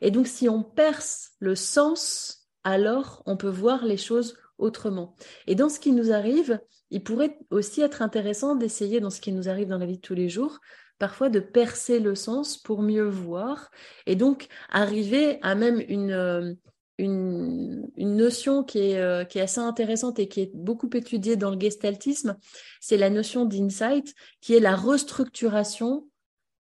Et 0.01 0.11
donc 0.11 0.27
si 0.27 0.49
on 0.49 0.63
perce 0.63 1.31
le 1.39 1.55
sens, 1.55 2.49
alors 2.63 3.23
on 3.25 3.37
peut 3.37 3.49
voir 3.49 3.85
les 3.85 3.97
choses 3.97 4.37
autrement. 4.57 5.15
Et 5.47 5.55
dans 5.55 5.69
ce 5.69 5.79
qui 5.79 5.91
nous 5.91 6.11
arrive, 6.11 6.59
il 6.91 7.03
pourrait 7.03 7.39
aussi 7.49 7.81
être 7.81 8.01
intéressant 8.01 8.55
d'essayer, 8.55 8.99
dans 8.99 9.09
ce 9.09 9.21
qui 9.21 9.31
nous 9.31 9.49
arrive 9.49 9.67
dans 9.67 9.79
la 9.79 9.85
vie 9.85 9.97
de 9.97 10.01
tous 10.01 10.13
les 10.13 10.29
jours, 10.29 10.59
parfois 10.99 11.29
de 11.29 11.39
percer 11.39 11.99
le 11.99 12.15
sens 12.15 12.57
pour 12.57 12.81
mieux 12.81 13.07
voir, 13.07 13.71
et 14.05 14.15
donc 14.15 14.47
arriver 14.69 15.39
à 15.41 15.55
même 15.55 15.81
une, 15.87 16.57
une, 17.03 17.89
notion 17.97 18.63
qui 18.63 18.79
est, 18.79 18.97
euh, 18.97 19.23
qui 19.23 19.37
est 19.39 19.41
assez 19.41 19.59
intéressante 19.59 20.19
et 20.19 20.27
qui 20.27 20.41
est 20.41 20.51
beaucoup 20.53 20.89
étudiée 20.93 21.35
dans 21.35 21.51
le 21.51 21.59
gestaltisme, 21.59 22.37
c'est 22.81 22.97
la 22.97 23.09
notion 23.09 23.45
d'insight, 23.45 24.15
qui 24.41 24.55
est 24.55 24.59
la 24.59 24.75
restructuration 24.75 26.07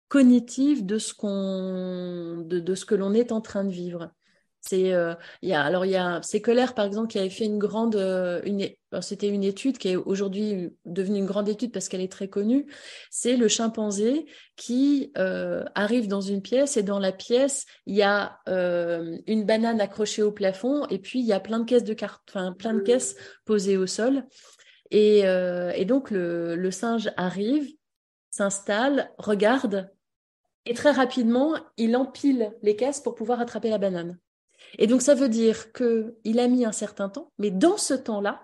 cognitive 0.10 0.86
de, 0.86 0.98
ce 0.98 1.14
que 1.16 2.96
l'on 2.96 3.14
est 3.14 3.32
en 3.32 3.40
train 3.40 3.64
de 3.64 3.72
vivre. 3.72 4.12
C'est 4.62 4.94
euh, 4.94 5.16
y 5.42 5.54
a 5.54 5.64
alors 5.64 5.86
il 5.86 5.92
y 5.92 5.96
a 5.96 6.20
c'est 6.22 6.40
Keller 6.40 6.68
par 6.76 6.86
exemple 6.86 7.08
qui 7.08 7.18
avait 7.18 7.32
fait 7.32 7.46
une 7.46 7.58
grande 7.58 7.96
euh, 7.96 8.42
une 8.46 8.70
c'était 9.02 9.30
une 9.30 9.44
étude 9.44 9.78
qui 9.80 9.90
est 9.90 9.96
aujourd'hui 9.96 10.70
devenue 10.86 11.18
une 11.20 11.26
grande 11.26 11.50
étude 11.50 11.72
parce 11.72 11.90
qu'elle 11.90 12.02
est 12.02 12.12
très 12.12 12.28
connue. 12.28 12.72
C'est 13.10 13.38
le 13.38 13.48
chimpanzé 13.48 14.28
qui 14.58 15.12
euh, 15.18 15.64
arrive 15.74 16.08
dans 16.08 16.22
une 16.22 16.44
pièce 16.44 16.78
et 16.78 16.84
dans 16.84 17.00
la 17.00 17.12
pièce 17.12 17.66
il 17.88 17.96
y 17.96 18.04
a 18.04 18.38
une 18.46 19.46
banane 19.46 19.82
accrochée 19.82 20.22
au 20.22 20.32
plafond 20.32 20.86
et 20.88 21.00
puis 21.00 21.20
il 21.20 21.26
y 21.26 21.34
a 21.34 21.40
plein 21.40 21.60
de 21.60 21.66
caisses 21.66 21.84
de 21.84 21.94
cartes, 21.94 22.22
enfin 22.30 22.54
plein 22.54 22.74
de 22.74 22.82
caisses 22.82 23.16
posées 23.46 23.78
au 23.78 23.88
sol 23.88 24.26
et, 24.92 25.20
et 25.22 25.86
donc 25.86 26.12
le 26.12 26.72
singe 26.72 27.12
arrive, 27.18 27.68
s'installe, 28.30 29.12
regarde 29.18 29.90
et 30.66 30.74
très 30.74 30.92
rapidement, 30.92 31.56
il 31.78 31.96
empile 31.98 32.54
les 32.62 32.76
caisses 32.76 33.00
pour 33.00 33.16
pouvoir 33.16 33.40
attraper 33.42 33.70
la 33.70 33.80
banane. 33.80 34.20
Et 34.78 34.88
donc, 34.88 35.02
ça 35.02 35.16
veut 35.16 35.30
dire 35.30 35.72
qu'il 35.74 36.40
a 36.40 36.48
mis 36.48 36.66
un 36.66 36.72
certain 36.72 37.10
temps, 37.10 37.32
mais 37.38 37.52
dans 37.52 37.78
ce 37.78 37.94
temps-là, 37.94 38.42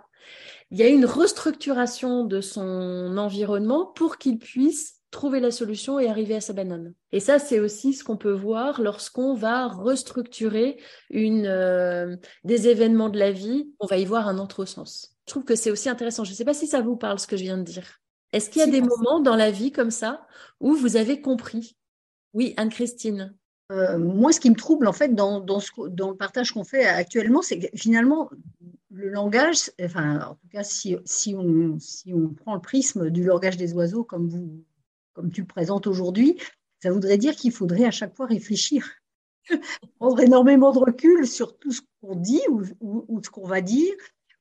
il 0.72 0.78
y 0.78 0.84
a 0.84 0.88
une 0.88 1.06
restructuration 1.06 2.26
de 2.26 2.42
son 2.42 3.18
environnement 3.18 3.86
pour 3.86 4.18
qu'il 4.18 4.38
puisse 4.38 4.98
trouver 5.12 5.40
la 5.40 5.52
solution 5.52 6.00
et 6.00 6.10
arriver 6.10 6.36
à 6.36 6.42
sa 6.42 6.54
banane. 6.54 6.94
Et 7.12 7.20
ça, 7.20 7.40
c'est 7.40 7.60
aussi 7.60 7.94
ce 7.94 8.04
qu'on 8.04 8.18
peut 8.18 8.34
voir 8.34 8.82
lorsqu'on 8.82 9.34
va 9.34 9.68
restructurer 9.68 10.82
une, 11.10 11.46
euh, 11.46 12.18
des 12.44 12.68
événements 12.68 13.10
de 13.10 13.18
la 13.18 13.32
vie. 13.32 13.72
On 13.80 13.88
va 13.88 13.98
y 13.98 14.06
voir 14.06 14.28
un 14.28 14.38
autre 14.38 14.66
sens. 14.66 15.16
Je 15.26 15.32
trouve 15.32 15.46
que 15.46 15.56
c'est 15.56 15.72
aussi 15.72 15.90
intéressant. 15.90 16.24
Je 16.26 16.32
ne 16.32 16.36
sais 16.36 16.46
pas 16.46 16.54
si 16.54 16.68
ça 16.68 16.82
vous 16.82 16.98
parle 16.98 17.20
ce 17.20 17.28
que 17.28 17.38
je 17.38 17.44
viens 17.44 17.58
de 17.58 17.64
dire. 17.64 18.02
Est-ce 18.34 18.50
qu'il 18.50 18.60
y 18.60 18.64
a 18.64 18.68
des 18.68 18.82
moments 18.82 19.22
dans 19.22 19.38
la 19.38 19.52
vie 19.52 19.72
comme 19.72 19.92
ça 19.92 20.28
où 20.60 20.74
vous 20.74 20.98
avez 20.98 21.22
compris? 21.22 21.78
Oui, 22.34 22.54
Anne-Christine. 22.58 23.34
Euh, 23.72 23.98
moi, 23.98 24.32
ce 24.32 24.40
qui 24.40 24.50
me 24.50 24.56
trouble 24.56 24.88
en 24.88 24.94
fait 24.94 25.14
dans, 25.14 25.40
le 25.40 26.14
partage 26.14 26.52
qu'on 26.52 26.64
fait 26.64 26.86
actuellement, 26.86 27.42
c'est 27.42 27.60
que 27.60 27.78
finalement, 27.78 28.30
le 28.92 29.10
langage, 29.10 29.72
enfin, 29.82 30.22
en 30.22 30.36
tout 30.36 30.48
cas, 30.50 30.64
si, 30.64 30.96
on, 31.36 31.78
prend 32.36 32.56
le 32.56 32.62
prisme 32.62 33.10
du 33.10 33.24
langage 33.24 33.58
des 33.58 33.74
oiseaux 33.74 34.06
comme, 34.06 34.30
vous, 34.30 34.64
comme 35.14 35.32
tu 35.32 35.42
le 35.42 35.48
présentes 35.48 35.86
aujourd'hui, 35.86 36.38
ça 36.82 36.92
voudrait 36.92 37.18
dire 37.18 37.36
qu'il 37.36 37.52
faudrait 37.52 37.86
à 37.86 37.92
chaque 37.92 38.16
fois 38.16 38.28
réfléchir, 38.28 38.88
prendre 40.00 40.20
énormément 40.22 40.72
de 40.72 40.80
recul 40.80 41.28
sur 41.28 41.58
tout 41.58 41.72
ce 41.72 41.82
qu'on 42.02 42.16
dit 42.16 42.42
ou, 42.50 43.22
ce 43.22 43.30
qu'on 43.30 43.48
va 43.48 43.60
dire, 43.62 43.94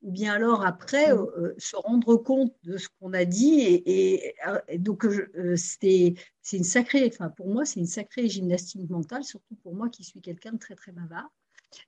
ou 0.06 0.12
bien 0.12 0.32
alors 0.32 0.64
après 0.64 1.12
mm. 1.12 1.18
euh, 1.18 1.54
se 1.58 1.76
rendre 1.76 2.16
compte 2.16 2.54
de 2.62 2.78
ce 2.78 2.88
qu'on 2.98 3.12
a 3.12 3.26
dit. 3.26 3.60
Et, 3.60 4.34
et, 4.68 4.78
donc, 4.78 5.04
euh, 5.04 5.54
c'est 5.56 6.14
une 6.52 6.64
sacrée, 6.64 7.10
enfin, 7.12 7.28
pour 7.28 7.48
moi, 7.48 7.66
c'est 7.66 7.80
une 7.80 7.86
sacrée 7.86 8.28
gymnastique 8.28 8.88
mentale, 8.88 9.24
surtout 9.24 9.56
pour 9.62 9.74
moi 9.74 9.90
qui 9.90 10.04
suis 10.04 10.22
quelqu'un 10.22 10.52
de 10.52 10.58
très, 10.58 10.76
très 10.76 10.92
bavard. 10.92 11.28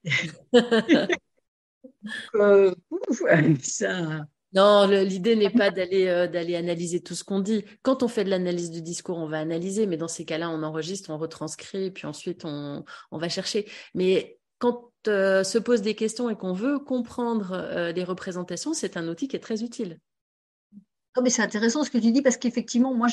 Euh, 2.35 2.75
non, 4.53 4.87
l'idée 4.87 5.37
n'est 5.37 5.51
pas 5.51 5.71
d'aller 5.71 6.09
euh, 6.09 6.27
d'aller 6.27 6.57
analyser 6.57 7.01
tout 7.01 7.15
ce 7.15 7.23
qu'on 7.23 7.39
dit. 7.39 7.65
Quand 7.83 8.03
on 8.03 8.09
fait 8.09 8.25
de 8.25 8.31
l'analyse 8.31 8.71
du 8.71 8.83
discours, 8.83 9.17
on 9.17 9.29
va 9.29 9.39
analyser, 9.39 9.87
mais 9.87 9.97
dans 9.97 10.09
ces 10.09 10.25
cas-là, 10.25 10.51
on 10.51 10.63
enregistre, 10.65 11.11
on 11.11 11.19
retranscrit, 11.19 11.87
et 11.87 11.91
puis 11.91 12.07
ensuite 12.07 12.45
on, 12.45 12.85
on 13.13 13.19
va 13.19 13.29
chercher. 13.29 13.69
Mais 13.95 14.38
quand 14.59 14.91
euh, 15.07 15.45
se 15.45 15.59
posent 15.59 15.83
des 15.83 15.95
questions 15.95 16.29
et 16.31 16.37
qu'on 16.37 16.53
veut 16.53 16.79
comprendre 16.79 17.91
les 17.95 18.05
représentations, 18.05 18.75
c'est 18.75 18.97
un 18.97 19.09
outil 19.09 19.29
qui 19.29 19.37
est 19.37 19.41
très 19.41 19.63
utile. 19.63 20.01
Non, 21.17 21.23
mais 21.23 21.31
c'est 21.31 21.43
intéressant 21.43 21.85
ce 21.85 21.91
que 21.91 21.99
tu 21.99 22.13
dis 22.13 22.23
parce 22.23 22.37
qu'effectivement, 22.37 22.95
moi, 22.95 23.09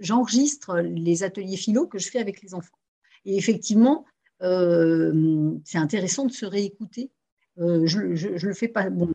j'enregistre 0.00 0.78
les 0.78 1.22
ateliers 1.22 1.56
philo 1.56 1.86
que 1.86 1.98
je 1.98 2.08
fais 2.08 2.18
avec 2.18 2.40
les 2.42 2.54
enfants. 2.54 2.78
Et 3.24 3.36
effectivement, 3.36 4.04
c'est 4.40 5.78
intéressant 5.78 6.26
de 6.26 6.32
se 6.32 6.46
réécouter 6.46 7.10
euh, 7.58 7.86
je, 7.86 7.98
ne 8.00 8.46
le 8.46 8.54
fais 8.54 8.68
pas, 8.68 8.88
bon, 8.88 9.12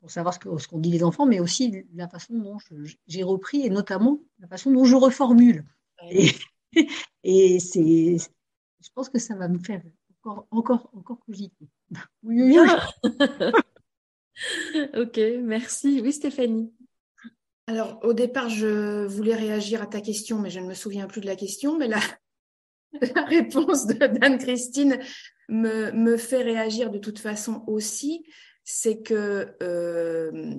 pour 0.00 0.10
savoir 0.10 0.34
ce 0.34 0.66
qu'on 0.68 0.78
dit 0.78 0.90
les 0.90 1.04
enfants, 1.04 1.26
mais 1.26 1.40
aussi 1.40 1.84
la 1.94 2.08
façon 2.08 2.34
dont 2.34 2.58
j'ai 3.06 3.22
repris 3.22 3.64
et 3.64 3.70
notamment 3.70 4.20
la 4.38 4.48
façon 4.48 4.72
dont 4.72 4.84
je 4.84 4.96
reformule. 4.96 5.64
Et, 6.10 6.30
et 7.22 7.60
c'est, 7.60 8.16
je 8.18 8.88
pense 8.94 9.08
que 9.08 9.18
ça 9.18 9.36
va 9.36 9.48
me 9.48 9.58
faire 9.58 9.82
encore, 10.22 10.46
encore, 10.50 10.90
encore 10.94 11.18
cogiter. 11.26 11.68
Oui, 12.22 12.56
ok, 14.96 15.20
merci. 15.42 16.00
Oui, 16.00 16.12
Stéphanie. 16.12 16.72
Alors, 17.66 17.98
au 18.02 18.12
départ, 18.12 18.48
je 18.48 19.04
voulais 19.06 19.34
réagir 19.34 19.82
à 19.82 19.86
ta 19.86 20.00
question, 20.00 20.38
mais 20.38 20.50
je 20.50 20.60
ne 20.60 20.66
me 20.66 20.74
souviens 20.74 21.06
plus 21.06 21.20
de 21.20 21.26
la 21.26 21.36
question. 21.36 21.76
Mais 21.78 21.88
la, 21.88 22.00
la 23.14 23.24
réponse 23.24 23.86
d'Anne-Christine 23.86 24.98
me, 25.48 25.90
me, 25.92 26.16
fait 26.16 26.42
réagir 26.42 26.90
de 26.90 26.98
toute 26.98 27.18
façon 27.18 27.64
aussi, 27.66 28.24
c'est 28.64 29.02
que 29.02 29.54
euh, 29.62 30.56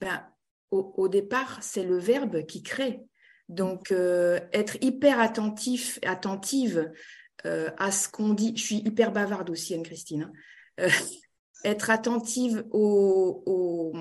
ben, 0.00 0.26
au, 0.70 1.08
départ, 1.08 1.62
c'est 1.62 1.84
le 1.84 1.98
verbe 1.98 2.44
qui 2.46 2.62
crée. 2.62 3.00
Donc, 3.48 3.90
euh, 3.90 4.38
être 4.52 4.76
hyper 4.82 5.20
attentif, 5.20 5.98
attentive 6.04 6.90
euh, 7.46 7.70
à 7.78 7.90
ce 7.90 8.08
qu'on 8.08 8.34
dit. 8.34 8.52
Je 8.56 8.62
suis 8.62 8.76
hyper 8.76 9.12
bavarde 9.12 9.50
aussi, 9.50 9.74
Anne-Christine. 9.74 10.32
Hein. 10.78 10.88
être 11.64 11.90
attentive 11.90 12.64
au, 12.70 13.42
au, 13.44 13.92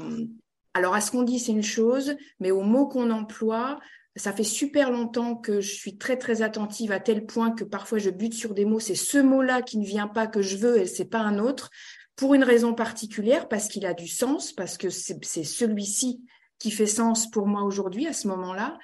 alors 0.73 0.93
à 0.93 1.01
ce 1.01 1.11
qu'on 1.11 1.23
dit, 1.23 1.39
c'est 1.39 1.51
une 1.51 1.63
chose, 1.63 2.15
mais 2.39 2.51
aux 2.51 2.61
mots 2.61 2.87
qu'on 2.87 3.11
emploie, 3.11 3.79
ça 4.15 4.33
fait 4.33 4.43
super 4.43 4.91
longtemps 4.91 5.35
que 5.35 5.61
je 5.61 5.73
suis 5.73 5.97
très 5.97 6.17
très 6.17 6.41
attentive 6.41 6.91
à 6.91 6.99
tel 6.99 7.25
point 7.25 7.51
que 7.51 7.63
parfois 7.63 7.97
je 7.97 8.09
bute 8.09 8.33
sur 8.33 8.53
des 8.53 8.65
mots. 8.65 8.79
C'est 8.79 8.95
ce 8.95 9.17
mot-là 9.17 9.61
qui 9.61 9.77
ne 9.77 9.85
vient 9.85 10.07
pas 10.07 10.27
que 10.27 10.41
je 10.41 10.57
veux 10.57 10.79
et 10.79 10.85
c'est 10.85 11.05
pas 11.05 11.19
un 11.19 11.39
autre 11.39 11.69
pour 12.15 12.33
une 12.33 12.43
raison 12.43 12.73
particulière 12.73 13.47
parce 13.47 13.67
qu'il 13.67 13.85
a 13.85 13.93
du 13.93 14.07
sens 14.07 14.51
parce 14.51 14.77
que 14.77 14.89
c'est 14.89 15.43
celui-ci 15.43 16.23
qui 16.59 16.71
fait 16.71 16.85
sens 16.85 17.29
pour 17.31 17.47
moi 17.47 17.63
aujourd'hui 17.63 18.07
à 18.07 18.13
ce 18.13 18.27
moment-là 18.27 18.77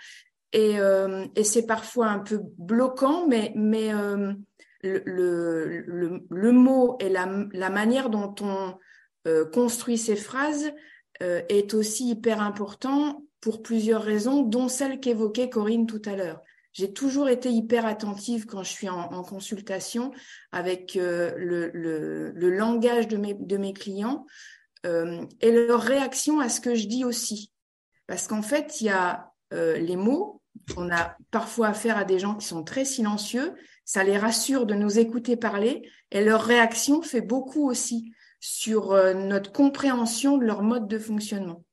et, 0.55 0.79
euh, 0.79 1.27
et 1.35 1.43
c'est 1.43 1.65
parfois 1.65 2.07
un 2.07 2.19
peu 2.19 2.39
bloquant 2.57 3.27
mais 3.27 3.51
euh, 3.93 4.33
le, 4.83 6.51
mot 6.51 6.97
et 7.01 7.09
la, 7.09 7.25
manière 7.69 8.09
dont 8.09 8.33
on 8.39 8.73
euh, 9.27 9.43
construit 9.45 9.97
ces 9.97 10.15
phrases 10.15 10.71
est 11.19 11.73
aussi 11.73 12.09
hyper 12.09 12.41
important 12.41 13.23
pour 13.39 13.61
plusieurs 13.61 14.01
raisons, 14.01 14.41
dont 14.41 14.67
celle 14.67 14.99
qu'évoquait 14.99 15.49
Corinne 15.49 15.87
tout 15.87 16.01
à 16.05 16.15
l'heure. 16.15 16.41
J'ai 16.73 16.91
toujours 16.91 17.29
été 17.29 17.49
hyper 17.49 17.85
attentive 17.85 18.45
quand 18.45 18.63
je 18.63 18.71
suis 18.71 18.89
en, 18.89 19.23
consultation 19.23 20.11
avec 20.51 20.95
le, 20.95 22.33
langage 22.35 23.07
de 23.07 23.57
mes, 23.57 23.73
clients 23.73 24.25
et 24.83 25.51
leur 25.51 25.81
réaction 25.81 26.41
à 26.41 26.49
ce 26.49 26.59
que 26.59 26.75
je 26.75 26.87
dis 26.87 27.05
aussi. 27.05 27.53
Parce 28.07 28.27
qu'en 28.27 28.41
fait, 28.41 28.81
il 28.81 28.87
y 28.87 28.89
a 28.89 29.31
les 29.51 29.95
mots, 29.95 30.41
on 30.77 30.91
a 30.91 31.15
parfois 31.31 31.67
affaire 31.67 31.97
à 31.97 32.03
des 32.05 32.19
gens 32.19 32.35
qui 32.35 32.47
sont 32.47 32.63
très 32.63 32.85
silencieux, 32.85 33.53
ça 33.83 34.03
les 34.03 34.17
rassure 34.17 34.65
de 34.65 34.73
nous 34.73 34.99
écouter 34.99 35.37
parler 35.37 35.89
et 36.11 36.23
leur 36.23 36.43
réaction 36.43 37.01
fait 37.01 37.21
beaucoup 37.21 37.69
aussi 37.69 38.11
sur 38.39 38.93
notre 39.15 39.51
compréhension 39.51 40.37
de 40.37 40.45
leur 40.45 40.63
mode 40.63 40.87
de 40.87 40.99
fonctionnement 40.99 41.63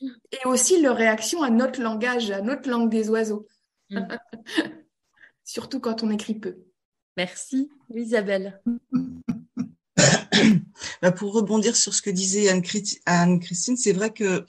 et 0.00 0.46
aussi 0.46 0.80
leur 0.80 0.96
réaction 0.96 1.42
à 1.42 1.50
notre 1.50 1.80
langage, 1.80 2.30
à 2.30 2.40
notre 2.40 2.68
langue 2.68 2.90
des 2.90 3.08
oiseaux. 3.10 3.46
Mm. 3.90 4.00
Surtout 5.44 5.80
quand 5.80 6.02
on 6.02 6.10
écrit 6.10 6.38
peu. 6.38 6.56
Merci, 7.16 7.70
Isabelle. 7.94 8.60
Bah, 11.02 11.12
pour 11.12 11.34
rebondir 11.34 11.76
sur 11.76 11.92
ce 11.92 12.00
que 12.00 12.08
disait 12.08 12.48
Anne-Christine, 12.48 13.76
c'est 13.76 13.92
vrai 13.92 14.10
que 14.10 14.46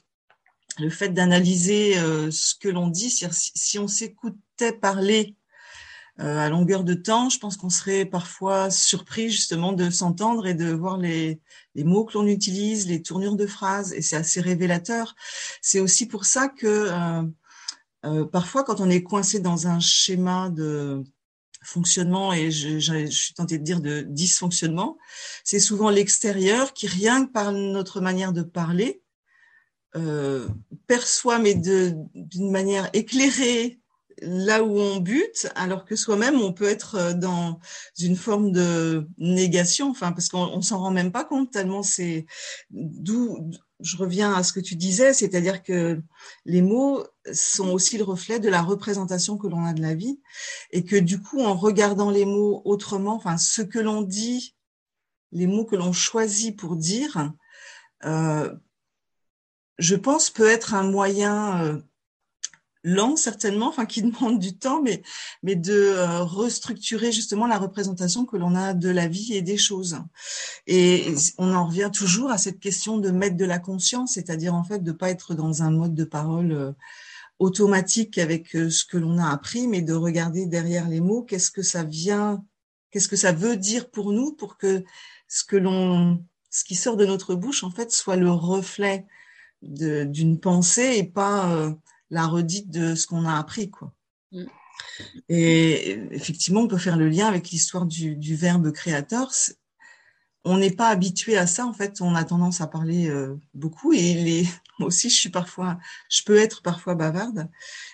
le 0.82 0.90
fait 0.90 1.10
d'analyser 1.10 1.98
euh, 1.98 2.32
ce 2.32 2.56
que 2.56 2.68
l'on 2.68 2.88
dit, 2.88 3.10
si 3.10 3.80
on 3.80 3.88
s'écoutait 3.88 4.74
parler 4.74 5.36
euh, 6.20 6.38
à 6.38 6.50
longueur 6.50 6.84
de 6.84 6.94
temps, 6.94 7.30
je 7.30 7.40
pense 7.40 7.56
qu'on 7.56 7.70
serait 7.70 8.06
parfois 8.06 8.70
surpris 8.70 9.30
justement 9.30 9.72
de 9.74 9.90
s'entendre 9.90 10.46
et 10.46 10.54
de 10.54 10.72
voir 10.72 10.98
les, 10.98 11.40
mots 11.76 12.06
que 12.06 12.14
l'on 12.14 12.28
utilise, 12.28 12.88
les 12.88 13.02
tournures 13.02 13.36
de 13.36 13.48
phrases, 13.48 13.94
et 13.94 14.02
c'est 14.02 14.18
assez 14.18 14.42
révélateur. 14.42 15.16
C'est 15.62 15.80
aussi 15.80 16.08
pour 16.08 16.26
ça 16.26 16.50
que 16.50 16.92
euh, 18.06 18.26
parfois, 18.26 18.64
quand 18.64 18.82
on 18.82 18.90
est 18.90 19.04
coincé 19.04 19.40
dans 19.40 19.68
un 19.68 19.80
schéma 19.80 20.50
de 20.50 21.04
fonctionnement 21.64 22.34
et 22.34 22.50
je 22.50 23.06
suis 23.08 23.36
tentée 23.36 23.60
de 23.60 23.64
dire 23.64 23.82
de 23.82 24.02
dysfonctionnement, 24.02 24.98
c'est 25.44 25.60
souvent 25.60 25.90
l'extérieur 25.90 26.74
qui, 26.74 26.88
rien 26.88 27.26
que 27.26 27.32
par 27.32 27.52
notre 27.52 28.02
manière 28.02 28.34
de 28.34 28.42
parler, 28.42 29.02
euh, 29.96 30.48
perçoit, 30.88 31.40
mais 31.40 31.54
d'une 31.56 32.52
manière 32.52 32.90
éclairée, 32.94 33.82
là 34.22 34.64
où 34.64 34.80
on 34.80 35.00
bute, 35.00 35.48
alors 35.56 35.86
que 35.86 35.96
soi-même, 35.96 36.40
on 36.40 36.54
peut 36.54 36.70
être 36.70 36.96
euh, 36.96 37.14
dans 37.14 37.60
une 38.00 38.16
forme 38.16 38.52
de 38.52 39.08
négation, 39.18 39.90
enfin, 39.90 40.12
parce 40.12 40.30
qu'on 40.30 40.46
on, 40.46 40.62
s'en 40.62 40.80
rend 40.80 40.92
même 40.92 41.12
pas 41.12 41.26
compte 41.26 41.52
tellement 41.52 41.84
c'est 41.84 42.26
d'où 42.70 43.52
je 43.80 43.98
reviens 43.98 44.34
à 44.34 44.44
ce 44.44 44.54
que 44.54 44.60
tu 44.60 44.76
disais, 44.76 45.12
c'est-à-dire 45.14 45.64
que 45.64 46.00
les 46.46 46.62
mots 46.62 47.04
sont 47.34 47.70
aussi 47.70 47.98
le 47.98 48.04
reflet 48.04 48.40
de 48.40 48.50
la 48.50 48.62
représentation 48.62 49.38
que 49.38 49.48
l'on 49.48 49.66
a 49.66 49.74
de 49.74 49.82
la 49.82 49.96
vie, 49.96 50.22
et 50.72 50.86
que 50.86 50.96
du 50.96 51.20
coup, 51.20 51.42
en 51.42 51.56
regardant 51.56 52.12
les 52.12 52.26
mots 52.26 52.62
autrement, 52.64 53.16
enfin, 53.16 53.38
ce 53.38 53.64
que 53.64 53.80
l'on 53.80 54.04
dit, 54.04 54.56
les 55.32 55.48
mots 55.48 55.66
que 55.66 55.76
l'on 55.76 55.94
choisit 55.94 56.56
pour 56.56 56.76
dire, 56.76 57.32
euh, 58.06 58.54
je 59.82 59.96
pense 59.96 60.30
peut 60.30 60.48
être 60.48 60.76
un 60.76 60.84
moyen 60.84 61.66
euh, 61.66 61.82
lent 62.84 63.16
certainement, 63.16 63.68
enfin 63.68 63.86
qui 63.86 64.02
demande 64.04 64.40
du 64.40 64.56
temps, 64.56 64.82
mais 64.82 65.56
de 65.56 65.74
euh, 65.74 66.24
restructurer 66.24 67.12
justement 67.12 67.48
la 67.48 67.58
représentation 67.58 68.26
que 68.26 68.38
l'on 68.38 68.56
a 68.56 68.74
de 68.74 68.90
la 68.90 69.08
vie 69.08 69.34
et 69.34 69.42
des 69.42 69.58
choses. 69.58 69.98
Et 70.68 71.14
on 71.38 71.54
en 71.54 71.66
revient 71.66 71.90
toujours 71.92 72.32
à 72.32 72.38
cette 72.38 72.60
question 72.60 72.98
de 72.98 73.10
mettre 73.10 73.38
de 73.38 73.46
la 73.46 73.60
conscience, 73.60 74.14
c'est-à-dire 74.14 74.54
en 74.54 74.64
fait 74.64 74.84
de 74.84 74.92
pas 74.92 75.10
être 75.10 75.34
dans 75.34 75.64
un 75.64 75.72
mode 75.72 75.96
de 75.96 76.06
parole 76.06 76.52
euh, 76.52 76.72
automatique 77.40 78.20
avec 78.20 78.50
ce 78.50 78.86
que 78.86 78.98
l'on 78.98 79.18
a 79.18 79.32
appris, 79.32 79.68
mais 79.68 79.82
de 79.82 79.94
regarder 79.94 80.46
derrière 80.46 80.88
les 80.88 81.02
mots, 81.02 81.24
qu'est-ce 81.24 81.50
que 81.50 81.64
ça 81.64 81.84
vient, 81.84 82.46
qu'est-ce 82.92 83.08
que 83.08 83.16
ça 83.16 83.32
veut 83.32 83.58
dire 83.58 83.90
pour 83.90 84.12
nous, 84.12 84.32
pour 84.32 84.58
que 84.58 84.84
l'on, 85.54 86.24
ce 86.52 86.64
qui 86.64 86.76
sort 86.76 86.98
de 86.98 87.06
notre 87.08 87.34
bouche 87.34 87.64
en 87.64 87.72
fait 87.72 87.92
soit 87.92 88.16
le 88.16 88.30
reflet 88.30 89.08
d'une 89.62 90.40
pensée 90.40 90.96
et 90.98 91.04
pas 91.04 91.74
la 92.10 92.28
redite 92.28 92.70
de 92.70 92.96
ce 92.96 93.08
qu'on 93.08 93.26
a 93.26 93.38
appris, 93.38 93.70
quoi. 93.70 93.94
Mm. 94.32 94.46
Et 95.30 95.92
effectivement, 96.12 96.62
on 96.62 96.68
peut 96.68 96.78
faire 96.78 96.98
le 96.98 97.10
lien 97.10 97.28
avec 97.28 97.50
l'histoire 97.50 97.86
du, 97.86 98.36
verbe 98.36 98.72
créateur. 98.72 99.32
on 100.44 100.58
n'est 100.58 100.72
pas 100.72 100.90
habitué 100.90 101.38
à 101.38 101.48
ça. 101.48 101.66
En 101.66 101.74
fait, 101.74 102.02
on 102.02 102.16
a 102.16 102.24
tendance 102.24 102.62
à 102.62 102.68
parler 102.68 103.10
euh, 103.10 103.36
beaucoup 103.54 103.94
et 103.94 104.14
les, 104.14 104.44
moi 104.80 104.88
aussi, 104.88 105.10
je 105.10 105.18
suis 105.18 105.30
parfois, 105.30 105.78
je 106.10 106.24
peux 106.24 106.38
être 106.38 106.62
parfois 106.62 106.96
bavarde. 106.96 107.50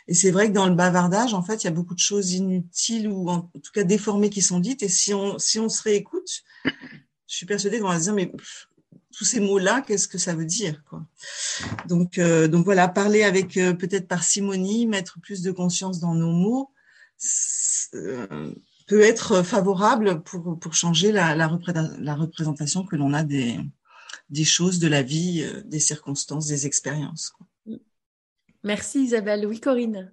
Et 0.08 0.14
c'est 0.14 0.32
vrai 0.32 0.48
que 0.48 0.54
dans 0.54 0.68
le 0.68 0.76
bavardage, 0.76 1.34
en 1.34 1.44
fait, 1.44 1.64
il 1.64 1.66
y 1.66 1.70
a 1.70 1.72
beaucoup 1.72 1.96
de 1.96 2.00
choses 2.00 2.34
inutiles 2.34 3.08
ou 3.08 3.30
en 3.30 3.42
tout 3.64 3.72
cas 3.74 3.84
déformées 3.84 4.30
qui 4.30 4.42
sont 4.42 4.60
dites. 4.60 4.84
Et 4.84 4.90
si 4.90 5.14
on, 5.14 5.38
si 5.40 5.60
on 5.60 5.70
se 5.70 5.84
réécoute, 5.84 6.44
je 6.66 7.36
suis 7.36 7.46
persuadée 7.46 7.80
qu'on 7.80 7.90
va 7.90 8.00
se 8.00 8.04
dire, 8.04 8.14
mais 8.14 8.32
tous 9.18 9.26
ces 9.26 9.40
mots-là, 9.40 9.82
qu'est-ce 9.82 10.08
que 10.08 10.18
ça 10.18 10.36
veut 10.36 10.46
dire 10.46 10.84
quoi? 10.90 11.06
Donc, 11.88 12.18
euh, 12.18 12.48
donc 12.48 12.66
voilà, 12.66 12.88
parler 12.88 13.24
avec 13.24 13.58
euh, 13.58 13.74
peut-être 13.74 14.08
parcimonie, 14.08 14.86
mettre 14.86 15.20
plus 15.20 15.42
de 15.42 15.52
conscience 15.52 16.00
dans 16.00 16.14
nos 16.14 16.32
mots 16.32 16.72
peut 18.88 19.02
être 19.02 19.44
favorable 19.44 20.24
pour, 20.24 20.58
pour 20.60 20.74
changer 20.74 21.12
la, 21.12 21.36
la, 21.36 21.48
représentation 21.48 22.86
que 22.86 22.96
l'on 22.96 23.14
a 23.14 23.24
des, 23.24 23.60
des 24.30 24.46
choses, 24.46 24.80
de 24.80 24.88
la 24.88 25.04
vie, 25.04 25.44
euh, 25.44 25.62
des 25.66 25.80
circonstances, 25.80 26.48
des 26.48 26.66
expériences. 26.66 27.34
Merci 28.64 29.04
Isabelle. 29.04 29.46
Oui, 29.46 29.60
Corinne. 29.60 30.12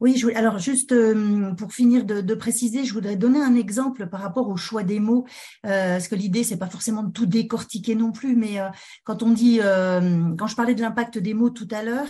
Oui, 0.00 0.16
je, 0.16 0.28
alors 0.28 0.58
juste 0.58 0.92
euh, 0.92 1.52
pour 1.54 1.72
finir 1.72 2.04
de, 2.04 2.20
de, 2.20 2.34
préciser, 2.34 2.84
je 2.84 2.92
voudrais 2.92 3.16
donner 3.16 3.40
un 3.40 3.56
exemple 3.56 4.06
par 4.06 4.20
rapport 4.20 4.48
au 4.48 4.56
choix 4.56 4.84
des 4.84 5.00
mots, 5.00 5.26
euh, 5.66 5.94
parce 5.94 6.06
que 6.06 6.14
l'idée 6.14 6.44
c'est 6.44 6.56
pas 6.56 6.68
forcément 6.68 7.02
de 7.02 7.10
tout 7.10 7.26
décortiquer 7.26 7.96
non 7.96 8.12
plus, 8.12 8.36
mais 8.36 8.60
euh, 8.60 8.68
quand 9.02 9.24
on 9.24 9.30
dit, 9.30 9.58
euh, 9.60 10.34
quand 10.38 10.46
je 10.46 10.54
parlais 10.54 10.76
de 10.76 10.82
l'impact 10.82 11.18
des 11.18 11.34
mots 11.34 11.50
tout 11.50 11.68
à 11.72 11.82
l'heure, 11.82 12.08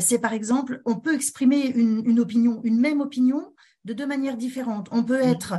c'est 0.00 0.18
par 0.18 0.32
exemple, 0.32 0.82
on 0.84 0.96
peut 0.96 1.14
exprimer 1.14 1.68
une, 1.68 2.02
une, 2.04 2.20
opinion, 2.20 2.60
une 2.64 2.80
même 2.80 3.00
opinion, 3.00 3.54
de 3.84 3.92
deux 3.92 4.06
manières 4.06 4.36
différentes. 4.36 4.88
On 4.90 5.04
peut 5.04 5.20
être 5.20 5.54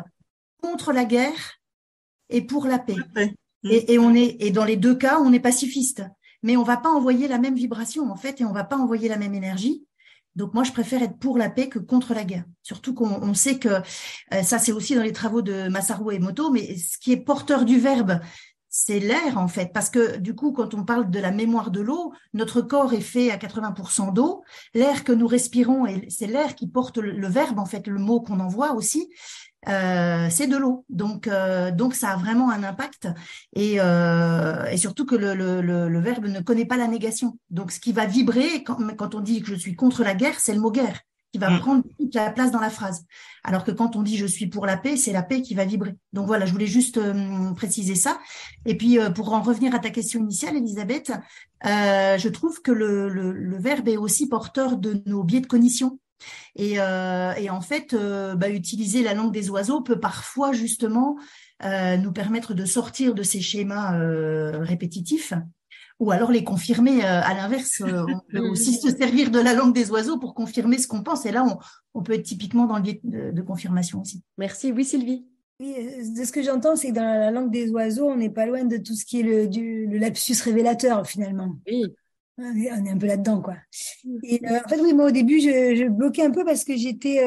contre 0.61 0.91
la 0.91 1.05
guerre 1.05 1.59
et 2.29 2.41
pour 2.41 2.67
la 2.67 2.77
paix. 2.77 2.97
Et, 3.63 3.93
et, 3.93 3.99
on 3.99 4.13
est, 4.13 4.35
et 4.41 4.51
dans 4.51 4.65
les 4.65 4.75
deux 4.75 4.95
cas, 4.95 5.19
on 5.19 5.31
est 5.31 5.39
pacifiste. 5.39 6.03
Mais 6.41 6.57
on 6.57 6.63
va 6.63 6.75
pas 6.75 6.89
envoyer 6.89 7.29
la 7.29 7.37
même 7.37 7.55
vibration, 7.55 8.11
en 8.11 8.17
fait, 8.17 8.41
et 8.41 8.45
on 8.45 8.51
va 8.51 8.65
pas 8.65 8.75
envoyer 8.75 9.07
la 9.07 9.17
même 9.17 9.33
énergie. 9.33 9.85
Donc 10.35 10.53
moi, 10.53 10.63
je 10.63 10.71
préfère 10.71 11.03
être 11.03 11.17
pour 11.19 11.37
la 11.37 11.49
paix 11.49 11.69
que 11.69 11.79
contre 11.79 12.13
la 12.13 12.23
guerre. 12.23 12.45
Surtout 12.63 12.93
qu'on 12.93 13.21
on 13.21 13.33
sait 13.33 13.59
que 13.59 13.69
euh, 13.69 14.43
ça, 14.43 14.57
c'est 14.57 14.71
aussi 14.71 14.95
dans 14.95 15.03
les 15.03 15.11
travaux 15.11 15.41
de 15.41 15.67
Masaru 15.67 16.15
Emoto, 16.15 16.49
mais 16.49 16.75
ce 16.77 16.97
qui 16.97 17.11
est 17.11 17.17
porteur 17.17 17.65
du 17.65 17.79
verbe, 17.79 18.19
c'est 18.75 18.99
l'air 18.99 19.37
en 19.37 19.47
fait, 19.47 19.71
parce 19.71 19.91
que 19.91 20.17
du 20.17 20.33
coup, 20.33 20.51
quand 20.51 20.73
on 20.73 20.83
parle 20.83 21.11
de 21.11 21.19
la 21.19 21.29
mémoire 21.29 21.69
de 21.69 21.79
l'eau, 21.79 22.11
notre 22.33 22.59
corps 22.59 22.93
est 22.93 23.01
fait 23.01 23.29
à 23.29 23.37
80% 23.37 24.11
d'eau. 24.11 24.43
L'air 24.73 25.03
que 25.03 25.11
nous 25.11 25.27
respirons, 25.27 25.85
c'est 26.09 26.25
l'air 26.25 26.55
qui 26.55 26.67
porte 26.67 26.97
le, 26.97 27.27
verbe 27.27 27.59
en 27.59 27.67
fait, 27.67 27.85
le 27.85 27.99
mot 27.99 28.19
qu'on 28.19 28.39
envoie 28.39 28.73
aussi. 28.73 29.11
Euh, 29.69 30.27
c'est 30.29 30.47
de 30.47 30.57
l'eau, 30.57 30.85
donc 30.89 31.27
euh, 31.27 31.71
donc 31.71 31.95
ça 31.95 32.09
a 32.09 32.17
vraiment 32.17 32.51
un 32.51 32.63
impact 32.63 33.07
et, 33.55 33.75
euh, 33.79 34.65
et 34.65 34.75
surtout 34.77 35.05
que 35.05 35.15
le, 35.15 35.33
le, 35.33 35.61
le, 35.61 35.99
verbe 36.01 36.25
ne 36.25 36.41
connaît 36.41 36.65
pas 36.65 36.75
la 36.75 36.87
négation. 36.87 37.37
Donc 37.49 37.71
ce 37.71 37.79
qui 37.79 37.93
va 37.93 38.05
vibrer 38.05 38.63
quand, 38.63 38.77
quand 38.97 39.15
on 39.15 39.21
dit 39.21 39.41
que 39.41 39.47
je 39.47 39.55
suis 39.55 39.75
contre 39.75 40.03
la 40.03 40.15
guerre, 40.15 40.39
c'est 40.39 40.53
le 40.53 40.59
mot 40.59 40.71
guerre 40.71 40.99
qui 41.33 41.39
va 41.39 41.49
mm. 41.49 41.59
prendre 41.59 41.83
toute 41.99 42.13
la 42.13 42.29
place 42.29 42.51
dans 42.51 42.59
la 42.59 42.69
phrase. 42.69 43.05
Alors 43.43 43.63
que 43.63 43.71
quand 43.71 43.95
on 43.95 44.03
dit 44.03 44.17
je 44.17 44.25
suis 44.25 44.47
pour 44.47 44.67
la 44.67 44.77
paix, 44.77 44.95
c'est 44.95 45.11
la 45.11 45.23
paix 45.23 45.41
qui 45.41 45.55
va 45.55 45.65
vibrer. 45.65 45.95
Donc 46.13 46.27
voilà, 46.27 46.45
je 46.45 46.51
voulais 46.51 46.67
juste 46.67 46.97
euh, 46.97 47.53
préciser 47.55 47.95
ça. 47.95 48.19
Et 48.65 48.77
puis 48.77 48.99
euh, 48.99 49.09
pour 49.09 49.33
en 49.33 49.41
revenir 49.41 49.73
à 49.73 49.79
ta 49.79 49.89
question 49.89 50.19
initiale, 50.19 50.55
Elisabeth, 50.55 51.11
euh, 51.65 52.17
je 52.19 52.29
trouve 52.29 52.61
que 52.61 52.71
le, 52.71 53.09
le, 53.09 53.57
verbe 53.57 53.87
est 53.87 53.97
aussi 53.97 54.29
porteur 54.29 54.77
de 54.77 55.01
nos 55.07 55.23
biais 55.23 55.41
de 55.41 55.47
cognition. 55.47 55.99
Et, 56.55 56.73
et 56.73 57.49
en 57.49 57.61
fait, 57.61 57.95
bah, 57.95 58.49
utiliser 58.49 59.03
la 59.03 59.13
langue 59.13 59.33
des 59.33 59.49
oiseaux 59.49 59.81
peut 59.81 59.99
parfois 59.99 60.51
justement 60.53 61.17
nous 61.63 62.11
permettre 62.11 62.53
de 62.53 62.65
sortir 62.65 63.13
de 63.13 63.23
ces 63.23 63.41
schémas 63.41 63.97
répétitifs 64.59 65.33
ou 65.99 66.11
alors 66.11 66.31
les 66.31 66.43
confirmer 66.43 67.03
euh, 67.03 67.21
à 67.21 67.33
l'inverse. 67.33 67.81
Euh, 67.81 68.05
on 68.07 68.19
peut 68.29 68.39
aussi 68.49 68.73
se 68.73 68.89
servir 68.89 69.31
de 69.31 69.39
la 69.39 69.53
langue 69.53 69.73
des 69.73 69.91
oiseaux 69.91 70.17
pour 70.17 70.33
confirmer 70.33 70.77
ce 70.77 70.87
qu'on 70.87 71.03
pense. 71.03 71.25
Et 71.25 71.31
là, 71.31 71.45
on, 71.93 72.03
peut 72.03 72.13
être 72.13 72.23
typiquement 72.23 72.65
dans 72.65 72.75
le 72.75 72.81
biais 72.81 72.99
de, 73.03 73.41
confirmation 73.41 74.01
aussi. 74.01 74.23
Merci. 74.37 74.71
Oui, 74.71 74.85
Sylvie. 74.85 75.25
Oui, 75.59 75.75
euh, 75.77 76.19
de 76.19 76.25
ce 76.25 76.31
que 76.31 76.41
j'entends, 76.41 76.75
c'est 76.75 76.89
que 76.89 76.95
dans 76.95 77.03
la 77.03 77.31
langue 77.31 77.51
des 77.51 77.69
oiseaux, 77.71 78.09
on 78.09 78.17
n'est 78.17 78.29
pas 78.29 78.45
loin 78.45 78.65
de 78.65 78.77
tout 78.77 78.95
ce 78.95 79.05
qui 79.05 79.19
est 79.19 79.23
le, 79.23 79.47
du, 79.47 79.85
le 79.87 79.97
lapsus 79.97 80.35
révélateur, 80.43 81.07
finalement. 81.07 81.55
Oui. 81.67 81.85
On 82.37 82.55
est, 82.55 82.69
un 82.69 82.97
peu 82.97 83.05
là-dedans, 83.05 83.41
quoi. 83.41 83.55
Et 84.23 84.41
en 84.47 84.67
fait, 84.67 84.79
oui, 84.81 84.93
moi, 84.93 85.05
au 85.05 85.11
début, 85.11 85.39
je, 85.39 85.87
bloquais 85.87 86.23
un 86.23 86.31
peu 86.31 86.43
parce 86.43 86.63
que 86.63 86.75
j'étais, 86.75 87.19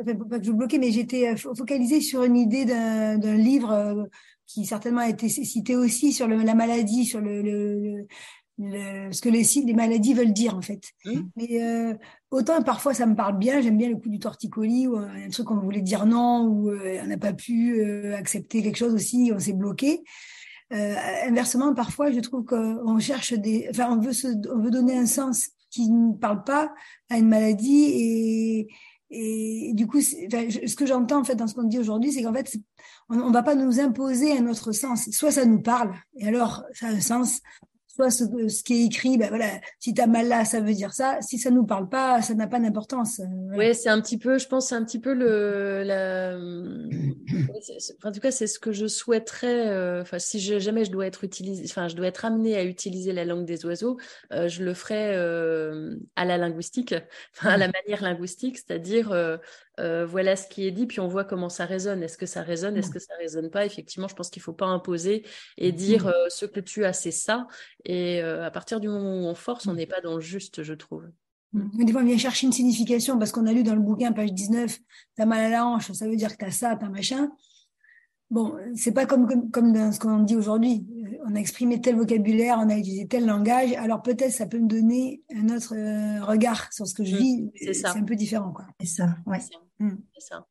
enfin, 0.00 0.14
pas 0.28 0.38
que 0.40 0.44
je 0.44 0.52
bloquais, 0.52 0.78
mais 0.78 0.90
j'étais 0.90 1.36
focalisée 1.36 2.00
sur 2.00 2.24
une 2.24 2.36
idée 2.36 2.64
d'un 2.64 3.36
livre 3.36 4.08
qui 4.48 4.64
certainement 4.64 5.02
a 5.02 5.08
été 5.08 5.28
cité 5.28 5.76
aussi 5.76 6.12
sur 6.12 6.26
le, 6.26 6.38
la 6.38 6.54
maladie, 6.54 7.04
sur 7.04 7.20
le, 7.20 7.42
le, 7.42 8.06
le, 8.58 9.12
ce 9.12 9.20
que 9.20 9.28
les, 9.28 9.44
les 9.64 9.74
maladies 9.74 10.14
veulent 10.14 10.32
dire 10.32 10.56
en 10.56 10.62
fait. 10.62 10.82
Mmh. 11.04 11.20
Mais 11.36 11.62
euh, 11.62 11.94
autant 12.30 12.62
parfois 12.62 12.94
ça 12.94 13.06
me 13.06 13.14
parle 13.14 13.38
bien, 13.38 13.60
j'aime 13.60 13.78
bien 13.78 13.90
le 13.90 13.96
coup 13.96 14.08
du 14.08 14.18
torticolis 14.18 14.88
ou 14.88 14.96
un 14.96 15.28
truc 15.30 15.46
qu'on 15.46 15.60
voulait 15.60 15.82
dire 15.82 16.06
non 16.06 16.46
ou 16.46 16.70
euh, 16.70 16.98
on 17.02 17.06
n'a 17.06 17.18
pas 17.18 17.34
pu 17.34 17.80
euh, 17.80 18.16
accepter 18.16 18.62
quelque 18.62 18.78
chose 18.78 18.94
aussi, 18.94 19.30
on 19.34 19.38
s'est 19.38 19.52
bloqué. 19.52 20.02
Euh, 20.72 20.94
inversement, 21.26 21.74
parfois 21.74 22.12
je 22.12 22.20
trouve 22.20 22.44
qu'on 22.44 22.98
cherche 22.98 23.32
des, 23.32 23.68
enfin 23.70 23.88
on 23.90 24.00
veut 24.00 24.12
se, 24.12 24.28
on 24.52 24.58
veut 24.58 24.70
donner 24.70 24.98
un 24.98 25.06
sens 25.06 25.48
qui 25.70 25.90
ne 25.90 26.12
parle 26.12 26.44
pas 26.44 26.72
à 27.08 27.16
une 27.16 27.28
maladie 27.28 27.84
et 27.94 28.68
et 29.10 29.72
du 29.72 29.86
coup, 29.86 30.00
ce 30.02 30.74
que 30.74 30.84
j'entends 30.84 31.20
en 31.20 31.24
fait 31.24 31.34
dans 31.34 31.46
ce 31.46 31.54
qu'on 31.54 31.62
dit 31.62 31.78
aujourd'hui, 31.78 32.12
c'est 32.12 32.22
qu'en 32.22 32.34
fait, 32.34 32.54
on 33.08 33.28
ne 33.28 33.32
va 33.32 33.42
pas 33.42 33.54
nous 33.54 33.80
imposer 33.80 34.36
un 34.36 34.46
autre 34.46 34.72
sens. 34.72 35.08
Soit 35.10 35.30
ça 35.32 35.46
nous 35.46 35.62
parle, 35.62 35.94
et 36.16 36.28
alors 36.28 36.62
ça 36.74 36.88
a 36.88 36.90
un 36.90 37.00
sens, 37.00 37.40
soit 37.98 38.10
ce, 38.10 38.48
ce, 38.48 38.62
qui 38.62 38.74
est 38.74 38.86
écrit, 38.86 39.18
ben 39.18 39.28
voilà, 39.28 39.60
si 39.80 39.92
tu 39.92 40.00
as 40.00 40.06
mal 40.06 40.28
là, 40.28 40.44
ça 40.44 40.60
veut 40.60 40.72
dire 40.72 40.92
ça. 40.92 41.18
Si 41.20 41.38
ça 41.38 41.50
nous 41.50 41.64
parle 41.64 41.88
pas, 41.88 42.22
ça 42.22 42.34
n'a 42.34 42.46
pas 42.46 42.60
d'importance. 42.60 43.18
Euh, 43.18 43.56
oui, 43.56 43.74
c'est 43.74 43.88
un 43.88 44.00
petit 44.00 44.18
peu, 44.18 44.38
je 44.38 44.46
pense, 44.46 44.68
c'est 44.68 44.76
un 44.76 44.84
petit 44.84 45.00
peu 45.00 45.12
le, 45.12 45.82
la... 45.82 46.36
en 48.04 48.12
tout 48.12 48.20
cas, 48.20 48.30
c'est 48.30 48.46
ce 48.46 48.60
que 48.60 48.70
je 48.70 48.86
souhaiterais. 48.86 49.68
Euh, 49.68 50.02
enfin, 50.02 50.20
si 50.20 50.38
je, 50.38 50.60
jamais 50.60 50.84
je 50.84 50.92
dois 50.92 51.06
être 51.06 51.24
utilisé, 51.24 51.64
enfin, 51.64 51.88
je 51.88 51.96
dois 51.96 52.06
être 52.06 52.24
amené 52.24 52.56
à 52.56 52.62
utiliser 52.62 53.12
la 53.12 53.24
langue 53.24 53.44
des 53.44 53.66
oiseaux, 53.66 53.98
euh, 54.32 54.46
je 54.46 54.62
le 54.62 54.74
ferai 54.74 55.16
à 56.14 56.24
la 56.24 56.38
linguistique, 56.38 56.94
enfin, 57.36 57.50
à 57.50 57.56
la 57.56 57.68
manière 57.68 58.02
linguistique, 58.02 58.58
c'est-à-dire 58.58 59.12
euh, 59.78 60.06
voilà 60.06 60.36
ce 60.36 60.48
qui 60.48 60.66
est 60.66 60.70
dit, 60.70 60.86
puis 60.86 61.00
on 61.00 61.08
voit 61.08 61.24
comment 61.24 61.48
ça 61.48 61.64
résonne. 61.64 62.02
Est-ce 62.02 62.18
que 62.18 62.26
ça 62.26 62.42
résonne 62.42 62.76
Est-ce 62.76 62.90
que 62.90 62.98
ça 62.98 63.14
résonne 63.18 63.50
pas? 63.50 63.64
Effectivement, 63.64 64.08
je 64.08 64.14
pense 64.14 64.30
qu'il 64.30 64.42
faut 64.42 64.52
pas 64.52 64.66
imposer 64.66 65.24
et 65.56 65.72
dire 65.72 66.06
euh, 66.06 66.26
ce 66.28 66.46
que 66.46 66.60
tu 66.60 66.84
as, 66.84 66.92
c'est 66.92 67.10
ça. 67.10 67.46
Et 67.84 68.22
euh, 68.22 68.44
à 68.44 68.50
partir 68.50 68.80
du 68.80 68.88
moment 68.88 69.22
où 69.22 69.26
on 69.26 69.34
force, 69.34 69.66
on 69.66 69.74
n'est 69.74 69.86
pas 69.86 70.00
dans 70.00 70.14
le 70.14 70.20
juste, 70.20 70.62
je 70.62 70.74
trouve. 70.74 71.04
Des 71.52 71.92
fois, 71.92 72.02
on 72.02 72.04
vient 72.04 72.18
chercher 72.18 72.46
une 72.46 72.52
signification 72.52 73.18
parce 73.18 73.32
qu'on 73.32 73.46
a 73.46 73.52
lu 73.52 73.62
dans 73.62 73.74
le 73.74 73.80
bouquin, 73.80 74.12
page 74.12 74.32
19, 74.32 74.78
t'as 75.16 75.24
mal 75.24 75.44
à 75.46 75.48
la 75.48 75.66
hanche, 75.66 75.90
ça 75.92 76.06
veut 76.06 76.16
dire 76.16 76.32
que 76.32 76.36
t'as 76.36 76.50
ça, 76.50 76.76
t'as 76.76 76.88
machin. 76.88 77.30
Bon, 78.30 78.56
c'est 78.76 78.92
pas 78.92 79.06
comme, 79.06 79.26
comme, 79.26 79.50
comme 79.50 79.72
dans 79.72 79.90
ce 79.90 79.98
qu'on 79.98 80.20
dit 80.20 80.36
aujourd'hui. 80.36 80.86
On 81.24 81.34
a 81.34 81.38
exprimé 81.38 81.80
tel 81.80 81.96
vocabulaire, 81.96 82.58
on 82.60 82.68
a 82.68 82.76
utilisé 82.76 83.08
tel 83.08 83.26
langage, 83.26 83.72
alors 83.72 84.02
peut-être 84.02 84.32
ça 84.32 84.46
peut 84.46 84.58
me 84.58 84.68
donner 84.68 85.22
un 85.34 85.48
autre 85.54 85.74
regard 86.26 86.72
sur 86.72 86.86
ce 86.86 86.94
que 86.94 87.04
je 87.04 87.16
mmh, 87.16 87.18
vis. 87.18 87.50
C'est 87.72 87.86
un 87.86 88.04
peu 88.04 88.14
différent, 88.14 88.52
quoi. 88.52 88.66
C'est 88.80 88.86
ça, 88.86 89.16
ouais. 89.26 89.40
Mm. 89.78 89.96
Ça. 90.18 90.46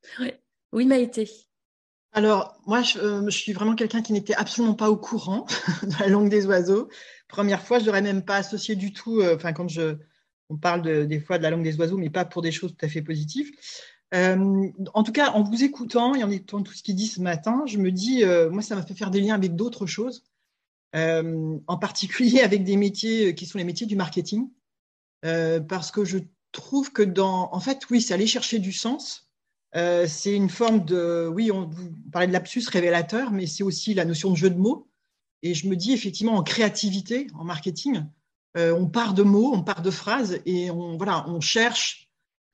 Oui, 0.73 0.85
Maïté. 0.85 1.29
Alors, 2.13 2.59
moi, 2.65 2.81
euh, 2.95 3.25
je, 3.25 3.37
suis 3.37 3.53
vraiment 3.53 3.75
quelqu'un 3.75 4.01
qui 4.01 4.13
n'était 4.13 4.33
absolument 4.33 4.73
pas 4.73 4.89
au 4.89 4.97
courant 4.97 5.45
de 5.83 5.99
la 5.99 6.07
langue 6.07 6.29
des 6.29 6.45
oiseaux. 6.47 6.89
Première 7.27 7.61
fois, 7.61 7.79
je 7.79 7.85
n'aurais 7.85 8.01
même 8.01 8.23
pas 8.23 8.37
associé 8.37 8.75
du 8.75 8.91
tout, 8.91 9.19
euh, 9.19 9.35
enfin, 9.35 9.53
quand 9.53 9.67
je, 9.67 9.97
on 10.49 10.57
parle 10.57 11.07
des 11.07 11.19
fois 11.19 11.37
de 11.37 11.43
la 11.43 11.51
langue 11.51 11.63
des 11.63 11.77
oiseaux, 11.77 11.97
mais 11.97 12.09
pas 12.09 12.25
pour 12.25 12.41
des 12.41 12.51
choses 12.51 12.75
tout 12.75 12.85
à 12.85 12.89
fait 12.89 13.01
positives. 13.01 13.51
Euh, 14.13 14.69
en 14.93 15.03
tout 15.03 15.11
cas, 15.11 15.31
en 15.31 15.43
vous 15.43 15.63
écoutant 15.63 16.15
et 16.15 16.23
en 16.23 16.29
écoutant 16.29 16.63
tout 16.63 16.73
ce 16.73 16.81
qu'il 16.81 16.95
dit 16.95 17.07
ce 17.07 17.21
matin, 17.21 17.63
je 17.65 17.77
me 17.77 17.91
dis, 17.91 18.23
moi, 18.51 18.61
ça 18.61 18.75
m'a 18.75 18.83
fait 18.83 18.95
faire 18.95 19.11
des 19.11 19.21
liens 19.21 19.35
avec 19.35 19.55
d'autres 19.55 19.85
choses, 19.85 20.23
en 20.93 21.77
particulier 21.79 22.41
avec 22.41 22.63
des 22.63 22.77
métiers 22.77 23.35
qui 23.35 23.45
sont 23.45 23.57
les 23.57 23.63
métiers 23.63 23.87
du 23.87 23.95
marketing, 23.95 24.49
parce 25.21 25.91
que 25.91 26.05
je 26.05 26.19
trouve 26.51 26.91
que 26.91 27.03
dans, 27.03 27.49
en 27.53 27.59
fait, 27.59 27.81
oui, 27.89 28.01
c'est 28.01 28.13
aller 28.13 28.27
chercher 28.27 28.59
du 28.59 28.71
sens. 28.71 29.27
Euh, 29.75 30.07
c'est 30.07 30.33
une 30.33 30.49
forme 30.49 30.85
de, 30.85 31.29
oui, 31.31 31.51
on, 31.51 31.69
parlait 32.11 32.27
de 32.27 32.33
lapsus 32.33 32.63
révélateur, 32.67 33.31
mais 33.31 33.45
c'est 33.45 33.63
aussi 33.63 33.93
la 33.93 34.05
notion 34.05 34.31
de 34.31 34.35
jeu 34.35 34.49
de 34.49 34.57
mots. 34.57 34.89
Et 35.43 35.53
je 35.53 35.67
me 35.67 35.75
dis 35.75 35.93
effectivement 35.93 36.35
en 36.35 36.43
créativité, 36.43 37.27
en 37.35 37.43
marketing, 37.43 38.05
euh, 38.57 38.73
on 38.73 38.87
part 38.87 39.13
de 39.13 39.23
mots, 39.23 39.51
on 39.53 39.61
part 39.61 39.81
de 39.81 39.91
phrases 39.91 40.39
et 40.45 40.71
on, 40.71 40.97
voilà, 40.97 41.29
on 41.29 41.41
cherche. 41.41 42.06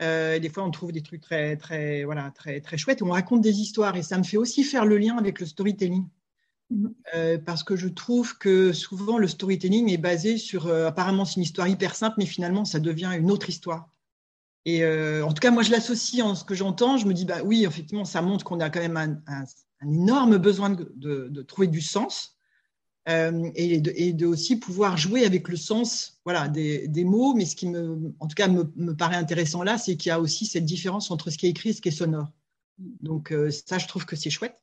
Euh, 0.03 0.39
des 0.39 0.49
fois, 0.49 0.63
on 0.63 0.71
trouve 0.71 0.91
des 0.91 1.01
trucs 1.01 1.21
très, 1.21 1.57
très, 1.57 2.03
voilà, 2.03 2.31
très, 2.31 2.61
très 2.61 2.77
chouettes. 2.77 3.01
Et 3.01 3.03
on 3.03 3.11
raconte 3.11 3.41
des 3.41 3.59
histoires 3.59 3.95
et 3.95 4.03
ça 4.03 4.17
me 4.17 4.23
fait 4.23 4.37
aussi 4.37 4.63
faire 4.63 4.85
le 4.85 4.97
lien 4.97 5.17
avec 5.17 5.39
le 5.39 5.45
storytelling. 5.45 6.05
Mm-hmm. 6.71 7.43
parce 7.43 7.61
que 7.61 7.75
je 7.75 7.89
trouve 7.89 8.37
que 8.37 8.71
souvent 8.71 9.17
le 9.17 9.27
storytelling 9.27 9.91
est 9.91 9.97
basé 9.97 10.37
sur 10.37 10.73
apparemment 10.73 11.25
c'est 11.25 11.35
une 11.35 11.43
histoire 11.43 11.67
hyper 11.67 11.93
simple, 11.93 12.15
mais 12.17 12.25
finalement 12.25 12.63
ça 12.63 12.79
devient 12.79 13.11
une 13.15 13.29
autre 13.29 13.49
histoire. 13.49 13.93
Et 14.65 14.83
euh, 14.83 15.25
en 15.25 15.33
tout 15.33 15.41
cas, 15.41 15.51
moi, 15.51 15.63
je 15.63 15.71
l'associe 15.71 16.25
en 16.25 16.35
ce 16.35 16.43
que 16.43 16.55
j'entends. 16.55 16.97
Je 16.97 17.05
me 17.05 17.13
dis, 17.13 17.25
bah 17.25 17.39
oui, 17.43 17.65
effectivement, 17.65 18.05
ça 18.05 18.21
montre 18.21 18.45
qu'on 18.45 18.59
a 18.59 18.69
quand 18.69 18.79
même 18.79 18.97
un, 18.97 19.45
énorme 19.81 20.37
besoin 20.37 20.69
de, 20.69 21.41
trouver 21.41 21.67
du 21.67 21.81
sens 21.81 22.37
euh, 23.09 23.51
et, 23.55 23.79
de, 23.81 24.25
aussi 24.25 24.55
pouvoir 24.55 24.97
jouer 24.97 25.25
avec 25.25 25.49
le 25.49 25.57
sens 25.57 26.21
voilà, 26.23 26.47
des, 26.47 27.03
mots. 27.03 27.33
Mais 27.33 27.45
ce 27.45 27.55
qui, 27.55 27.67
me, 27.67 28.13
en 28.19 28.27
tout 28.27 28.35
cas, 28.35 28.47
me, 28.47 28.95
paraît 28.95 29.17
intéressant 29.17 29.63
là, 29.63 29.77
c'est 29.77 29.97
qu'il 29.97 30.09
y 30.09 30.13
a 30.13 30.19
aussi 30.19 30.45
cette 30.45 30.65
différence 30.65 31.11
entre 31.11 31.29
ce 31.29 31.37
qui 31.37 31.47
est 31.47 31.49
écrit 31.49 31.69
et 31.69 31.73
ce 31.73 31.81
qui 31.81 31.89
est 31.89 31.91
sonore. 31.91 32.31
Donc 32.77 33.31
euh, 33.31 33.51
ça, 33.51 33.77
je 33.77 33.87
trouve 33.87 34.05
que 34.05 34.15
c'est 34.15 34.29
chouette. 34.29 34.55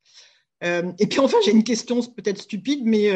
Euh, 0.65 0.93
et 0.99 1.07
puis 1.07 1.21
enfin, 1.21 1.39
j'ai 1.45 1.53
une 1.53 1.65
question 1.65 2.01
peut-être 2.03 2.43
stupide, 2.43 2.83
mais 2.85 3.11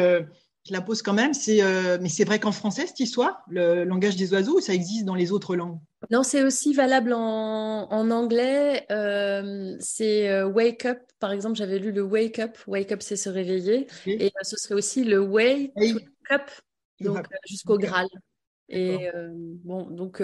je 0.65 0.73
la 0.73 0.81
pose 0.81 1.01
quand 1.01 1.13
même. 1.13 1.33
C'est, 1.33 1.61
mais 2.01 2.09
c'est 2.09 2.23
vrai 2.23 2.39
qu'en 2.39 2.51
français, 2.51 2.87
cette 2.87 2.99
histoire, 2.99 3.43
le 3.47 3.83
langage 3.83 4.15
des 4.15 4.33
oiseaux, 4.33 4.59
ça 4.59 4.73
existe 4.73 5.05
dans 5.05 5.15
les 5.15 5.31
autres 5.31 5.55
langues 5.55 5.79
non, 6.11 6.23
c'est 6.23 6.43
aussi 6.43 6.73
valable 6.73 7.13
en, 7.13 8.11
anglais. 8.11 8.85
Euh, 8.91 9.75
c'est 9.79 10.29
euh, 10.29 10.47
wake 10.47 10.85
up. 10.85 10.99
Par 11.19 11.31
exemple, 11.31 11.55
j'avais 11.55 11.79
lu 11.79 11.91
le 11.91 12.03
wake 12.03 12.39
up. 12.39 12.57
Wake 12.67 12.91
up, 12.91 13.01
c'est 13.01 13.15
se 13.15 13.29
réveiller. 13.29 13.87
Et 14.05 14.27
euh, 14.27 14.43
ce 14.43 14.57
serait 14.57 14.75
aussi 14.75 15.03
le 15.03 15.19
way 15.19 15.71
to 15.75 15.99
up, 16.31 16.49
donc 16.99 17.25
jusqu'au 17.47 17.77
Graal. 17.77 18.07
Et 18.67 19.09
bon, 19.63 19.91
donc 19.91 20.23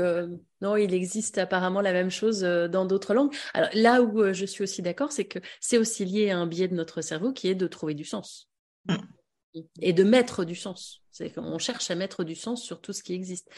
non, 0.61 0.75
il 0.75 0.93
existe 0.95 1.37
apparemment 1.37 1.81
la 1.81 1.93
même 1.93 2.09
chose 2.09 2.41
dans 2.41 2.85
d'autres 2.85 3.13
langues. 3.13 3.33
Alors 3.53 3.69
là 3.73 4.01
où 4.01 4.33
je 4.33 4.45
suis 4.45 4.63
aussi 4.63 4.81
d'accord, 4.81 5.11
c'est 5.11 5.25
que 5.25 5.37
c'est 5.59 5.77
aussi 5.77 6.05
lié 6.05 6.31
à 6.31 6.39
un 6.39 6.47
biais 6.47 6.67
de 6.67 6.73
notre 6.73 7.01
cerveau 7.01 7.33
qui 7.33 7.49
est 7.49 7.55
de 7.55 7.67
trouver 7.67 7.93
du 7.93 8.03
sens 8.03 8.49
mm. 8.85 8.95
Et 9.81 9.93
de 9.93 10.03
mettre 10.03 10.45
du 10.45 10.55
sens. 10.55 11.03
C'est 11.11 11.31
qu'on 11.31 11.57
cherche 11.59 11.91
à 11.91 11.95
mettre 11.95 12.23
du 12.23 12.35
sens 12.35 12.63
sur 12.63 12.81
tout 12.81 12.93
ce 12.93 13.03
qui 13.03 13.13
existe. 13.13 13.49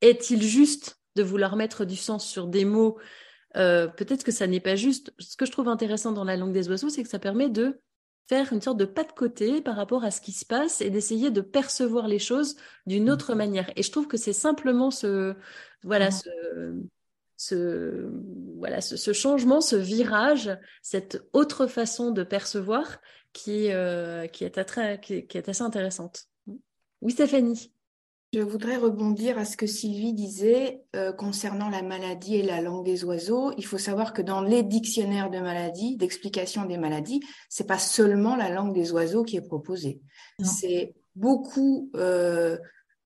Est-il 0.00 0.42
juste 0.42 0.98
de 1.16 1.22
vouloir 1.22 1.56
mettre 1.56 1.84
du 1.84 1.96
sens 1.96 2.26
sur 2.26 2.46
des 2.46 2.64
mots, 2.64 2.98
euh, 3.56 3.86
peut-être 3.86 4.24
que 4.24 4.32
ça 4.32 4.46
n'est 4.46 4.60
pas 4.60 4.76
juste. 4.76 5.12
Ce 5.18 5.36
que 5.36 5.46
je 5.46 5.52
trouve 5.52 5.68
intéressant 5.68 6.12
dans 6.12 6.24
la 6.24 6.36
langue 6.36 6.52
des 6.52 6.68
oiseaux, 6.68 6.88
c'est 6.88 7.02
que 7.02 7.08
ça 7.08 7.18
permet 7.18 7.48
de 7.48 7.80
faire 8.28 8.52
une 8.52 8.62
sorte 8.62 8.78
de 8.78 8.84
pas 8.84 9.04
de 9.04 9.12
côté 9.12 9.60
par 9.60 9.76
rapport 9.76 10.04
à 10.04 10.10
ce 10.10 10.20
qui 10.20 10.32
se 10.32 10.46
passe 10.46 10.80
et 10.80 10.90
d'essayer 10.90 11.30
de 11.30 11.40
percevoir 11.40 12.08
les 12.08 12.18
choses 12.18 12.56
d'une 12.86 13.10
autre 13.10 13.34
manière. 13.34 13.70
Et 13.76 13.82
je 13.82 13.90
trouve 13.90 14.06
que 14.06 14.16
c'est 14.16 14.32
simplement 14.32 14.90
ce, 14.90 15.34
voilà, 15.82 16.08
mmh. 16.08 16.82
ce, 17.36 18.10
voilà, 18.56 18.80
ce, 18.80 19.12
changement, 19.12 19.60
ce 19.60 19.76
virage, 19.76 20.56
cette 20.82 21.22
autre 21.32 21.66
façon 21.66 22.10
de 22.10 22.22
percevoir 22.22 23.00
qui, 23.32 23.72
euh, 23.72 24.26
qui, 24.26 24.44
est, 24.44 25.00
qui, 25.00 25.26
qui 25.26 25.38
est 25.38 25.48
assez 25.48 25.62
intéressante. 25.62 26.28
Oui, 27.00 27.12
Stéphanie. 27.12 27.72
Je 28.34 28.40
voudrais 28.40 28.78
rebondir 28.78 29.36
à 29.36 29.44
ce 29.44 29.58
que 29.58 29.66
Sylvie 29.66 30.14
disait 30.14 30.84
euh, 30.96 31.12
concernant 31.12 31.68
la 31.68 31.82
maladie 31.82 32.36
et 32.36 32.42
la 32.42 32.62
langue 32.62 32.82
des 32.82 33.04
oiseaux. 33.04 33.52
Il 33.58 33.66
faut 33.66 33.76
savoir 33.76 34.14
que 34.14 34.22
dans 34.22 34.40
les 34.40 34.62
dictionnaires 34.62 35.28
de 35.28 35.38
maladies, 35.38 35.98
d'explication 35.98 36.64
des 36.64 36.78
maladies, 36.78 37.20
c'est 37.50 37.66
pas 37.66 37.78
seulement 37.78 38.34
la 38.34 38.48
langue 38.48 38.72
des 38.72 38.90
oiseaux 38.92 39.22
qui 39.22 39.36
est 39.36 39.46
proposée. 39.46 40.00
C'est 40.42 40.94
beaucoup 41.14 41.90
euh, 41.94 42.56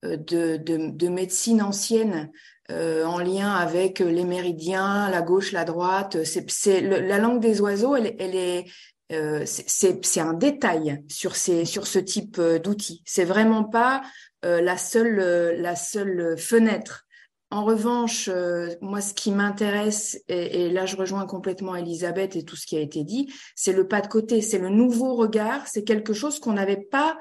de, 0.05 0.59
de, 0.59 0.91
de, 0.93 1.09
médecine 1.09 1.61
ancienne 1.61 2.31
euh, 2.70 3.05
en 3.05 3.18
lien 3.18 3.53
avec 3.53 3.99
les 3.99 4.24
méridiens, 4.24 5.11
la 5.11 5.22
gauche, 5.22 5.51
la 5.51 5.64
droite. 5.64 6.22
C'est 6.22 6.81
la 6.81 7.18
langue 7.18 7.41
des 7.41 7.61
oiseaux, 7.61 7.97
elle, 7.97 8.14
elle 8.20 8.37
est 8.37 8.66
euh, 9.13 9.45
c'est 9.47 10.21
un 10.21 10.35
détail 10.35 11.05
sur 11.09 11.37
ces 11.37 11.65
sur 11.65 11.87
ce 11.87 11.99
type 11.99 12.39
euh, 12.39 12.59
d'outils. 12.59 13.03
C'est 13.05 13.25
vraiment 13.25 13.65
pas 13.65 14.03
euh, 14.45 14.61
la 14.61 14.77
seule 14.77 15.21
euh, 15.21 15.57
la 15.57 15.77
seule 15.77 16.37
fenêtre. 16.39 17.07
En 17.51 17.65
revanche, 17.65 18.29
euh, 18.29 18.75
moi, 18.81 19.01
ce 19.01 19.15
qui 19.15 19.31
m'intéresse, 19.31 20.19
et, 20.29 20.69
là 20.69 20.85
je 20.85 20.97
rejoins 20.97 21.27
complètement 21.27 21.77
Elisabeth 21.77 22.35
et 22.35 22.45
tout 22.45 22.57
ce 22.57 22.67
qui 22.67 22.77
a 22.77 22.81
été 22.81 23.05
dit, 23.05 23.33
c'est 23.55 23.73
le 23.73 23.87
pas 23.87 24.01
de 24.01 24.09
côté, 24.09 24.43
c'est 24.43 24.59
le 24.59 24.69
nouveau 24.69 25.15
regard, 25.15 25.67
c'est 25.69 25.85
quelque 25.85 26.13
chose 26.13 26.41
qu'on 26.41 26.55
n'avait 26.55 26.77
pas 26.91 27.19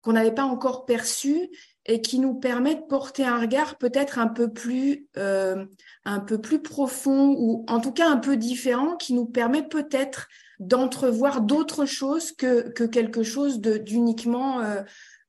qu'on 0.00 0.12
n'avait 0.12 0.34
pas 0.34 0.44
encore 0.44 0.84
perçu 0.84 1.48
et 1.86 2.00
qui 2.00 2.18
nous 2.18 2.34
permet 2.34 2.76
de 2.76 2.82
porter 2.82 3.24
un 3.24 3.38
regard 3.38 3.76
peut-être 3.76 4.18
un 4.18 4.28
peu 4.28 4.52
plus 4.52 5.06
euh, 5.16 5.66
un 6.04 6.20
peu 6.20 6.40
plus 6.40 6.62
profond 6.62 7.34
ou 7.38 7.64
en 7.68 7.80
tout 7.80 7.92
cas 7.92 8.08
un 8.08 8.16
peu 8.16 8.36
différent, 8.36 8.96
qui 8.96 9.14
nous 9.14 9.26
permet 9.26 9.62
peut-être 9.62 10.28
d'entrevoir 10.60 11.40
d'autres 11.40 11.84
choses 11.84 12.32
que 12.32 12.70
que 12.70 12.84
quelque 12.84 13.22
chose 13.22 13.60
d'uniquement 13.60 14.60
euh, 14.60 14.82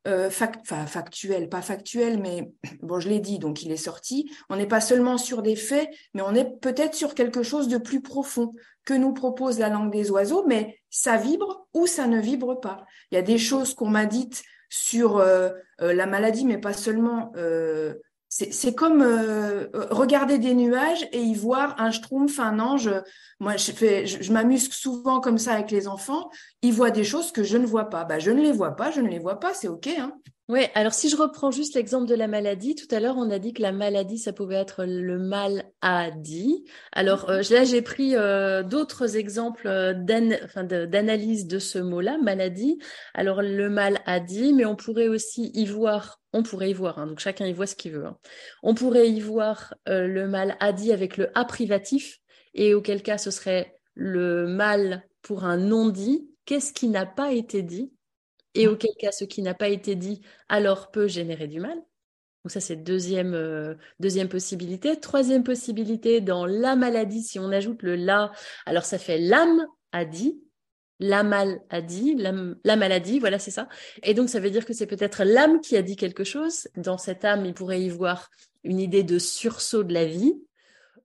euh, 0.07 0.29
factuel, 0.29 1.49
pas 1.49 1.63
factuel, 1.63 2.19
mais 2.19 2.51
bon, 2.83 2.99
je 2.99 3.09
l'ai 3.09 3.19
dit, 3.19 3.39
donc 3.39 3.63
il 3.63 3.71
est 3.71 3.77
sorti. 3.77 4.29
On 4.49 4.55
n'est 4.55 4.67
pas 4.67 4.81
seulement 4.81 5.17
sur 5.17 5.41
des 5.41 5.55
faits, 5.55 5.89
mais 6.13 6.21
on 6.21 6.35
est 6.35 6.59
peut-être 6.61 6.93
sur 6.93 7.15
quelque 7.15 7.41
chose 7.41 7.67
de 7.67 7.79
plus 7.79 8.01
profond 8.01 8.53
que 8.85 8.93
nous 8.93 9.13
propose 9.13 9.57
la 9.57 9.69
langue 9.69 9.91
des 9.91 10.11
oiseaux, 10.11 10.45
mais 10.45 10.79
ça 10.91 11.17
vibre 11.17 11.67
ou 11.73 11.87
ça 11.87 12.05
ne 12.05 12.19
vibre 12.19 12.59
pas. 12.59 12.85
Il 13.09 13.15
y 13.15 13.17
a 13.17 13.23
des 13.23 13.39
choses 13.39 13.73
qu'on 13.73 13.89
m'a 13.89 14.05
dites 14.05 14.43
sur 14.75 15.17
euh, 15.17 15.49
euh, 15.81 15.93
la 15.93 16.05
maladie, 16.05 16.45
mais 16.45 16.57
pas 16.57 16.73
seulement 16.73 17.31
c'est 18.37 18.75
comme 18.75 19.01
euh, 19.01 19.67
regarder 19.91 20.37
des 20.37 20.53
nuages 20.53 21.07
et 21.13 21.21
y 21.21 21.33
voir 21.35 21.79
un 21.79 21.91
schtroumpf, 21.91 22.37
un 22.39 22.59
ange. 22.59 22.89
Moi, 23.39 23.55
je, 23.55 24.33
m'amuse 24.33 24.69
souvent 24.71 25.21
comme 25.21 25.37
ça 25.37 25.53
avec 25.53 25.71
les 25.71 25.87
enfants. 25.87 26.29
Ils 26.61 26.73
voient 26.73 26.91
des 26.91 27.05
choses 27.05 27.31
que 27.31 27.43
je 27.43 27.55
ne 27.55 27.65
vois 27.65 27.89
pas. 27.89 28.03
Bah, 28.03 28.19
je 28.19 28.31
ne 28.31 28.41
les 28.41 28.51
vois 28.51 28.75
pas, 28.75 28.91
je 28.91 28.99
ne 28.99 29.07
les 29.07 29.19
vois 29.19 29.39
pas, 29.39 29.53
c'est 29.53 29.69
OK. 29.69 29.87
Hein. 29.87 30.11
Oui, 30.47 30.59
alors 30.75 30.93
si 30.93 31.09
je 31.09 31.15
reprends 31.15 31.49
juste 31.49 31.73
l'exemple 31.73 32.07
de 32.07 32.13
la 32.13 32.27
maladie, 32.27 32.75
tout 32.75 32.93
à 32.93 32.99
l'heure 32.99 33.17
on 33.17 33.31
a 33.31 33.39
dit 33.39 33.51
que 33.51 33.63
la 33.63 33.71
maladie 33.71 34.19
ça 34.19 34.31
pouvait 34.31 34.55
être 34.55 34.85
le 34.85 35.17
mal 35.17 35.65
à 35.81 36.11
dit. 36.11 36.65
Alors 36.91 37.31
euh, 37.31 37.41
là 37.49 37.63
j'ai 37.63 37.81
pris 37.81 38.15
euh, 38.15 38.61
d'autres 38.61 39.17
exemples 39.17 39.67
d'analyse 39.97 41.47
de 41.47 41.57
ce 41.57 41.79
mot-là, 41.79 42.19
maladie. 42.19 42.77
Alors 43.15 43.41
le 43.41 43.69
mal 43.71 43.99
à 44.05 44.19
dit, 44.19 44.53
mais 44.53 44.65
on 44.65 44.75
pourrait 44.75 45.07
aussi 45.07 45.49
y 45.55 45.65
voir 45.65 46.21
on 46.31 46.43
pourrait 46.43 46.69
y 46.69 46.73
voir, 46.73 46.99
hein, 46.99 47.07
donc 47.07 47.19
chacun 47.19 47.47
y 47.47 47.53
voit 47.53 47.65
ce 47.65 47.75
qu'il 47.75 47.93
veut. 47.93 48.05
Hein. 48.05 48.17
On 48.61 48.75
pourrait 48.75 49.09
y 49.09 49.21
voir 49.21 49.73
euh, 49.87 50.05
le 50.05 50.27
mal 50.27 50.57
a 50.59 50.73
dit 50.73 50.91
avec 50.91 51.17
le 51.17 51.29
a 51.33 51.45
privatif, 51.45 52.19
et 52.53 52.73
auquel 52.75 53.01
cas 53.01 53.17
ce 53.17 53.31
serait 53.31 53.79
le 53.95 54.45
mal 54.45 55.07
pour 55.21 55.45
un 55.45 55.57
non 55.57 55.87
dit. 55.89 56.29
Qu'est-ce 56.45 56.73
qui 56.73 56.89
n'a 56.89 57.05
pas 57.07 57.31
été 57.31 57.63
dit? 57.63 57.94
Et 58.55 58.67
auquel 58.67 58.91
cas 58.99 59.11
ce 59.11 59.25
qui 59.25 59.41
n'a 59.41 59.53
pas 59.53 59.67
été 59.67 59.95
dit 59.95 60.21
alors 60.49 60.91
peut 60.91 61.07
générer 61.07 61.47
du 61.47 61.59
mal. 61.59 61.75
Donc 62.43 62.51
ça 62.51 62.59
c'est 62.59 62.77
deuxième 62.77 63.33
euh, 63.33 63.75
deuxième 63.99 64.29
possibilité. 64.29 64.99
Troisième 64.99 65.43
possibilité 65.43 66.21
dans 66.21 66.45
la 66.45 66.75
maladie, 66.75 67.21
si 67.21 67.39
on 67.39 67.51
ajoute 67.51 67.83
le 67.83 67.95
la, 67.95 68.31
alors 68.65 68.85
ça 68.85 68.97
fait 68.97 69.17
l'âme 69.17 69.65
a 69.91 70.05
dit 70.05 70.41
la 70.99 71.23
maladie, 71.23 72.15
la, 72.15 72.33
la 72.63 72.75
maladie, 72.75 73.19
voilà, 73.19 73.39
c'est 73.39 73.51
ça. 73.51 73.67
Et 74.03 74.13
donc, 74.13 74.29
ça 74.29 74.39
veut 74.39 74.49
dire 74.49 74.65
que 74.65 74.73
c'est 74.73 74.87
peut-être 74.87 75.23
l'âme 75.23 75.59
qui 75.59 75.75
a 75.75 75.81
dit 75.81 75.95
quelque 75.95 76.23
chose. 76.23 76.67
Dans 76.75 76.97
cette 76.97 77.25
âme, 77.25 77.45
il 77.45 77.53
pourrait 77.53 77.81
y 77.81 77.89
voir 77.89 78.29
une 78.63 78.79
idée 78.79 79.03
de 79.03 79.19
sursaut 79.19 79.83
de 79.83 79.93
la 79.93 80.05
vie. 80.05 80.41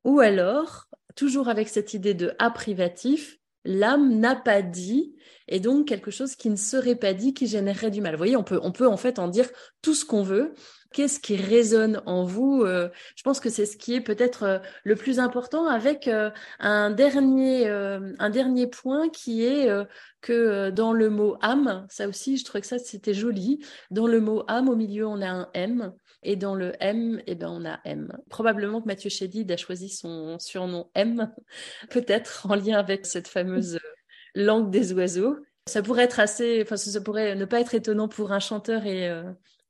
Ou 0.04 0.20
alors, 0.20 0.86
toujours 1.16 1.48
avec 1.48 1.68
cette 1.68 1.92
idée 1.92 2.14
de 2.14 2.34
a 2.38 2.50
privatif, 2.50 3.39
l'âme 3.64 4.18
n'a 4.18 4.36
pas 4.36 4.62
dit, 4.62 5.14
et 5.48 5.60
donc 5.60 5.88
quelque 5.88 6.10
chose 6.10 6.36
qui 6.36 6.50
ne 6.50 6.56
serait 6.56 6.96
pas 6.96 7.12
dit, 7.14 7.34
qui 7.34 7.46
générerait 7.46 7.90
du 7.90 8.00
mal. 8.00 8.14
Vous 8.14 8.18
voyez, 8.18 8.36
on 8.36 8.44
peut, 8.44 8.60
on 8.62 8.72
peut 8.72 8.86
en 8.86 8.96
fait 8.96 9.18
en 9.18 9.28
dire 9.28 9.48
tout 9.82 9.94
ce 9.94 10.04
qu'on 10.04 10.22
veut, 10.22 10.54
Qu'est-ce 10.92 11.20
qui 11.20 11.36
résonne 11.36 12.02
en 12.04 12.24
vous 12.24 12.62
euh, 12.64 12.88
Je 13.14 13.22
pense 13.22 13.38
que 13.38 13.48
c'est 13.48 13.64
ce 13.64 13.76
qui 13.76 13.94
est 13.94 14.00
peut-être 14.00 14.42
euh, 14.42 14.58
le 14.82 14.96
plus 14.96 15.20
important 15.20 15.66
avec 15.68 16.08
euh, 16.08 16.30
un 16.58 16.90
dernier 16.90 17.68
un 17.68 18.30
dernier 18.30 18.66
point 18.66 19.08
qui 19.08 19.44
est 19.44 19.68
que 20.20 20.70
dans 20.70 20.92
le 20.92 21.08
mot 21.10 21.36
âme, 21.42 21.86
ça 21.88 22.08
aussi 22.08 22.36
je 22.36 22.44
trouvais 22.44 22.60
que 22.60 22.66
ça 22.66 22.78
c'était 22.78 23.14
joli. 23.14 23.64
Dans 23.90 24.06
le 24.06 24.20
mot 24.20 24.42
âme 24.48 24.68
au 24.68 24.74
milieu 24.74 25.06
on 25.06 25.22
a 25.22 25.28
un 25.28 25.48
M 25.54 25.92
et 26.22 26.36
dans 26.36 26.54
le 26.54 26.72
M 26.80 27.22
eh 27.26 27.34
ben 27.34 27.48
on 27.48 27.64
a 27.64 27.80
M. 27.84 28.12
Probablement 28.28 28.80
que 28.80 28.86
Mathieu 28.86 29.10
Chédid 29.10 29.50
a 29.50 29.56
choisi 29.56 29.88
son 29.88 30.38
surnom 30.38 30.90
M, 30.94 31.32
peut-être 31.90 32.46
en 32.50 32.54
lien 32.54 32.78
avec 32.78 33.06
cette 33.06 33.28
fameuse 33.28 33.78
langue 34.34 34.70
des 34.70 34.92
oiseaux. 34.92 35.36
Ça 35.66 35.82
pourrait 35.82 36.04
être 36.04 36.20
assez, 36.20 36.62
enfin 36.62 36.76
ça 36.76 37.00
pourrait 37.00 37.36
ne 37.36 37.44
pas 37.44 37.60
être 37.60 37.74
étonnant 37.74 38.08
pour 38.08 38.32
un 38.32 38.40
chanteur 38.40 38.86
et 38.86 39.10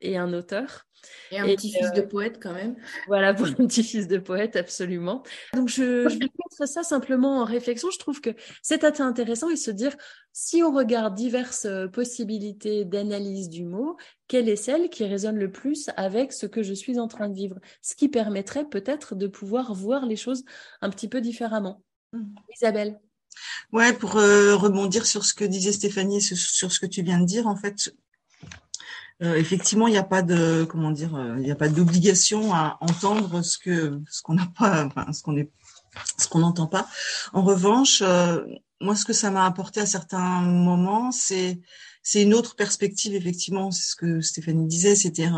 et 0.01 0.17
un 0.17 0.33
auteur. 0.33 0.87
Et 1.31 1.39
un 1.39 1.47
petit-fils 1.47 1.93
de 1.93 2.01
euh, 2.01 2.07
poète 2.07 2.39
quand 2.43 2.53
même. 2.53 2.77
Voilà, 3.07 3.35
pour 3.35 3.47
un 3.47 3.53
petit-fils 3.53 4.09
de 4.09 4.19
poète, 4.19 4.57
absolument. 4.57 5.23
Donc 5.55 5.69
je, 5.69 6.09
je 6.09 6.19
vais 6.19 6.25
mettre 6.25 6.67
ça 6.67 6.83
simplement 6.83 7.41
en 7.41 7.45
réflexion. 7.45 7.91
Je 7.91 7.99
trouve 7.99 8.21
que 8.21 8.31
c'est 8.63 8.85
assez 8.85 9.03
intéressant 9.03 9.51
et 9.51 9.57
se 9.57 9.71
dire, 9.71 9.97
si 10.33 10.63
on 10.63 10.73
regarde 10.73 11.15
diverses 11.15 11.67
euh, 11.67 11.89
possibilités 11.89 12.85
d'analyse 12.85 13.49
du 13.49 13.65
mot, 13.65 13.97
quelle 14.29 14.49
est 14.49 14.57
celle 14.57 14.91
qui 14.91 15.05
résonne 15.05 15.37
le 15.37 15.51
plus 15.51 15.91
avec 15.97 16.33
ce 16.33 16.47
que 16.47 16.63
je 16.63 16.75
suis 16.75 16.99
en 16.99 17.09
train 17.09 17.29
de 17.29 17.35
vivre? 17.35 17.59
Ce 17.83 17.95
qui 17.95 18.09
permettrait 18.09 18.65
peut-être 18.65 19.15
de 19.15 19.27
pouvoir 19.27 19.75
voir 19.75 20.07
les 20.07 20.17
choses 20.17 20.45
un 20.81 20.91
petit 20.91 21.09
peu 21.09 21.21
différemment. 21.21 21.83
Mmh. 22.13 22.35
Isabelle 22.57 23.01
Ouais, 23.73 23.93
pour 23.93 24.17
euh, 24.17 24.57
rebondir 24.57 25.07
sur 25.07 25.25
ce 25.25 25.35
que 25.35 25.45
disait 25.45 25.73
Stéphanie, 25.73 26.21
sur 26.21 26.73
ce 26.73 26.81
que 26.81 26.87
tu 26.87 27.03
viens 27.03 27.21
de 27.21 27.25
dire, 27.25 27.47
en 27.47 27.57
fait, 27.57 27.95
euh, 29.23 29.35
effectivement, 29.37 29.87
il 29.87 29.93
n'y 29.93 29.99
a 29.99 30.03
pas 30.03 30.23
de 30.23 30.65
comment 30.65 30.91
dire, 30.91 31.15
euh, 31.15 31.35
il 31.39 31.43
n'y 31.43 31.51
a 31.51 31.57
pas 31.57 31.69
d'obligation 31.69 32.55
à 32.55 32.79
entendre 32.81 33.43
ce 33.43 33.59
que 33.59 34.01
ce 34.11 34.23
qu'on 34.23 34.35
n'a 34.35 34.47
pas, 34.59 34.87
enfin, 34.87 35.13
ce 35.13 35.23
qu'on 35.23 35.33
n'est 35.33 35.51
ce 36.19 36.29
qu'on 36.29 36.41
n'entend 36.41 36.67
pas. 36.67 36.89
En 37.33 37.43
revanche, 37.43 38.03
euh, 38.03 38.45
moi, 38.81 38.97
ce 38.97 39.05
que 39.05 39.13
ça 39.13 39.31
m'a 39.31 39.45
apporté 39.45 39.81
à 39.81 39.87
certains 39.87 40.41
moments, 40.41 41.13
c'est 41.13 41.61
c'est 42.03 42.23
une 42.23 42.35
autre 42.35 42.57
perspective, 42.57 43.15
effectivement. 43.15 43.71
C'est 43.71 43.91
ce 43.91 43.97
que 43.97 44.21
Stéphanie 44.21 44.67
disait, 44.67 44.97
c'était 44.97 45.29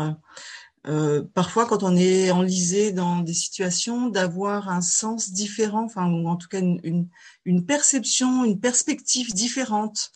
euh, 0.87 1.23
parfois 1.33 1.65
quand 1.65 1.83
on 1.83 1.95
est 1.95 2.31
enlisé 2.31 2.91
dans 2.91 3.19
des 3.19 3.33
situations, 3.33 4.09
d'avoir 4.09 4.69
un 4.69 4.81
sens 4.81 5.31
différent, 5.31 5.85
enfin 5.85 6.09
ou 6.09 6.27
en 6.27 6.35
tout 6.35 6.47
cas 6.47 6.59
une, 6.59 6.79
une, 6.83 7.07
une 7.45 7.65
perception, 7.65 8.45
une 8.45 8.59
perspective 8.59 9.33
différente 9.33 10.11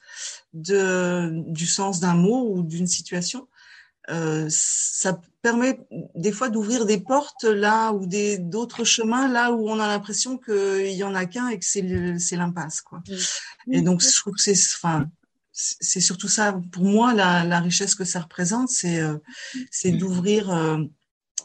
de 0.54 1.32
du 1.48 1.68
sens 1.68 2.00
d'un 2.00 2.16
mot 2.16 2.54
ou 2.54 2.64
d'une 2.64 2.88
situation. 2.88 3.48
Euh, 4.10 4.48
ça 4.50 5.20
permet 5.42 5.80
des 6.16 6.32
fois 6.32 6.48
d'ouvrir 6.48 6.86
des 6.86 6.98
portes 6.98 7.44
là 7.44 7.92
ou 7.92 8.06
des 8.06 8.38
d'autres 8.38 8.86
chemins 8.86 9.28
là 9.28 9.52
où 9.52 9.70
on 9.70 9.80
a 9.82 9.88
l'impression 9.88 10.38
qu'il 10.38 10.94
y 10.94 11.04
en 11.04 11.14
a 11.14 11.26
qu'un 11.26 11.50
et 11.50 11.60
que 11.60 11.66
c'est 11.66 12.18
c'est 12.18 12.38
l'impasse 12.38 12.80
quoi. 12.80 13.04
Et 13.70 13.82
donc 13.82 14.02
je 14.02 14.18
trouve 14.18 14.34
que 14.34 14.42
c'est 14.42 14.58
enfin 14.78 15.10
c'est 15.52 16.00
surtout 16.00 16.30
ça 16.30 16.58
pour 16.72 16.86
moi 16.86 17.14
la, 17.14 17.44
la 17.44 17.60
richesse 17.60 17.96
que 17.96 18.06
ça 18.06 18.22
représente 18.22 18.70
c'est 18.70 19.02
euh, 19.02 19.18
c'est 19.72 19.92
d'ouvrir 19.92 20.52
euh, 20.52 20.78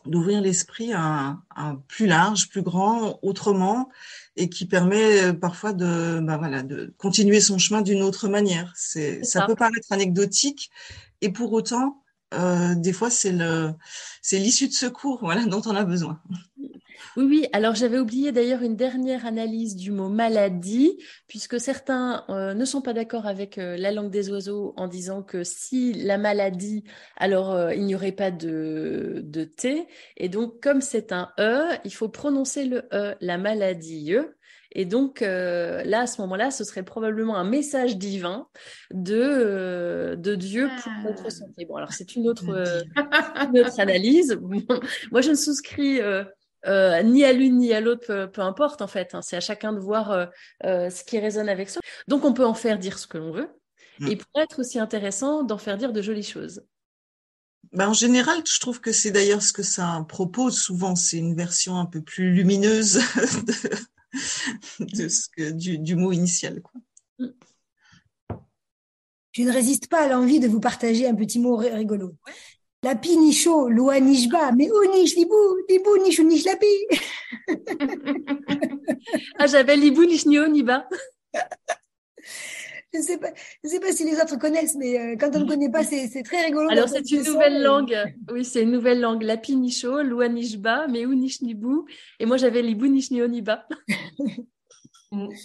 d'ouvrir 0.07 0.41
l'esprit 0.41 0.93
à, 0.93 1.39
un 1.57 1.77
plus 1.89 2.07
large 2.07 2.49
plus 2.49 2.63
grand 2.63 3.19
autrement 3.23 3.89
et 4.37 4.49
qui 4.49 4.67
permet 4.67 5.33
parfois 5.33 5.73
de 5.73 6.21
bah 6.23 6.37
voilà 6.37 6.63
de 6.63 6.95
continuer 6.97 7.41
son 7.41 7.59
chemin 7.59 7.83
d'une 7.83 8.03
autre 8.03 8.29
manière. 8.29 8.73
C'est 8.77 9.25
ça, 9.25 9.41
ça. 9.41 9.47
peut 9.47 9.57
paraître 9.57 9.91
anecdotique 9.91 10.71
et 11.23 11.31
pour 11.31 11.53
autant 11.53 12.02
euh, 12.33 12.75
des 12.75 12.93
fois, 12.93 13.11
c'est 13.11 13.33
le, 13.33 13.73
c'est 14.21 14.39
l'issue 14.39 14.69
de 14.69 14.73
secours, 14.73 15.19
voilà, 15.21 15.45
dont 15.47 15.63
on 15.67 15.77
a 15.77 15.85
besoin. 15.85 16.21
Oui, 17.17 17.25
oui. 17.25 17.47
Alors, 17.53 17.75
j'avais 17.75 17.99
oublié 17.99 18.33
d'ailleurs 18.33 18.63
une 18.63 18.77
dernière 18.77 19.27
analyse 19.27 19.77
du 19.77 19.91
mot 19.91 20.09
maladie, 20.09 20.99
puisque 21.29 21.61
certains 21.61 22.25
euh, 22.31 22.55
ne 22.55 22.65
sont 22.65 22.81
pas 22.81 22.95
d'accord 22.95 23.27
avec 23.27 23.59
euh, 23.59 23.77
la 23.77 23.93
langue 23.93 24.11
des 24.11 24.31
oiseaux 24.31 24.73
en 24.77 24.89
disant 24.89 25.23
que 25.23 25.45
si 25.45 25.93
la 25.93 26.17
maladie, 26.17 26.85
alors 27.17 27.73
il 27.73 27.85
n'y 27.85 27.95
aurait 27.95 28.13
pas 28.13 28.31
de, 28.31 29.21
de 29.25 29.45
T. 29.45 29.87
Et 30.17 30.29
donc, 30.29 30.63
comme 30.63 30.81
c'est 30.81 31.13
un 31.13 31.31
E, 31.39 31.77
il 31.85 31.93
faut 31.93 32.09
prononcer 32.09 32.65
le 32.65 32.89
E, 32.93 33.15
la 33.21 33.37
maladie. 33.37 34.15
Et 34.75 34.85
donc 34.85 35.23
euh, 35.23 35.83
là, 35.85 36.01
à 36.01 36.07
ce 36.07 36.21
moment-là, 36.23 36.51
ce 36.51 36.65
serait 36.65 36.83
probablement 36.83 37.37
un 37.37 37.45
message 37.45 37.97
divin 37.97 38.49
de, 38.93 39.21
euh, 39.21 40.17
de 40.17 40.35
Dieu 40.35 40.69
pour 40.83 40.93
ah. 40.95 41.03
notre 41.05 41.31
santé. 41.31 41.67
Bon, 41.67 41.77
alors 41.77 41.93
c'est 41.93 42.17
une 42.17 42.29
autre, 42.29 42.49
euh, 42.49 42.83
une 43.53 43.61
autre 43.61 43.79
analyse. 43.79 44.39
Moi, 45.11 45.21
je 45.21 45.31
ne 45.31 45.35
souscris 45.35 46.01
euh, 46.01 47.03
ni 47.03 47.25
à 47.25 47.33
l'une 47.33 47.59
ni 47.59 47.73
à 47.73 47.81
l'autre, 47.81 48.07
peu, 48.07 48.31
peu, 48.31 48.41
importe 48.41 48.83
en 48.83 48.87
fait. 48.87 49.15
Hein. 49.15 49.21
C'est 49.23 49.37
à 49.37 49.41
chacun 49.41 49.73
de 49.73 49.79
voir 49.79 50.29
ce 50.63 51.05
qui 51.05 51.19
résonne 51.19 51.49
avec 51.49 51.69
soi. 51.69 51.83
Donc 52.09 52.25
on 52.25 52.33
peut 52.33 52.47
en 52.47 52.55
faire 52.55 52.79
dire 52.79 52.99
ce 52.99 53.07
que 53.07 53.19
l'on 53.19 53.33
veut. 53.33 53.49
Mm. 53.99 54.09
Et 54.09 54.17
pour 54.17 54.41
être 54.41 54.61
aussi 54.61 54.79
intéressant 54.79 55.43
d'en 55.43 55.59
faire 55.59 55.77
dire 55.77 55.93
de 55.93 56.01
jolies 56.01 56.23
choses. 56.23 56.63
Ben, 57.73 57.89
en 57.89 57.95
général, 57.95 58.43
je 58.47 58.59
trouve 58.59 58.81
que 58.81 58.93
c'est 58.93 59.13
d'ailleurs 59.13 59.43
ce 59.43 59.53
que 59.53 59.63
ça 59.63 60.05
propose 60.09 60.59
souvent. 60.59 60.97
C'est 60.97 61.19
une 61.19 61.35
version 61.35 61.79
un 61.79 61.87
peu 61.87 62.03
plus 62.03 62.33
lumineuse 62.33 62.95
de, 63.47 63.55
de 64.81 65.09
ce 65.09 65.29
que, 65.29 65.51
du, 65.51 65.79
du, 65.79 65.97
mot 65.97 66.13
initial. 66.13 66.63
Quoi. 66.63 66.81
Je 69.33 69.43
ne 69.43 69.53
résiste 69.53 69.89
pas 69.89 70.05
à 70.05 70.09
l'envie 70.09 70.41
de 70.41 70.49
vous 70.49 70.61
partager 70.61 71.09
un 71.09 71.15
petit 71.15 71.39
mot 71.39 71.57
rigolo. 71.57 72.15
La 72.83 72.97
pi 72.97 73.17
nicho, 73.17 73.69
loa 73.69 74.01
nishba, 74.01 74.53
mais 74.53 74.71
où 74.71 74.93
niche 74.93 75.15
libou, 75.15 75.57
libou 75.69 75.97
niche 75.99 76.19
ou 76.19 76.25
niche 76.25 76.45
la 76.45 76.59
ah, 79.39 79.47
j'avais 79.47 79.77
libou 79.77 80.05
niche 80.05 80.27
ni 80.27 80.39
niba 80.51 80.89
je 82.93 82.99
ne 82.99 83.03
sais 83.03 83.19
pas, 83.19 83.29
je 83.65 83.69
sais 83.69 83.81
pas 83.81 83.93
si 83.93 84.05
les 84.05 84.21
autres 84.21 84.39
connaissent, 84.39 84.75
mais 84.77 84.99
euh, 84.99 85.17
quand 85.19 85.35
on 85.35 85.41
ne 85.41 85.49
connaît 85.49 85.71
pas, 85.71 85.83
c'est 85.83 86.23
très 86.23 86.45
rigolo. 86.45 86.71
Alors 86.71 86.89
c'est 86.89 87.11
une 87.11 87.25
nouvelle 87.25 87.63
langue. 87.63 87.97
Oui, 88.31 88.45
c'est 88.45 88.63
une 88.63 88.71
nouvelle 88.71 89.01
langue. 89.01 89.23
Lapi 89.23 89.57
Nisho, 89.57 90.03
Lua 90.03 90.29
Nishba, 90.29 90.87
Meu 90.89 91.15
Nishnibu. 91.15 91.87
Et 92.21 92.27
moi 92.27 92.37
j'avais 92.37 92.63
Libu 92.63 92.89
Nishnio-Niba. 92.91 93.67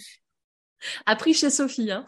Appris 1.06 1.34
chez 1.34 1.50
Sophie. 1.50 1.90
Hein. 1.90 2.06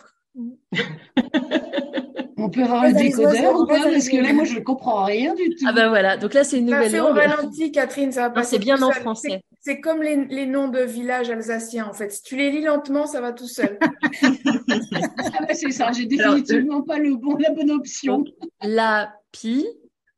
On 2.37 2.49
peut 2.49 2.63
avoir 2.63 2.85
un 2.85 2.93
décodeur 2.93 3.55
ou 3.55 3.67
pas 3.67 3.83
Parce 3.83 4.09
que 4.09 4.17
là, 4.17 4.33
moi, 4.33 4.45
je 4.45 4.55
ne 4.55 4.61
comprends 4.61 5.05
rien 5.05 5.35
du 5.35 5.51
tout. 5.51 5.65
Ah 5.67 5.73
ben 5.73 5.89
voilà, 5.89 6.17
donc 6.17 6.33
là, 6.33 6.43
c'est 6.43 6.59
une 6.59 6.67
nouvelle 6.67 6.95
langue. 6.95 7.11
au 7.11 7.15
ralenti, 7.15 7.71
Catherine, 7.71 8.13
ça 8.13 8.23
va 8.23 8.31
passer. 8.31 8.53
C'est 8.53 8.59
bien 8.59 8.81
en 8.81 8.91
français. 8.93 9.43
C'est 9.63 9.81
comme 9.81 10.03
les, 10.03 10.25
les, 10.25 10.47
noms 10.47 10.69
de 10.69 10.81
villages 10.81 11.29
alsaciens, 11.29 11.87
en 11.87 11.93
fait. 11.93 12.11
Si 12.11 12.23
tu 12.23 12.35
les 12.35 12.51
lis 12.51 12.63
lentement, 12.63 13.07
ça 13.07 13.21
va 13.21 13.33
tout 13.33 13.47
seul. 13.47 13.79
ah 13.83 15.45
ben 15.47 15.55
c'est 15.55 15.71
ça, 15.71 15.93
j'ai 15.93 16.07
définitivement 16.07 16.81
pas 16.81 16.99
le 16.99 17.15
bon, 17.17 17.37
la 17.37 17.51
bonne 17.51 17.71
option. 17.71 18.25
la 18.63 19.15
pi, 19.33 19.67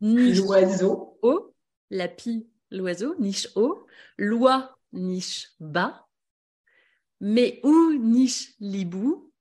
niche 0.01 0.39
l'oiseau. 0.39 1.19
O, 1.23 1.53
la 1.91 2.07
pi, 2.07 2.47
l'oiseau, 2.71 3.17
niche 3.19 3.49
O, 3.57 3.85
loi, 4.17 4.79
niche 4.93 5.49
bas, 5.59 6.07
mais 7.21 7.59
ou, 7.65 7.95
niche 7.95 8.55
libou, 8.61 9.33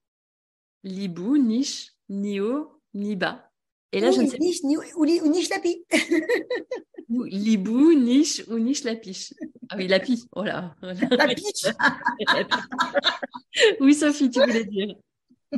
libou, 0.83 1.37
niche, 1.37 1.91
ni 2.09 2.39
haut, 2.39 2.71
ni 2.95 3.15
bas. 3.15 3.51
Et 3.91 3.99
là, 3.99 4.09
je 4.09 4.21
ne 4.21 4.27
sais 4.27 4.39
niche, 4.39 4.63
ni, 4.63 4.77
ou, 4.77 4.81
ou 4.95 5.05
niche 5.05 5.49
lapi. 5.49 5.85
Libou, 7.09 7.93
niche 7.93 8.43
ou 8.47 8.57
niche 8.57 8.83
lapiche. 8.83 9.33
Ah 9.73 9.77
oui, 9.77 9.87
lapi. 9.87 10.27
Oh 10.35 10.43
là. 10.43 10.75
Lapiche. 10.81 11.67
oui, 13.79 13.93
Sophie, 13.93 14.29
tu 14.29 14.39
voulais 14.39 14.65
dire. 14.65 14.95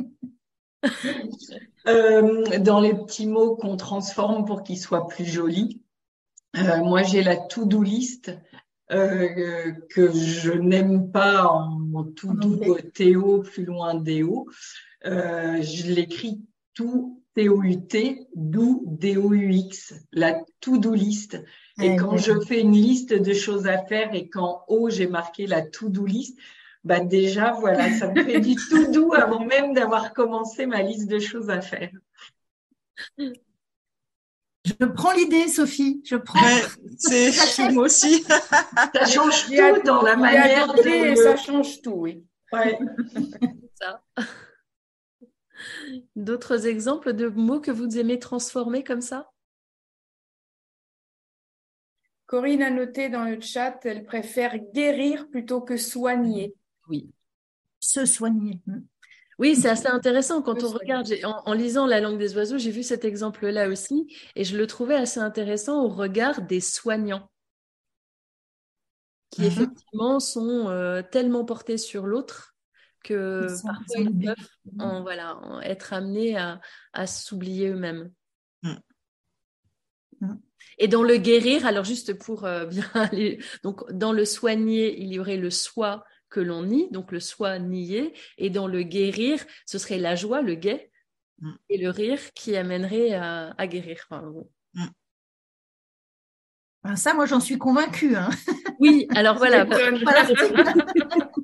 Euh, 1.86 2.58
dans 2.58 2.80
les 2.80 2.94
petits 2.94 3.26
mots 3.26 3.56
qu'on 3.56 3.78
transforme 3.78 4.44
pour 4.44 4.62
qu'ils 4.62 4.78
soient 4.78 5.08
plus 5.08 5.24
jolis, 5.24 5.82
euh, 6.56 6.78
moi 6.84 7.02
j'ai 7.02 7.22
la 7.22 7.36
to-do 7.36 7.82
list 7.82 8.32
euh, 8.90 9.72
que 9.90 10.12
je 10.12 10.52
n'aime 10.52 11.10
pas 11.10 11.46
en 11.46 12.04
to-do 12.04 12.76
Théo 12.94 13.42
plus 13.42 13.64
loin. 13.64 14.02
Euh, 15.06 15.62
je 15.62 15.86
l'écris 15.90 16.42
tout 16.74 17.23
T-O-U-T, 17.34 18.28
do, 18.34 18.82
D-O-U-X, 18.86 19.94
la 20.12 20.40
to-do 20.60 20.94
list. 20.94 21.42
Et 21.82 21.96
quand 21.96 22.16
je 22.16 22.38
fais 22.40 22.60
une 22.60 22.72
liste 22.72 23.12
de 23.12 23.32
choses 23.32 23.66
à 23.66 23.84
faire 23.84 24.14
et 24.14 24.28
qu'en 24.28 24.64
haut 24.68 24.90
j'ai 24.90 25.08
marqué 25.08 25.46
la 25.46 25.62
to-do 25.62 26.06
list, 26.06 26.38
bah 26.84 27.00
déjà 27.00 27.52
voilà, 27.52 27.90
ça 27.98 28.12
me 28.12 28.22
fait 28.22 28.40
du 28.40 28.54
tout 28.70 28.92
doux 28.92 29.12
avant 29.14 29.44
même 29.44 29.74
d'avoir 29.74 30.12
commencé 30.12 30.66
ma 30.66 30.82
liste 30.82 31.08
de 31.08 31.18
choses 31.18 31.50
à 31.50 31.60
faire. 31.60 31.90
Je 33.18 34.84
prends 34.86 35.12
l'idée, 35.12 35.48
Sophie. 35.48 36.00
Je 36.04 36.16
prends. 36.16 36.38
c'est 36.96 37.32
chez 37.32 37.70
moi 37.70 37.84
aussi. 37.84 38.22
ça 38.94 39.06
change 39.06 39.46
tout 39.46 39.82
dans 39.84 40.02
la 40.02 40.16
manière 40.16 40.72
de. 40.72 41.14
Ça 41.16 41.36
change 41.36 41.82
tout, 41.82 41.96
oui. 41.96 42.24
Ouais. 42.52 42.78
ça. 43.74 44.02
D'autres 46.16 46.66
exemples 46.66 47.12
de 47.12 47.28
mots 47.28 47.60
que 47.60 47.70
vous 47.70 47.98
aimez 47.98 48.18
transformer 48.18 48.84
comme 48.84 49.00
ça? 49.00 49.30
Corinne 52.26 52.62
a 52.62 52.70
noté 52.70 53.10
dans 53.10 53.24
le 53.24 53.40
chat, 53.40 53.78
elle 53.84 54.04
préfère 54.04 54.58
guérir 54.72 55.28
plutôt 55.28 55.60
que 55.60 55.76
soigner. 55.76 56.54
Oui. 56.88 57.10
Se 57.80 58.06
soigner. 58.06 58.60
Oui, 59.38 59.56
c'est 59.56 59.68
assez 59.68 59.88
intéressant 59.88 60.42
quand 60.42 60.62
on 60.62 60.68
regarde. 60.68 61.12
En, 61.22 61.52
lisant 61.52 61.86
la 61.86 62.00
langue 62.00 62.18
des 62.18 62.36
oiseaux, 62.36 62.58
j'ai 62.58 62.70
vu 62.70 62.82
cet 62.82 63.04
exemple-là 63.04 63.68
aussi, 63.68 64.06
et 64.36 64.44
je 64.44 64.56
le 64.56 64.66
trouvais 64.66 64.94
assez 64.94 65.20
intéressant 65.20 65.84
au 65.84 65.88
regard 65.88 66.42
des 66.42 66.60
soignants, 66.60 67.30
qui 69.30 69.42
mm-hmm. 69.42 69.46
effectivement 69.46 70.20
sont 70.20 70.68
euh, 70.68 71.02
tellement 71.02 71.44
portés 71.44 71.78
sur 71.78 72.06
l'autre 72.06 72.53
que 73.04 73.46
parfois 73.62 74.00
ils 74.00 74.18
peuvent 74.18 74.80
en, 74.80 75.02
voilà, 75.02 75.38
être 75.62 75.92
amenés 75.92 76.36
à, 76.36 76.60
à 76.92 77.06
s'oublier 77.06 77.68
eux-mêmes. 77.68 78.10
Mm. 78.62 78.74
Mm. 80.20 80.34
Et 80.78 80.88
dans 80.88 81.04
le 81.04 81.16
guérir, 81.18 81.66
alors 81.66 81.84
juste 81.84 82.14
pour 82.18 82.44
euh, 82.44 82.66
bien 82.66 82.90
aller, 82.94 83.38
donc 83.62 83.84
dans 83.92 84.12
le 84.12 84.24
soigner, 84.24 85.00
il 85.00 85.12
y 85.12 85.20
aurait 85.20 85.36
le 85.36 85.50
soi 85.50 86.04
que 86.30 86.40
l'on 86.40 86.64
nie, 86.64 86.90
donc 86.90 87.12
le 87.12 87.20
soi 87.20 87.60
nié, 87.60 88.12
et 88.38 88.50
dans 88.50 88.66
le 88.66 88.82
guérir, 88.82 89.44
ce 89.66 89.78
serait 89.78 89.98
la 89.98 90.16
joie, 90.16 90.42
le 90.42 90.56
gai, 90.56 90.90
mm. 91.38 91.52
et 91.68 91.78
le 91.78 91.90
rire 91.90 92.20
qui 92.34 92.56
amènerait 92.56 93.12
à, 93.14 93.54
à 93.56 93.66
guérir. 93.68 94.04
Enfin, 94.10 94.32
ben, 96.84 96.96
ça, 96.96 97.14
moi, 97.14 97.24
j'en 97.24 97.40
suis 97.40 97.56
convaincue. 97.56 98.14
Hein. 98.14 98.28
Oui, 98.78 99.06
alors 99.14 99.38
voilà. 99.38 99.64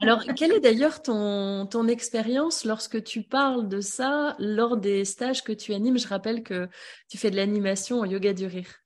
alors, 0.00 0.24
quelle 0.36 0.52
est 0.52 0.60
d'ailleurs 0.60 1.02
ton, 1.02 1.88
expérience 1.88 2.64
lorsque 2.64 3.02
tu 3.02 3.22
parles 3.22 3.68
de 3.68 3.80
ça 3.80 4.36
lors 4.38 4.76
des 4.76 5.04
stages 5.04 5.44
que 5.44 5.52
tu 5.52 5.74
animes? 5.74 5.98
Je 5.98 6.08
rappelle 6.08 6.42
que 6.42 6.68
tu 7.08 7.18
fais 7.18 7.30
de 7.30 7.36
l'animation 7.36 8.00
en 8.00 8.04
yoga 8.04 8.32
du 8.32 8.46
rire. 8.46 8.82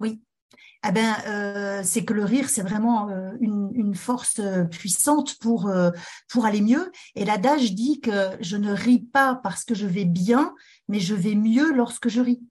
Oui. 0.00 0.20
ah 0.82 0.90
ben, 0.90 1.14
euh, 1.26 1.82
c'est 1.84 2.04
que 2.04 2.12
le 2.12 2.24
rire, 2.24 2.48
c'est 2.48 2.62
vraiment 2.62 3.08
euh, 3.10 3.30
une, 3.40 3.94
force 3.94 4.40
euh, 4.40 4.64
puissante 4.64 5.38
pour 5.38 5.68
aller 6.44 6.60
mieux. 6.60 6.90
Et 7.14 7.24
l'adage 7.24 7.72
dit 7.72 8.00
que 8.00 8.30
je 8.40 8.56
ne 8.56 8.72
ris 8.72 9.00
pas 9.00 9.36
parce 9.36 9.64
que 9.64 9.74
je 9.74 9.86
vais 9.86 10.04
bien, 10.04 10.54
mais 10.88 10.98
je 10.98 11.14
vais 11.14 11.34
mieux 11.34 11.72
lorsque 11.72 12.08
je 12.08 12.20
ris. 12.20 12.42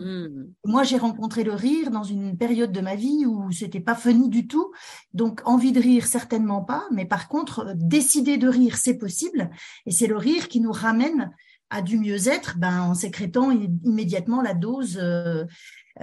Mmh. 0.00 0.54
Moi, 0.64 0.82
j'ai 0.82 0.96
rencontré 0.96 1.44
le 1.44 1.52
rire 1.52 1.90
dans 1.90 2.02
une 2.02 2.36
période 2.36 2.72
de 2.72 2.80
ma 2.80 2.94
vie 2.94 3.26
où 3.26 3.52
c'était 3.52 3.80
pas 3.80 3.94
funny 3.94 4.28
du 4.28 4.46
tout. 4.46 4.72
Donc, 5.14 5.40
envie 5.44 5.72
de 5.72 5.80
rire, 5.80 6.06
certainement 6.06 6.62
pas. 6.62 6.84
Mais 6.90 7.04
par 7.04 7.28
contre, 7.28 7.74
décider 7.76 8.36
de 8.38 8.48
rire, 8.48 8.76
c'est 8.76 8.98
possible. 8.98 9.50
Et 9.86 9.90
c'est 9.90 10.06
le 10.06 10.16
rire 10.16 10.48
qui 10.48 10.60
nous 10.60 10.72
ramène 10.72 11.30
à 11.68 11.82
du 11.82 11.98
mieux-être 11.98 12.58
ben, 12.58 12.82
en 12.82 12.94
sécrétant 12.94 13.50
immédiatement 13.50 14.42
la 14.42 14.54
dose 14.54 15.00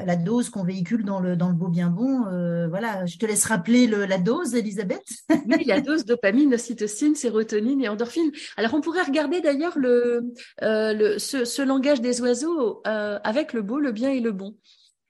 la 0.06 0.16
dose 0.16 0.50
qu'on 0.50 0.64
véhicule 0.64 1.04
dans 1.04 1.20
le, 1.20 1.36
dans 1.36 1.50
le 1.50 1.56
beau 1.56 1.68
bien 1.68 1.90
bon. 1.90 2.26
Euh, 2.28 2.68
voilà, 2.68 3.06
je 3.06 3.18
te 3.18 3.26
laisse 3.26 3.46
rappeler 3.46 3.88
la 3.88 4.18
dose, 4.18 4.56
Elisabeth. 4.56 5.06
oui, 5.30 5.64
la 5.66 5.82
dose 5.82 6.06
dopamine, 6.06 6.54
ocytocine, 6.54 7.16
sérotonine 7.16 7.82
et 7.82 7.90
endorphine. 7.90 8.32
Alors, 8.58 8.74
on 8.74 8.82
pourrait 8.82 9.04
regarder 9.04 9.42
d'ailleurs 9.42 9.78
le, 9.78 10.34
euh, 10.62 10.94
le, 10.94 11.20
ce, 11.20 11.62
langage 11.62 12.02
des 12.02 12.22
oiseaux 12.22 12.82
euh, 12.88 13.20
avec 13.24 13.54
le 13.54 13.62
beau, 13.62 13.80
le 13.80 13.92
bien 13.92 14.12
et 14.12 14.20
le 14.20 14.32
bon. 14.32 14.56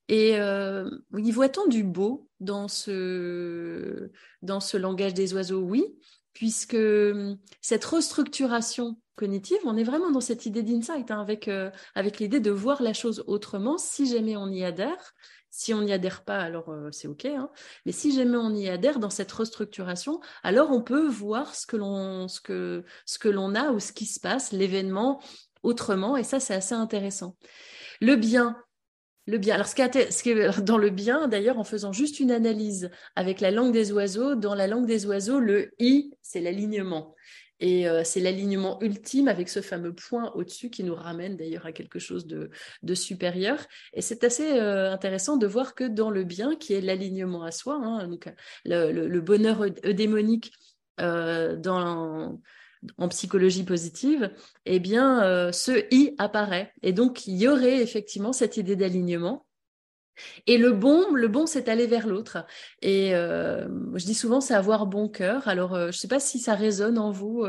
Et 0.10 0.38
y 0.38 1.32
voit-on 1.32 1.68
du 1.68 1.84
beau 1.84 2.30
dans 2.40 2.70
ce, 2.70 4.10
dans 4.42 4.62
ce 4.62 4.78
langage 4.78 5.14
des 5.14 5.34
oiseaux? 5.34 5.60
Oui, 5.60 5.84
puisque 6.32 6.78
cette 7.60 7.84
restructuration 7.84 8.96
cognitive, 9.18 9.57
on 9.65 9.76
est 9.76 9.84
vraiment 9.84 10.11
dans 10.11 10.22
cette 10.22 10.45
idée 10.45 10.63
d'insight, 10.63 11.11
hein, 11.11 11.20
avec, 11.20 11.49
euh, 11.49 11.70
avec 11.95 12.20
l'idée 12.20 12.39
de 12.39 12.51
voir 12.51 12.82
la 12.82 12.93
chose 12.93 13.24
autrement, 13.28 13.78
si 13.78 14.07
jamais 14.07 14.38
on 14.38 14.47
y 14.47 14.63
adhère. 14.63 15.13
Si 15.49 15.74
on 15.74 15.82
n'y 15.82 15.91
adhère 15.91 16.24
pas, 16.24 16.39
alors 16.39 16.70
euh, 16.70 16.89
c'est 16.91 17.07
OK. 17.07 17.26
Hein. 17.26 17.49
Mais 17.86 17.91
si 17.91 18.13
jamais 18.13 18.38
on 18.38 18.53
y 18.53 18.70
adhère 18.70 18.99
dans 18.99 19.09
cette 19.09 19.32
restructuration, 19.32 20.20
alors 20.43 20.72
on 20.72 20.82
peut 20.82 21.07
voir 21.07 21.55
ce 21.55 21.65
que 21.65 21.78
l'on 21.78 22.28
ce 22.28 22.84
ce 23.05 23.55
a 23.55 23.72
ou 23.72 23.80
ce 23.80 23.91
qui 23.91 24.05
se 24.05 24.20
passe, 24.20 24.51
l'événement 24.51 25.20
autrement. 25.63 26.15
Et 26.15 26.24
ça, 26.24 26.39
c'est 26.39 26.53
assez 26.53 26.76
intéressant. 26.76 27.38
Le 28.01 28.15
bien, 28.15 28.55
le 29.26 29.38
bien. 29.38 29.55
Alors, 29.55 29.68
ce 29.68 29.76
qui 29.76 30.30
est, 30.30 30.61
dans 30.61 30.78
le 30.78 30.89
bien, 30.89 31.28
d'ailleurs, 31.28 31.57
en 31.57 31.63
faisant 31.63 31.91
juste 31.91 32.20
une 32.20 32.32
analyse 32.32 32.91
avec 33.15 33.41
la 33.41 33.51
langue 33.51 33.74
des 33.74 33.91
oiseaux, 33.91 34.36
dans 34.36 34.53
la 34.53 34.68
langue 34.68 34.86
des 34.86 35.05
oiseaux, 35.05 35.39
le 35.39 35.72
i, 35.80 36.13
c'est 36.22 36.39
l'alignement. 36.39 37.15
Et 37.60 37.88
euh, 37.88 38.03
c'est 38.03 38.20
l'alignement 38.20 38.80
ultime 38.82 39.28
avec 39.28 39.49
ce 39.49 39.62
fameux 39.62 39.93
point 39.93 40.32
au-dessus 40.36 40.70
qui 40.70 40.84
nous 40.84 40.95
ramène 40.95 41.38
d'ailleurs 41.38 41.66
à 41.66 41.72
quelque 41.72 41.99
chose 41.99 42.28
de, 42.28 42.49
supérieur. 42.93 43.60
Et 43.93 44.01
c'est 44.01 44.24
assez 44.24 44.60
euh, 44.60 44.91
intéressant 44.91 45.38
de 45.38 45.47
voir 45.47 45.74
que 45.74 45.84
dans 45.84 46.12
le 46.12 46.24
bien, 46.24 46.55
qui 46.55 46.74
est 46.74 46.82
l'alignement 46.82 47.43
à 47.43 47.51
soi, 47.51 47.76
hein, 47.76 48.08
donc 48.08 48.32
le, 48.66 49.20
bonheur 49.20 49.64
eudémonique 49.84 50.51
euh, 50.99 51.55
dans 51.55 52.39
en 52.99 53.08
psychologie 53.08 53.64
positive, 53.64 54.32
eh 54.66 54.80
bien, 54.80 55.51
ce 55.51 55.84
i 55.91 56.14
apparaît. 56.20 56.72
Et 56.84 56.93
donc, 56.93 57.26
il 57.26 57.36
y 57.36 57.47
aurait 57.47 57.82
effectivement 57.82 58.34
cette 58.34 58.55
idée 58.55 58.76
d'alignement. 58.76 59.47
Et 60.47 60.57
le 60.57 60.72
bon, 60.72 61.13
le 61.13 61.28
bon, 61.28 61.45
c'est 61.45 61.70
aller 61.70 61.88
vers 61.88 62.07
l'autre. 62.07 62.45
Et 62.82 63.15
euh, 63.15 63.68
je 63.95 64.05
dis 64.05 64.13
souvent, 64.13 64.41
c'est 64.41 64.53
avoir 64.53 64.88
bon 64.88 65.09
cœur. 65.09 65.47
Alors, 65.47 65.74
euh, 65.76 65.84
je 65.91 65.97
ne 65.97 65.99
sais 65.99 66.07
pas 66.07 66.20
si 66.20 66.39
ça 66.39 66.55
résonne 66.55 66.97
en 66.97 67.11
vous, 67.11 67.45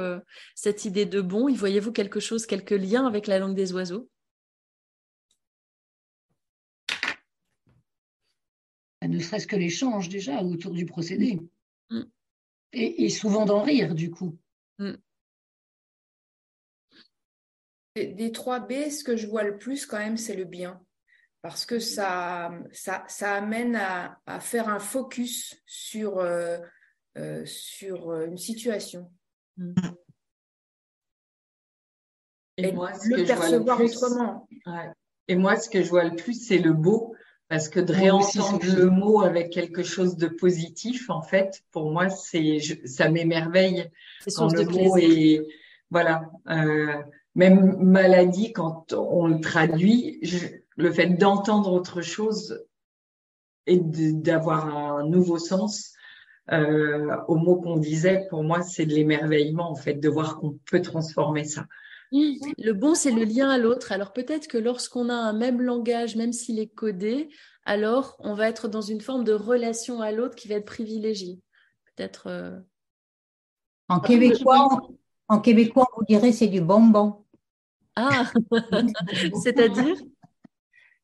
cette 0.54 0.84
idée 0.84 1.06
de 1.06 1.20
bon. 1.20 1.48
Y 1.48 1.56
voyez-vous 1.56 1.92
quelque 1.92 2.20
chose, 2.20 2.46
quelques 2.46 2.70
liens 2.70 3.06
avec 3.06 3.26
la 3.26 3.38
langue 3.38 3.54
des 3.54 3.72
oiseaux? 3.72 4.08
Ne 9.08 9.18
serait-ce 9.20 9.46
que 9.46 9.56
l'échange 9.56 10.08
déjà 10.08 10.42
autour 10.42 10.72
du 10.72 10.84
procédé. 10.84 11.40
Mm. 11.90 12.02
Et, 12.72 13.08
souvent 13.08 13.46
d'en 13.46 13.62
rire, 13.62 13.94
du 13.94 14.10
coup. 14.10 14.36
Mm. 14.78 14.94
des 17.96 18.30
trois 18.32 18.60
B, 18.60 18.90
ce 18.90 19.02
que 19.02 19.16
je 19.16 19.26
vois 19.26 19.42
le 19.42 19.58
plus 19.58 19.86
quand 19.86 19.98
même, 19.98 20.16
c'est 20.16 20.36
le 20.36 20.44
bien. 20.44 20.80
Parce 21.48 21.64
que 21.64 21.78
ça, 21.78 22.50
ça, 22.72 23.04
ça 23.08 23.32
amène 23.36 23.74
à, 23.74 24.18
à, 24.26 24.38
faire 24.38 24.68
un 24.68 24.78
focus 24.78 25.56
sur, 25.64 26.18
euh, 26.18 26.58
euh, 27.16 27.42
sur 27.46 28.20
une 28.20 28.36
situation. 28.36 29.10
Et, 32.58 32.70
moi, 32.72 32.92
ce 32.92 33.16
le 33.16 33.24
percevoir 33.24 33.80
autrement. 33.80 34.46
Et 35.26 35.36
moi, 35.36 35.56
ce 35.56 35.70
que 35.70 35.82
je 35.82 35.88
vois 35.88 36.04
le 36.04 36.16
plus, 36.16 36.34
c'est 36.34 36.58
le 36.58 36.74
beau. 36.74 37.14
Parce 37.48 37.70
que 37.70 37.80
de 37.80 37.94
réentendre 37.94 38.66
le 38.66 38.90
mot 38.90 39.22
avec 39.22 39.48
quelque 39.50 39.82
chose 39.82 40.18
de 40.18 40.28
positif, 40.28 41.08
en 41.08 41.22
fait, 41.22 41.62
pour 41.70 41.90
moi, 41.90 42.10
c'est 42.10 42.58
ça 42.84 43.08
m'émerveille 43.08 43.90
quand 44.36 44.52
le 44.52 44.64
mot 44.66 44.98
est 44.98 45.46
voilà. 45.90 46.30
Euh, 46.50 47.02
même 47.34 47.76
maladie, 47.78 48.52
quand 48.52 48.92
on 48.92 49.28
le 49.28 49.40
traduit, 49.40 50.20
le 50.78 50.92
fait 50.92 51.08
d'entendre 51.08 51.72
autre 51.72 52.00
chose 52.00 52.64
et 53.66 53.78
d'avoir 53.78 54.74
un 54.74 55.04
nouveau 55.04 55.38
sens 55.38 55.92
euh, 56.52 57.14
au 57.26 57.34
mot 57.34 57.56
qu'on 57.56 57.76
disait, 57.76 58.26
pour 58.30 58.42
moi, 58.42 58.62
c'est 58.62 58.86
de 58.86 58.94
l'émerveillement, 58.94 59.70
en 59.70 59.74
fait, 59.74 59.94
de 59.94 60.08
voir 60.08 60.38
qu'on 60.38 60.58
peut 60.70 60.80
transformer 60.80 61.44
ça. 61.44 61.66
Le 62.10 62.72
bon, 62.72 62.94
c'est 62.94 63.10
le 63.10 63.24
lien 63.24 63.50
à 63.50 63.58
l'autre. 63.58 63.92
Alors 63.92 64.14
peut-être 64.14 64.48
que 64.48 64.56
lorsqu'on 64.56 65.10
a 65.10 65.14
un 65.14 65.34
même 65.34 65.60
langage, 65.60 66.16
même 66.16 66.32
s'il 66.32 66.58
est 66.58 66.68
codé, 66.68 67.28
alors 67.66 68.16
on 68.20 68.32
va 68.32 68.48
être 68.48 68.66
dans 68.66 68.80
une 68.80 69.02
forme 69.02 69.24
de 69.24 69.34
relation 69.34 70.00
à 70.00 70.10
l'autre 70.10 70.34
qui 70.34 70.48
va 70.48 70.54
être 70.54 70.64
privilégiée. 70.64 71.38
Peut-être. 71.84 72.28
Euh, 72.28 72.58
en 73.90 74.00
québécois, 74.00 74.80
en 75.28 75.40
québécois, 75.40 75.86
vous 75.98 76.04
direz 76.06 76.32
c'est 76.32 76.46
du 76.46 76.62
bonbon. 76.62 77.26
Ah, 77.94 78.32
c'est-à-dire? 79.42 79.96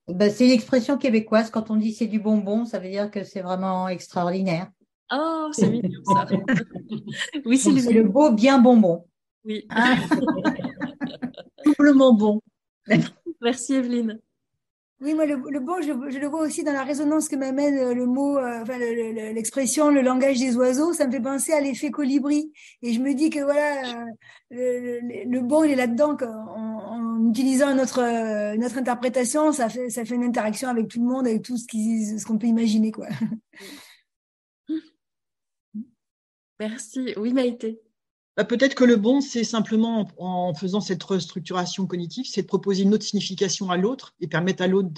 Ben, 0.08 0.30
C'est 0.30 0.46
l'expression 0.46 0.98
québécoise. 0.98 1.50
Quand 1.50 1.70
on 1.70 1.76
dit 1.76 1.92
c'est 1.92 2.06
du 2.06 2.20
bonbon, 2.20 2.64
ça 2.64 2.78
veut 2.78 2.90
dire 2.90 3.10
que 3.10 3.24
c'est 3.24 3.40
vraiment 3.40 3.88
extraordinaire. 3.88 4.70
Oh, 5.12 5.48
c'est 5.52 5.68
mignon 5.68 6.00
ça. 6.04 6.26
oui, 7.44 7.58
c'est 7.58 7.70
le, 7.70 8.04
beau 8.04 8.32
bien 8.32 8.58
bonbon. 8.58 9.04
Oui. 9.44 9.66
Ah. 9.70 9.96
Doublement 11.64 12.14
bon. 12.14 12.40
Merci 13.40 13.74
Evelyne. 13.74 14.20
Oui, 15.00 15.12
moi, 15.12 15.26
le, 15.26 15.36
bon, 15.36 15.82
je, 15.82 16.18
le 16.18 16.26
vois 16.28 16.42
aussi 16.42 16.62
dans 16.62 16.72
la 16.72 16.84
résonance 16.84 17.28
que 17.28 17.34
m'amène 17.36 17.76
euh, 17.78 17.94
le 17.94 18.06
mot, 18.06 18.38
euh, 18.38 18.62
enfin, 18.62 18.78
l'expression, 18.78 19.90
le, 19.90 20.02
langage 20.02 20.38
des 20.38 20.56
oiseaux. 20.56 20.92
Ça 20.92 21.06
me 21.06 21.12
fait 21.12 21.20
penser 21.20 21.52
à 21.52 21.60
l'effet 21.60 21.90
colibri. 21.90 22.52
Et 22.80 22.92
je 22.92 23.00
me 23.00 23.12
dis 23.12 23.28
que 23.28 23.40
voilà, 23.40 24.06
euh, 24.52 25.00
le, 25.02 25.40
bon, 25.40 25.64
il 25.64 25.72
est 25.72 25.76
là-dedans. 25.76 26.16
En, 26.22 27.28
utilisant 27.28 27.74
notre, 27.74 28.00
interprétation, 28.78 29.50
ça 29.52 29.68
fait, 29.68 29.90
ça 29.90 30.04
fait 30.04 30.14
une 30.14 30.24
interaction 30.24 30.68
avec 30.68 30.88
tout 30.88 31.00
le 31.00 31.06
monde, 31.06 31.26
avec 31.26 31.42
tout 31.42 31.56
ce 31.56 31.66
qu'on 31.66 32.18
ce 32.18 32.24
qu'on 32.24 32.38
peut 32.38 32.46
imaginer, 32.46 32.92
quoi. 32.92 33.08
Merci. 36.60 37.14
Oui, 37.16 37.32
Maïté. 37.32 37.80
Bah, 38.36 38.44
peut-être 38.44 38.74
que 38.74 38.84
le 38.84 38.96
bon, 38.96 39.20
c'est 39.20 39.44
simplement 39.44 40.08
en, 40.18 40.54
faisant 40.54 40.80
cette 40.80 41.02
restructuration 41.02 41.86
cognitive, 41.86 42.26
c'est 42.28 42.42
de 42.42 42.46
proposer 42.46 42.82
une 42.82 42.92
autre 42.92 43.04
signification 43.04 43.70
à 43.70 43.76
l'autre 43.76 44.14
et 44.20 44.26
permettre 44.26 44.62
à 44.62 44.66
l'autre 44.66 44.90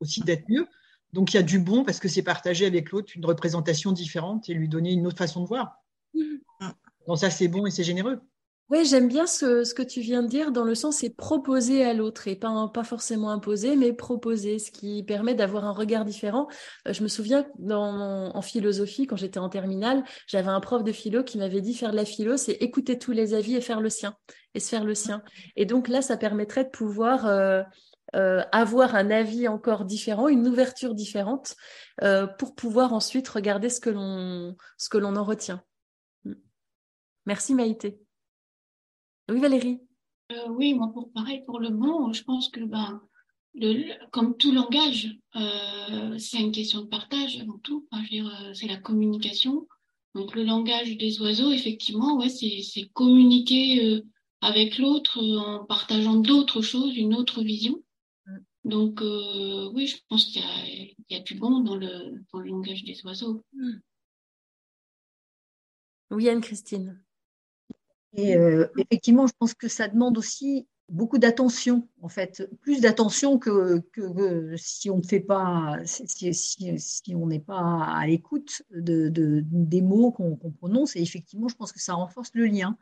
aussi 0.00 0.22
d'être 0.22 0.48
mieux. 0.48 0.66
Donc 1.12 1.32
il 1.32 1.36
y 1.36 1.40
a 1.40 1.42
du 1.42 1.58
bon 1.58 1.84
parce 1.84 2.00
que 2.00 2.08
c'est 2.08 2.22
partager 2.22 2.66
avec 2.66 2.90
l'autre 2.90 3.12
une 3.14 3.24
représentation 3.24 3.92
différente 3.92 4.48
et 4.48 4.54
lui 4.54 4.68
donner 4.68 4.92
une 4.92 5.06
autre 5.06 5.18
façon 5.18 5.42
de 5.42 5.46
voir. 5.46 5.82
Mmh. 6.14 6.36
Donc 7.06 7.18
ça, 7.18 7.30
c'est 7.30 7.48
bon 7.48 7.66
et 7.66 7.70
c'est 7.70 7.84
généreux. 7.84 8.20
Oui, 8.70 8.84
j'aime 8.84 9.08
bien 9.08 9.26
ce, 9.26 9.72
que 9.72 9.80
tu 9.82 10.02
viens 10.02 10.22
de 10.22 10.28
dire 10.28 10.52
dans 10.52 10.64
le 10.64 10.74
sens 10.74 10.96
c'est 10.98 11.08
proposer 11.08 11.86
à 11.86 11.94
l'autre 11.94 12.28
et 12.28 12.36
pas, 12.36 12.68
pas 12.68 12.84
forcément 12.84 13.30
imposer, 13.30 13.76
mais 13.76 13.94
proposer, 13.94 14.58
ce 14.58 14.70
qui 14.70 15.02
permet 15.02 15.34
d'avoir 15.34 15.64
un 15.64 15.72
regard 15.72 16.04
différent. 16.04 16.48
Euh, 16.86 16.92
je 16.92 17.02
me 17.02 17.08
souviens 17.08 17.46
dans, 17.58 18.30
en 18.34 18.42
philosophie, 18.42 19.06
quand 19.06 19.16
j'étais 19.16 19.38
en 19.38 19.48
terminale, 19.48 20.04
j'avais 20.26 20.50
un 20.50 20.60
prof 20.60 20.84
de 20.84 20.92
philo 20.92 21.24
qui 21.24 21.38
m'avait 21.38 21.62
dit 21.62 21.72
faire 21.72 21.92
de 21.92 21.96
la 21.96 22.04
philo, 22.04 22.36
c'est 22.36 22.52
écouter 22.52 22.98
tous 22.98 23.12
les 23.12 23.32
avis 23.32 23.56
et 23.56 23.62
faire 23.62 23.80
le 23.80 23.88
sien, 23.88 24.14
et 24.54 24.60
se 24.60 24.68
faire 24.68 24.84
le 24.84 24.94
sien. 24.94 25.22
Et 25.56 25.64
donc 25.64 25.88
là, 25.88 26.02
ça 26.02 26.18
permettrait 26.18 26.64
de 26.64 26.70
pouvoir 26.70 27.26
euh, 27.26 27.62
euh, 28.16 28.42
avoir 28.52 28.96
un 28.96 29.10
avis 29.10 29.48
encore 29.48 29.86
différent, 29.86 30.28
une 30.28 30.46
ouverture 30.46 30.94
différente, 30.94 31.56
pour 32.38 32.54
pouvoir 32.54 32.92
ensuite 32.92 33.28
regarder 33.28 33.70
ce 33.70 33.80
que 33.80 33.90
l'on 33.90 34.54
ce 34.76 34.88
que 34.88 34.98
l'on 34.98 35.16
en 35.16 35.24
retient. 35.24 35.62
Merci 37.26 37.54
Maïté. 37.54 37.98
Oui, 39.28 39.40
Valérie. 39.40 39.80
Euh, 40.32 40.48
oui, 40.48 40.74
moi, 40.74 40.90
pour 40.92 41.12
pareil, 41.12 41.42
pour 41.44 41.58
le 41.60 41.70
mot, 41.70 42.12
je 42.12 42.22
pense 42.22 42.48
que, 42.48 42.60
ben, 42.60 43.00
le, 43.54 43.92
comme 44.10 44.36
tout 44.36 44.52
langage, 44.52 45.18
euh, 45.36 46.18
c'est 46.18 46.38
une 46.38 46.52
question 46.52 46.82
de 46.82 46.86
partage 46.86 47.38
avant 47.40 47.58
tout. 47.58 47.86
Enfin, 47.90 48.04
euh, 48.12 48.54
c'est 48.54 48.66
la 48.66 48.76
communication. 48.76 49.66
Donc, 50.14 50.34
le 50.34 50.44
langage 50.44 50.96
des 50.96 51.20
oiseaux, 51.20 51.52
effectivement, 51.52 52.16
ouais, 52.18 52.28
c'est 52.28 52.88
communiquer 52.92 54.02
avec 54.40 54.78
l'autre 54.78 55.20
en 55.20 55.64
partageant 55.64 56.16
d'autres 56.16 56.62
choses, 56.62 56.96
une 56.96 57.14
autre 57.14 57.42
vision. 57.42 57.82
Donc, 58.64 59.00
euh, 59.02 59.70
oui, 59.72 59.86
je 59.86 59.96
pense 60.08 60.26
qu'il 60.26 60.42
y, 61.08 61.14
a 61.14 61.20
du 61.20 61.34
bon 61.34 61.60
dans 61.60 61.76
le, 61.76 62.22
dans 62.32 62.40
le 62.40 62.48
langage 62.48 62.84
des 62.84 63.02
oiseaux. 63.04 63.42
Oui, 66.10 66.28
Anne-Christine. 66.28 67.02
Et 68.18 68.36
euh, 68.36 68.66
effectivement, 68.76 69.28
je 69.28 69.32
pense 69.38 69.54
que 69.54 69.68
ça 69.68 69.86
demande 69.86 70.18
aussi 70.18 70.66
beaucoup 70.88 71.18
d'attention, 71.18 71.86
en 72.02 72.08
fait, 72.08 72.48
plus 72.60 72.80
d'attention 72.80 73.38
que, 73.38 73.78
que, 73.92 74.56
si 74.56 74.90
on 74.90 74.98
ne 74.98 75.02
fait 75.02 75.20
pas, 75.20 75.76
si, 75.84 76.34
si, 76.34 77.14
on 77.14 77.28
n'est 77.28 77.38
pas 77.38 77.84
à 77.84 78.06
l'écoute 78.06 78.62
de, 78.72 79.08
de, 79.08 79.44
des 79.44 79.82
mots 79.82 80.10
qu'on 80.10 80.36
prononce. 80.58 80.96
Et 80.96 81.00
effectivement, 81.00 81.46
je 81.46 81.54
pense 81.54 81.70
que 81.70 81.80
ça 81.80 81.94
renforce 81.94 82.30
le 82.34 82.46
lien. 82.46 82.76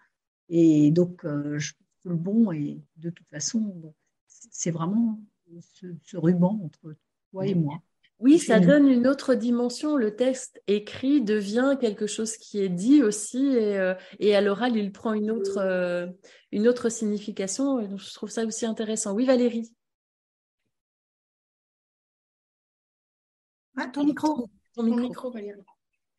Et 0.49 0.91
donc, 0.91 1.27
euh, 1.27 1.59
je 1.59 1.75
pense 1.75 1.87
que 2.03 2.09
le 2.09 2.17
bon, 2.17 2.53
et 2.53 2.81
de 2.97 3.11
toute 3.11 3.29
façon, 3.29 3.95
c'est 4.27 4.71
vraiment 4.71 5.21
ce, 5.61 6.17
ruban 6.17 6.61
entre 6.65 6.97
toi 7.31 7.47
et 7.47 7.55
moi. 7.55 7.83
Oui, 8.19 8.39
ça 8.39 8.61
donne 8.61 8.89
une 8.89 9.07
autre 9.07 9.35
dimension. 9.35 9.97
Le 9.97 10.17
texte 10.17 10.63
écrit 10.67 11.21
devient 11.21 11.77
quelque 11.79 12.07
chose 12.07 12.39
qui 12.39 12.61
est 12.61 12.71
dit 12.71 13.03
aussi, 13.03 13.47
et, 13.49 13.79
euh, 13.79 13.95
et 14.19 14.35
à 14.35 14.41
l'oral, 14.41 14.75
il 14.77 14.91
prend 14.91 15.13
une 15.13 15.31
autre, 15.31 15.59
euh, 15.59 16.07
une 16.51 16.67
autre 16.67 16.89
signification. 16.89 17.79
Et 17.79 17.89
donc, 17.89 18.01
je 18.01 18.13
trouve 18.15 18.31
ça 18.31 18.47
aussi 18.47 18.65
intéressant. 18.65 19.13
Oui, 19.13 19.27
Valérie. 19.27 19.71
Ah, 23.77 23.87
ton 23.89 24.05
micro. 24.05 24.49
Ton 24.75 24.85
micro, 24.85 25.31
Valérie. 25.31 25.61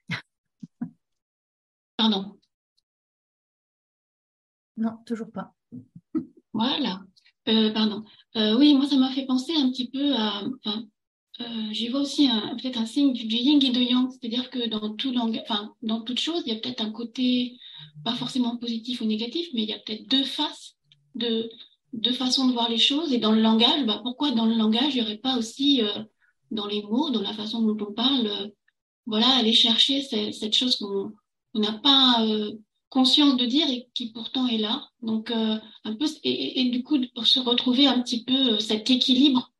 Pardon. 1.97 2.39
Non, 4.77 4.97
toujours 5.07 5.31
pas. 5.31 5.55
Voilà. 6.53 7.01
Euh, 7.47 7.73
pardon. 7.73 8.03
oui, 8.35 8.75
moi, 8.75 8.87
ça 8.87 8.97
m'a 8.97 9.11
fait 9.11 9.25
penser 9.25 9.53
un 9.55 9.71
petit 9.71 9.89
peu 9.89 10.13
à. 10.13 10.43
Euh, 11.39 11.43
j'y 11.71 11.89
vois 11.89 12.01
aussi 12.01 12.29
peut-être 12.59 12.79
un 12.79 12.85
signe 12.85 13.13
du, 13.13 13.23
yin 13.25 13.63
et 13.63 13.69
du 13.69 13.81
yang, 13.81 14.09
c'est-à-dire 14.09 14.49
que 14.49 14.67
dans 14.67 14.95
tout 14.95 15.11
langage, 15.11 15.43
enfin 15.43 15.73
dans 15.83 16.01
toute 16.01 16.19
chose, 16.19 16.41
il 16.45 16.53
y 16.53 16.55
a 16.55 16.59
peut-être 16.59 16.81
un 16.81 16.91
côté 16.91 17.57
pas 18.03 18.15
forcément 18.15 18.57
positif 18.57 19.01
ou 19.01 19.05
négatif, 19.05 19.47
mais 19.53 19.63
il 19.63 19.69
y 19.69 19.73
a 19.73 19.79
peut-être 19.79 20.07
deux 20.09 20.23
faces, 20.23 20.75
de 21.13 21.49
deux 21.93 22.13
façons 22.13 22.47
de 22.47 22.53
voir 22.53 22.69
les 22.69 22.79
choses. 22.79 23.13
Et 23.13 23.19
dans 23.19 23.31
le 23.31 23.41
langage, 23.41 23.85
bah, 23.85 23.99
pourquoi 24.03 24.31
dans 24.31 24.45
le 24.45 24.55
langage, 24.55 24.95
il 24.95 25.01
n'y 25.01 25.01
aurait 25.03 25.17
pas 25.17 25.37
aussi 25.37 25.83
euh, 25.83 26.03
dans 26.49 26.65
les 26.65 26.81
mots, 26.81 27.11
dans 27.11 27.21
la 27.21 27.33
façon 27.33 27.61
dont 27.61 27.85
on 27.85 27.93
parle, 27.93 28.27
euh, 28.27 28.47
voilà, 29.05 29.27
aller 29.37 29.53
chercher 29.53 30.01
cette, 30.01 30.33
cette 30.33 30.55
chose 30.55 30.77
qu'on 30.77 31.13
n'a 31.53 31.73
pas 31.73 32.25
conscience 32.89 33.37
de 33.37 33.45
dire 33.45 33.69
et 33.69 33.87
qui 33.93 34.11
pourtant 34.11 34.47
est 34.47 34.57
là. 34.57 34.89
Donc 35.01 35.31
un 35.31 35.61
peu 35.83 36.05
et, 36.23 36.61
et, 36.61 36.69
du 36.71 36.83
coup 36.83 36.97
pour 37.15 37.25
se 37.25 37.39
retrouver 37.39 37.87
un 37.87 38.01
petit 38.01 38.23
peu 38.25 38.59
cet 38.59 38.89
équilibre 38.89 39.51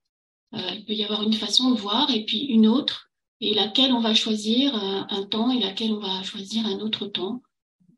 euh, 0.54 0.72
il 0.74 0.86
peut 0.86 0.94
y 0.94 1.04
avoir 1.04 1.24
une 1.24 1.34
façon 1.34 1.72
de 1.72 1.80
voir 1.80 2.10
et 2.10 2.24
puis 2.26 2.46
une 2.46 2.68
autre, 2.68 3.12
et 3.42 3.54
laquelle 3.54 3.92
on 3.92 4.00
va 4.00 4.14
choisir 4.14 4.74
euh, 4.76 5.02
un 5.10 5.24
temps 5.24 5.52
et 5.52 5.60
laquelle 5.60 5.92
on 5.92 6.00
va 6.00 6.24
choisir 6.24 6.66
un 6.66 6.80
autre 6.80 7.08
temps. 7.08 7.42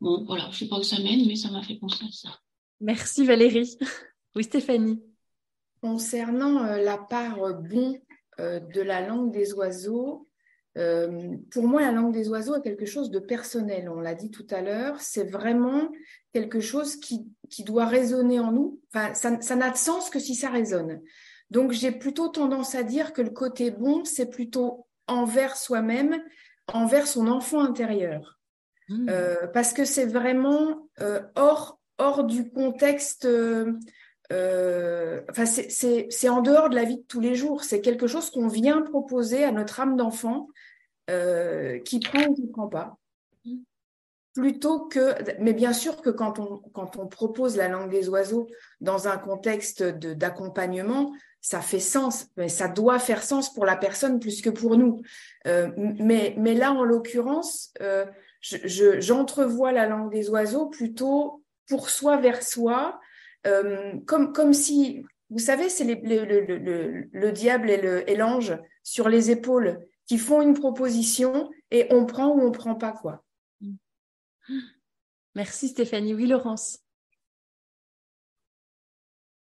Bon, 0.02 0.24
voilà, 0.26 0.46
je 0.46 0.50
ne 0.50 0.54
sais 0.54 0.68
pas 0.68 0.80
où 0.80 0.84
ça 0.84 1.00
mène, 1.00 1.26
mais 1.28 1.36
ça 1.36 1.52
m'a 1.52 1.62
fait 1.62 1.76
penser 1.76 2.06
à 2.06 2.12
ça. 2.12 2.30
Merci 2.82 3.26
Valérie. 3.26 3.78
Oui, 4.36 4.44
Stéphanie. 4.44 5.02
Concernant 5.82 6.64
euh, 6.64 6.78
la 6.84 7.00
part 7.00 7.40
bon 7.64 8.00
de 8.38 8.82
la 8.82 9.06
langue 9.06 9.32
des 9.34 9.54
oiseaux, 9.54 10.30
pour 10.76 11.64
moi, 11.64 11.82
la 11.82 11.92
langue 11.92 12.14
des 12.14 12.30
oiseaux 12.30 12.56
est 12.56 12.62
quelque 12.62 12.86
chose 12.86 13.10
de 13.10 13.18
personnel. 13.18 13.90
On 13.90 14.00
l'a 14.00 14.14
dit 14.14 14.30
tout 14.30 14.46
à 14.52 14.62
l'heure, 14.62 15.02
c'est 15.02 15.24
vraiment 15.24 15.90
quelque 16.32 16.60
chose 16.60 16.96
qui, 16.96 17.28
qui, 17.50 17.64
doit 17.64 17.88
résonner 17.88 18.40
en 18.40 18.52
nous. 18.52 18.80
Enfin, 18.94 19.16
ça 19.16 19.56
n'a 19.56 19.72
de 19.72 19.78
sens 19.78 20.12
que 20.12 20.20
si 20.20 20.36
ça 20.36 20.52
résonne. 20.52 21.02
Donc 21.50 21.72
j'ai 21.72 21.92
plutôt 21.92 22.28
tendance 22.28 22.76
à 22.76 22.84
dire 22.84 23.14
que 23.14 23.22
le 23.22 23.32
côté 23.32 23.72
bon, 23.72 24.06
c'est 24.06 24.30
plutôt 24.30 24.88
envers 25.08 25.58
soi-même, 25.58 26.22
envers 26.68 27.08
son 27.08 27.28
enfant 27.28 27.62
intérieur. 27.62 28.40
Mmh. 28.90 29.08
Euh, 29.10 29.48
parce 29.48 29.74
que 29.74 29.86
c'est 29.86 30.06
vraiment 30.06 30.90
euh, 31.02 31.22
hors, 31.36 31.80
hors 31.98 32.24
du 32.24 32.50
contexte, 32.50 33.26
euh, 33.26 33.72
enfin 35.30 35.46
c'est 35.46 36.30
en 36.30 36.42
dehors 36.42 36.70
de 36.70 36.76
la 36.76 36.84
vie 36.84 36.98
de 36.98 37.06
tous 37.08 37.20
les 37.20 37.36
jours. 37.36 37.64
C'est 37.64 37.82
quelque 37.82 38.08
chose 38.08 38.30
qu'on 38.30 38.48
vient 38.48 38.82
proposer 38.82 39.44
à 39.44 39.52
notre 39.52 39.80
âme 39.80 39.96
d'enfant 39.96 40.48
qui 41.86 42.00
prend 42.00 42.28
ou 42.28 42.36
qui 42.36 42.44
ne 42.44 42.52
prend 42.52 42.68
pas. 42.68 42.98
Mmh. 43.46 43.56
Plutôt 44.36 44.82
que, 44.82 45.16
mais 45.42 45.54
bien 45.54 45.74
sûr 45.74 46.02
que 46.02 46.12
quand 46.12 46.38
on, 46.38 46.58
quand 46.72 46.98
on 46.98 47.08
propose 47.08 47.58
la 47.58 47.68
langue 47.68 47.90
des 47.90 48.10
oiseaux 48.10 48.48
dans 48.80 49.08
un 49.08 49.18
contexte 49.18 49.82
d'accompagnement, 49.84 51.12
ça 51.42 51.62
fait 51.62 51.80
sens, 51.80 52.28
mais 52.38 52.50
ça 52.50 52.68
doit 52.68 53.00
faire 53.00 53.24
sens 53.24 53.54
pour 53.54 53.66
la 53.66 53.78
personne 53.78 54.20
plus 54.20 54.42
que 54.42 54.50
pour 54.50 54.78
nous. 54.78 55.02
Euh, 55.48 55.72
mais, 55.78 56.36
mais 56.38 56.54
là, 56.54 56.74
en 56.74 56.84
l'occurrence, 56.84 57.74
euh, 57.82 58.06
j'entrevois 58.42 59.72
la 59.72 59.88
langue 59.88 60.12
des 60.12 60.30
oiseaux 60.30 60.68
plutôt 60.68 61.44
pour 61.68 61.90
soi 61.90 62.18
vers 62.18 62.44
soi, 62.44 63.00
euh, 63.48 63.94
comme, 64.06 64.34
comme 64.34 64.54
si, 64.54 65.06
vous 65.30 65.40
savez, 65.40 65.70
c'est 65.70 65.86
le, 65.86 66.26
le, 66.26 66.58
le, 66.58 67.10
le, 67.12 67.32
diable 67.32 67.70
et 67.70 68.16
l'ange 68.16 68.58
sur 68.84 69.08
les 69.08 69.32
épaules 69.32 69.80
qui 70.08 70.18
font 70.18 70.42
une 70.42 70.56
proposition 70.56 71.50
et 71.72 71.88
on 71.92 72.06
prend 72.06 72.30
ou 72.30 72.42
on 72.42 72.52
prend 72.52 72.76
pas 72.76 72.92
quoi. 72.92 73.24
Merci 75.36 75.70
Stéphanie. 75.70 76.16
Oui, 76.16 76.26
Laurence. 76.26 76.80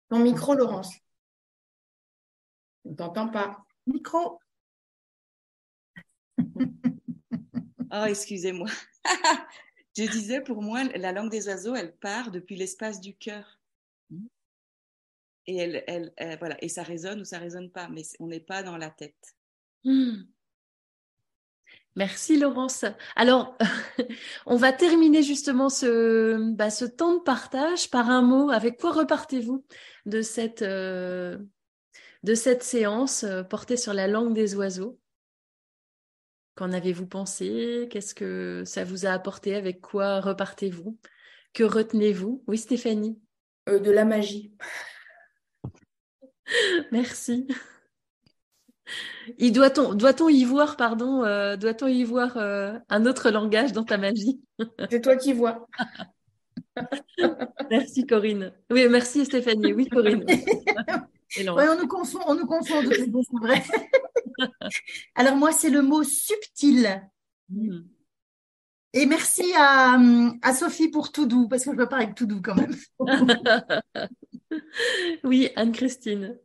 Ton 0.09 0.19
micro, 0.19 0.55
Laurence. 0.55 1.04
On 2.85 2.91
ne 2.91 2.95
t'entend 2.95 3.29
pas. 3.29 3.65
Micro. 3.87 4.39
oh, 6.39 8.03
excusez-moi. 8.07 8.69
Je 9.97 10.03
disais, 10.09 10.41
pour 10.41 10.61
moi, 10.61 10.83
la 10.83 11.11
langue 11.11 11.31
des 11.31 11.47
oiseaux, 11.47 11.75
elle 11.75 11.95
part 11.95 12.31
depuis 12.31 12.55
l'espace 12.55 12.99
du 12.99 13.15
cœur. 13.15 13.59
Et, 15.47 15.57
elle, 15.57 15.83
elle, 15.87 16.37
voilà, 16.39 16.57
et 16.63 16.69
ça 16.69 16.83
résonne 16.83 17.21
ou 17.21 17.25
ça 17.25 17.37
résonne 17.37 17.69
pas, 17.69 17.87
mais 17.89 18.01
on 18.19 18.27
n'est 18.27 18.39
pas 18.39 18.63
dans 18.63 18.77
la 18.77 18.89
tête. 18.89 19.35
Hmm. 19.83 20.23
Merci 21.95 22.37
Laurence. 22.37 22.83
Alors, 23.15 23.57
on 24.45 24.57
va 24.57 24.73
terminer 24.73 25.23
justement 25.23 25.69
ce, 25.69 26.51
bah, 26.53 26.69
ce 26.69 26.83
temps 26.83 27.15
de 27.15 27.21
partage 27.21 27.89
par 27.89 28.09
un 28.09 28.21
mot. 28.21 28.49
Avec 28.49 28.79
quoi 28.79 28.91
repartez-vous 28.91 29.65
de 30.05 30.21
cette, 30.21 30.61
euh, 30.61 31.37
de 32.25 32.33
cette 32.33 32.63
séance 32.63 33.23
euh, 33.23 33.43
portée 33.43 33.77
sur 33.77 33.93
la 33.93 34.07
langue 34.07 34.33
des 34.33 34.55
oiseaux. 34.55 34.99
Qu'en 36.55 36.71
avez-vous 36.71 37.05
pensé? 37.05 37.87
Qu'est-ce 37.91 38.15
que 38.15 38.63
ça 38.65 38.83
vous 38.83 39.05
a 39.05 39.11
apporté? 39.11 39.53
Avec 39.53 39.79
quoi 39.79 40.21
repartez-vous? 40.21 40.97
Que 41.53 41.63
retenez-vous? 41.63 42.43
Oui, 42.47 42.57
Stéphanie 42.57 43.21
euh, 43.69 43.77
De 43.77 43.91
la 43.91 44.05
magie. 44.05 44.53
Merci. 46.91 47.47
doit-on 49.39 49.93
doit 49.93 50.13
y 50.31 50.45
voir 50.45 50.77
pardon 50.77 51.23
euh, 51.23 51.57
doit-on 51.57 51.87
y 51.87 52.03
voir 52.03 52.37
un 52.37 53.05
autre 53.05 53.29
langage 53.29 53.71
dans 53.71 53.83
ta 53.83 53.97
magie? 53.97 54.41
C'est 54.89 55.01
toi 55.01 55.15
qui 55.15 55.33
vois. 55.33 55.67
merci 57.69 58.07
Corinne. 58.07 58.51
Oui, 58.71 58.87
merci 58.89 59.25
Stéphanie. 59.25 59.73
Oui 59.73 59.87
Corinne. 59.87 60.25
on 61.47 61.81
nous 61.81 61.87
confond, 61.87 62.19
on 62.27 62.35
nous 62.35 62.45
confond 62.45 62.81
c'est 62.89 63.09
vrai. 63.39 63.63
Alors 65.15 65.35
moi, 65.35 65.51
c'est 65.51 65.69
le 65.69 65.81
mot 65.81 66.03
subtil. 66.03 67.01
Hmm. 67.49 67.81
Et 68.93 69.05
merci 69.05 69.43
à, 69.57 69.97
à, 70.41 70.53
Sophie 70.53 70.87
pour 70.87 71.11
tout 71.11 71.25
doux, 71.25 71.49
parce 71.49 71.65
que 71.65 71.71
je 71.71 71.77
veux 71.77 71.89
pas 71.89 71.97
avec 71.97 72.15
tout 72.15 72.25
doux 72.25 72.41
quand 72.41 72.55
même. 72.55 72.75
oui, 75.25 75.49
Anne-Christine. 75.57 76.37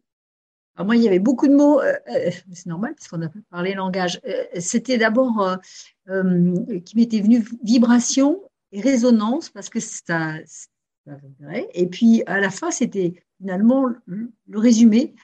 moi, 0.78 0.96
il 0.96 1.02
y 1.02 1.06
avait 1.06 1.20
beaucoup 1.20 1.46
de 1.46 1.54
mots, 1.54 1.80
euh, 1.80 1.94
euh, 2.08 2.30
c'est 2.52 2.66
normal 2.66 2.94
parce 2.96 3.06
qu'on 3.06 3.22
a 3.22 3.28
parlé 3.50 3.74
langage. 3.74 4.20
Euh, 4.26 4.44
c'était 4.58 4.98
d'abord 4.98 5.58
qui 6.84 6.96
m'était 6.96 7.20
venu 7.20 7.46
vibration 7.62 8.42
et 8.72 8.80
résonance 8.80 9.48
parce 9.48 9.68
que 9.68 9.78
ça, 9.78 10.34
ça 10.44 10.66
et 11.74 11.86
puis 11.86 12.22
à 12.26 12.40
la 12.40 12.50
fin, 12.50 12.70
c'était 12.70 13.14
finalement, 13.40 13.88
le 14.06 14.30
résumé, 14.58 15.14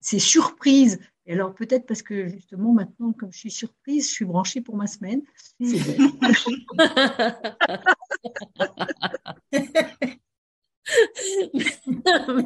c'est 0.00 0.18
surprise. 0.18 1.00
Et 1.26 1.32
alors 1.32 1.54
peut-être 1.54 1.86
parce 1.86 2.02
que 2.02 2.28
justement 2.28 2.72
maintenant, 2.72 3.12
comme 3.12 3.32
je 3.32 3.38
suis 3.38 3.50
surprise, 3.50 4.08
je 4.08 4.12
suis 4.12 4.24
branchée 4.24 4.60
pour 4.60 4.76
ma 4.76 4.86
semaine. 4.86 5.22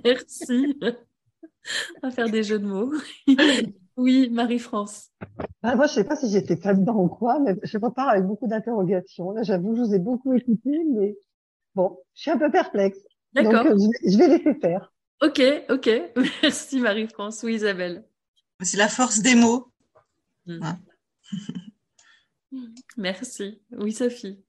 Merci. 0.05 0.79
On 2.03 2.09
va 2.09 2.11
faire 2.11 2.31
des 2.31 2.43
jeux 2.43 2.59
de 2.59 2.67
mots. 2.67 2.93
Oui, 3.97 4.31
Marie-France. 4.31 5.11
Ah, 5.63 5.77
moi, 5.77 5.87
je 5.87 5.93
ne 5.93 5.95
sais 5.97 6.05
pas 6.05 6.17
si 6.17 6.31
j'étais 6.31 6.57
pas 6.57 6.73
dedans 6.73 6.97
ou 7.03 7.09
quoi, 7.09 7.39
mais 7.39 7.55
je 7.63 7.77
repars 7.77 8.09
avec 8.09 8.25
beaucoup 8.25 8.47
d'interrogations. 8.47 9.33
Là, 9.33 9.43
j'avoue, 9.43 9.77
je 9.77 9.83
vous 9.83 9.95
ai 9.95 9.99
beaucoup 9.99 10.33
écouté, 10.33 10.71
mais 10.95 11.19
bon, 11.75 11.99
je 12.15 12.23
suis 12.23 12.31
un 12.31 12.39
peu 12.39 12.51
perplexe. 12.51 12.99
Donc, 13.35 13.53
euh, 13.53 13.77
je 14.07 14.17
vais 14.17 14.29
laisser 14.29 14.55
faire. 14.55 14.91
Ok, 15.23 15.43
ok. 15.69 15.91
Merci 16.43 16.81
Marie-France. 16.81 17.43
Oui, 17.43 17.55
Isabelle. 17.55 18.05
C'est 18.63 18.79
la 18.79 18.89
force 18.89 19.21
des 19.21 19.35
mots. 19.35 19.71
Hmm. 20.47 20.61
Merci. 22.97 23.61
Oui, 23.73 23.93
Sophie. 23.93 24.43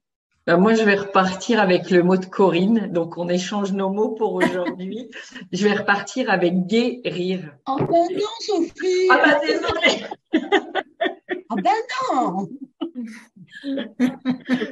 Ben, 0.48 0.58
moi, 0.58 0.74
je 0.74 0.84
vais 0.84 0.96
repartir 0.96 1.60
avec 1.60 1.92
le 1.92 2.04
mot 2.04 2.18
de 2.18 2.26
Corinne. 2.26 2.92
Donc, 2.92 3.18
on 3.18 3.30
échange 3.30 3.74
nos 3.74 3.90
mots 3.90 4.16
pour 4.16 4.34
aujourd'hui. 4.34 5.10
je 5.52 5.68
vais 5.68 5.76
repartir 5.76 6.32
avec 6.32 6.66
guérir. 6.66 7.54
Oh 7.68 7.78
ben 7.78 8.08
non, 8.16 8.28
Sophie 8.40 9.08
Ah 9.10 9.22
ben 9.24 9.40
désolée 9.46 10.06
Ah 11.50 11.56
ben 11.62 11.76
non 12.14 12.50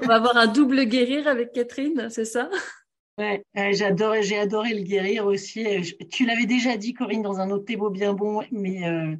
On 0.01 0.07
va 0.07 0.15
avoir 0.15 0.37
un 0.37 0.47
double 0.47 0.85
guérir 0.85 1.27
avec 1.27 1.51
Catherine, 1.51 2.07
c'est 2.09 2.25
ça? 2.25 2.49
Ouais, 3.19 3.43
j'adore, 3.73 4.15
j'ai 4.21 4.39
adoré 4.39 4.73
le 4.73 4.83
guérir 4.83 5.25
aussi. 5.25 5.65
Tu 6.09 6.25
l'avais 6.25 6.45
déjà 6.45 6.77
dit, 6.77 6.93
Corinne, 6.93 7.21
dans 7.21 7.39
un 7.39 7.49
autre 7.51 7.65
thé 7.65 7.77
bien 7.91 8.13
bon, 8.13 8.41
mais 8.49 8.87
euh, 8.87 9.13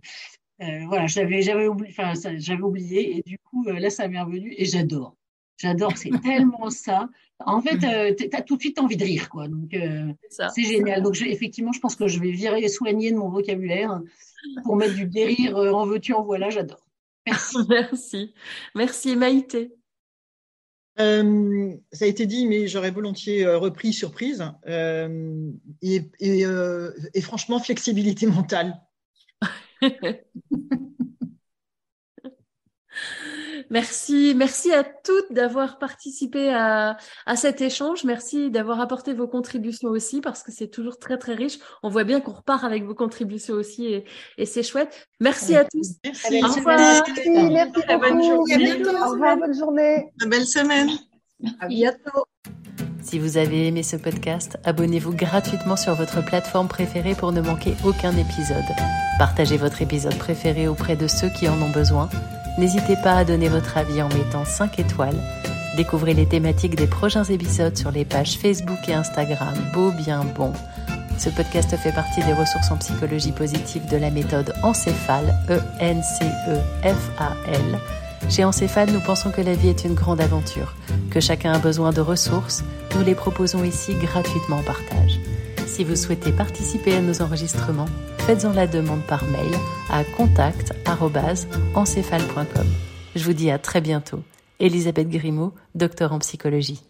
euh, 0.62 0.86
voilà, 0.88 1.06
j'avais, 1.08 1.42
j'avais 1.42 1.68
oublié, 1.68 1.94
enfin, 1.98 2.14
j'avais 2.38 2.62
oublié, 2.62 3.18
et 3.18 3.24
du 3.26 3.38
coup, 3.40 3.68
euh, 3.68 3.78
là, 3.78 3.90
ça 3.90 4.08
m'est 4.08 4.22
revenu, 4.22 4.56
et 4.58 4.64
j'adore. 4.64 5.18
J'adore, 5.58 5.98
c'est 5.98 6.12
tellement 6.24 6.70
ça. 6.70 7.10
En 7.46 7.62
fait, 7.62 8.16
tu 8.16 8.30
as 8.32 8.42
tout 8.42 8.56
de 8.56 8.62
suite 8.62 8.80
envie 8.80 8.96
de 8.96 9.04
rire, 9.04 9.28
quoi. 9.28 9.50
Donc, 9.50 9.76
c'est 10.30 10.64
génial. 10.64 11.02
Donc, 11.02 11.22
effectivement, 11.22 11.74
je 11.74 11.82
pense 11.82 11.98
que 11.98 12.08
je 12.08 12.22
vais 12.22 12.32
virer 12.32 12.62
et 12.62 12.70
soigner 12.70 13.12
de 13.12 13.18
mon 13.18 13.30
vocabulaire 13.30 14.02
pour 14.64 14.78
mettre 14.78 14.96
du 14.96 15.08
guérir 15.08 15.58
en 15.58 15.86
veux-tu, 15.86 16.14
en 16.14 16.24
voilà. 16.24 16.50
J'adore. 16.50 16.86
Merci. 17.26 17.58
Merci. 17.70 18.34
Merci, 18.76 19.16
Maïté. 19.18 19.74
Euh, 21.00 21.74
ça 21.92 22.06
a 22.06 22.08
été 22.08 22.26
dit, 22.26 22.46
mais 22.46 22.68
j'aurais 22.68 22.92
volontiers 22.92 23.46
euh, 23.46 23.58
repris 23.58 23.94
surprise. 23.94 24.44
Euh, 24.68 25.52
et, 25.82 26.10
et, 26.20 27.22
franchement, 27.22 27.60
flexibilité 27.60 28.28
mentale. 28.28 28.82
Merci, 33.70 34.34
merci 34.36 34.72
à 34.72 34.84
toutes 34.84 35.32
d'avoir 35.32 35.80
participé 35.80 36.50
à, 36.50 36.98
à, 37.26 37.36
cet 37.36 37.62
échange. 37.62 38.04
Merci 38.04 38.52
d'avoir 38.52 38.80
apporté 38.80 39.14
vos 39.14 39.28
contributions 39.28 39.90
aussi 39.90 40.22
parce 40.22 40.44
que 40.44 40.52
c'est 40.52 40.70
toujours 40.70 41.00
très 41.00 41.18
très 41.18 41.34
riche. 41.34 41.60
On 41.84 41.90
voit 41.90 42.04
bien 42.04 42.22
qu'on 42.22 42.34
repart 42.34 42.64
avec 42.64 42.84
vos 42.84 42.96
contributions 42.96 43.56
aussi 43.56 43.86
et, 43.86 44.06
et 44.38 44.46
c'est 44.46 44.64
chouette. 44.64 45.08
Merci 45.20 45.56
à 45.56 45.66
tous. 45.66 45.96
Merci. 46.04 46.44
Au 46.44 46.48
revoir. 46.48 46.78
Merci, 46.78 47.30
merci 47.30 47.82
Bonne 48.00 48.24
journée. 48.24 48.84
Au 48.84 49.10
revoir, 49.12 49.38
bonne 49.38 49.58
journée. 49.58 50.06
Une 50.24 50.30
belle 50.30 50.46
semaine. 50.46 50.90
À 51.60 51.68
bientôt. 51.68 52.26
Si 53.02 53.18
vous 53.18 53.38
avez 53.38 53.68
aimé 53.68 53.82
ce 53.82 53.96
podcast, 53.96 54.58
abonnez-vous 54.66 55.14
gratuitement 55.14 55.78
sur 55.78 55.96
votre 55.96 56.24
plateforme 56.24 56.68
préférée 56.68 57.16
pour 57.16 57.32
ne 57.32 57.42
manquer 57.42 57.74
aucun 57.86 58.12
épisode. 58.12 58.66
Partagez 59.18 59.58
votre 59.58 59.82
épisode 59.82 60.18
préféré 60.18 60.68
auprès 60.68 60.96
de 60.96 61.08
ceux 61.08 61.30
qui 61.30 61.48
en 61.48 61.62
ont 61.62 61.72
besoin 61.72 62.10
N'hésitez 62.60 62.98
pas 62.98 63.14
à 63.14 63.24
donner 63.24 63.48
votre 63.48 63.78
avis 63.78 64.02
en 64.02 64.10
mettant 64.10 64.44
5 64.44 64.80
étoiles. 64.80 65.16
Découvrez 65.78 66.14
les 66.14 66.26
thématiques 66.26 66.76
des 66.76 66.88
prochains 66.88 67.24
épisodes 67.24 67.78
sur 67.78 67.90
les 67.90 68.04
pages 68.04 68.38
Facebook 68.38 68.80
et 68.90 68.94
Instagram 68.94 69.54
Beau 69.74 69.92
Bien 69.92 70.26
Bon. 70.36 70.52
Ce 71.18 71.30
podcast 71.30 71.74
fait 71.78 71.94
partie 71.94 72.22
des 72.22 72.34
ressources 72.34 72.70
en 72.70 72.76
psychologie 72.76 73.32
positive 73.32 73.90
de 73.90 73.96
la 73.96 74.12
méthode 74.12 74.54
Encéphale, 74.62 75.34
E-N-C-E-F-A-L. 75.50 76.00
Chez 78.30 78.44
Encéphale, 78.44 78.92
nous 78.92 79.00
pensons 79.00 79.32
que 79.32 79.40
la 79.40 79.54
vie 79.54 79.70
est 79.70 79.86
une 79.86 79.94
grande 79.94 80.20
aventure, 80.20 80.76
que 81.12 81.22
chacun 81.22 81.54
a 81.54 81.60
besoin 81.60 81.94
de 81.94 82.02
ressources. 82.02 82.66
Nous 82.94 83.06
les 83.06 83.16
proposons 83.16 83.64
ici 83.64 83.94
gratuitement 83.94 84.58
en 84.58 84.64
partage. 84.64 85.18
Si 85.70 85.84
vous 85.84 85.96
souhaitez 85.96 86.32
participer 86.32 86.96
à 86.96 87.02
nos 87.02 87.22
enregistrements, 87.22 87.86
faites-en 88.18 88.54
la 88.54 88.66
demande 88.66 89.04
par 89.04 89.24
mail 89.26 89.54
à 89.90 90.04
contact.encéphale.com. 90.04 92.68
Je 93.16 93.24
vous 93.24 93.34
dis 93.34 93.52
à 93.52 93.60
très 93.60 93.80
bientôt. 93.80 94.24
Elisabeth 94.60 95.10
Grimaud, 95.10 95.54
docteur 95.76 96.12
en 96.12 96.18
psychologie. 96.20 96.82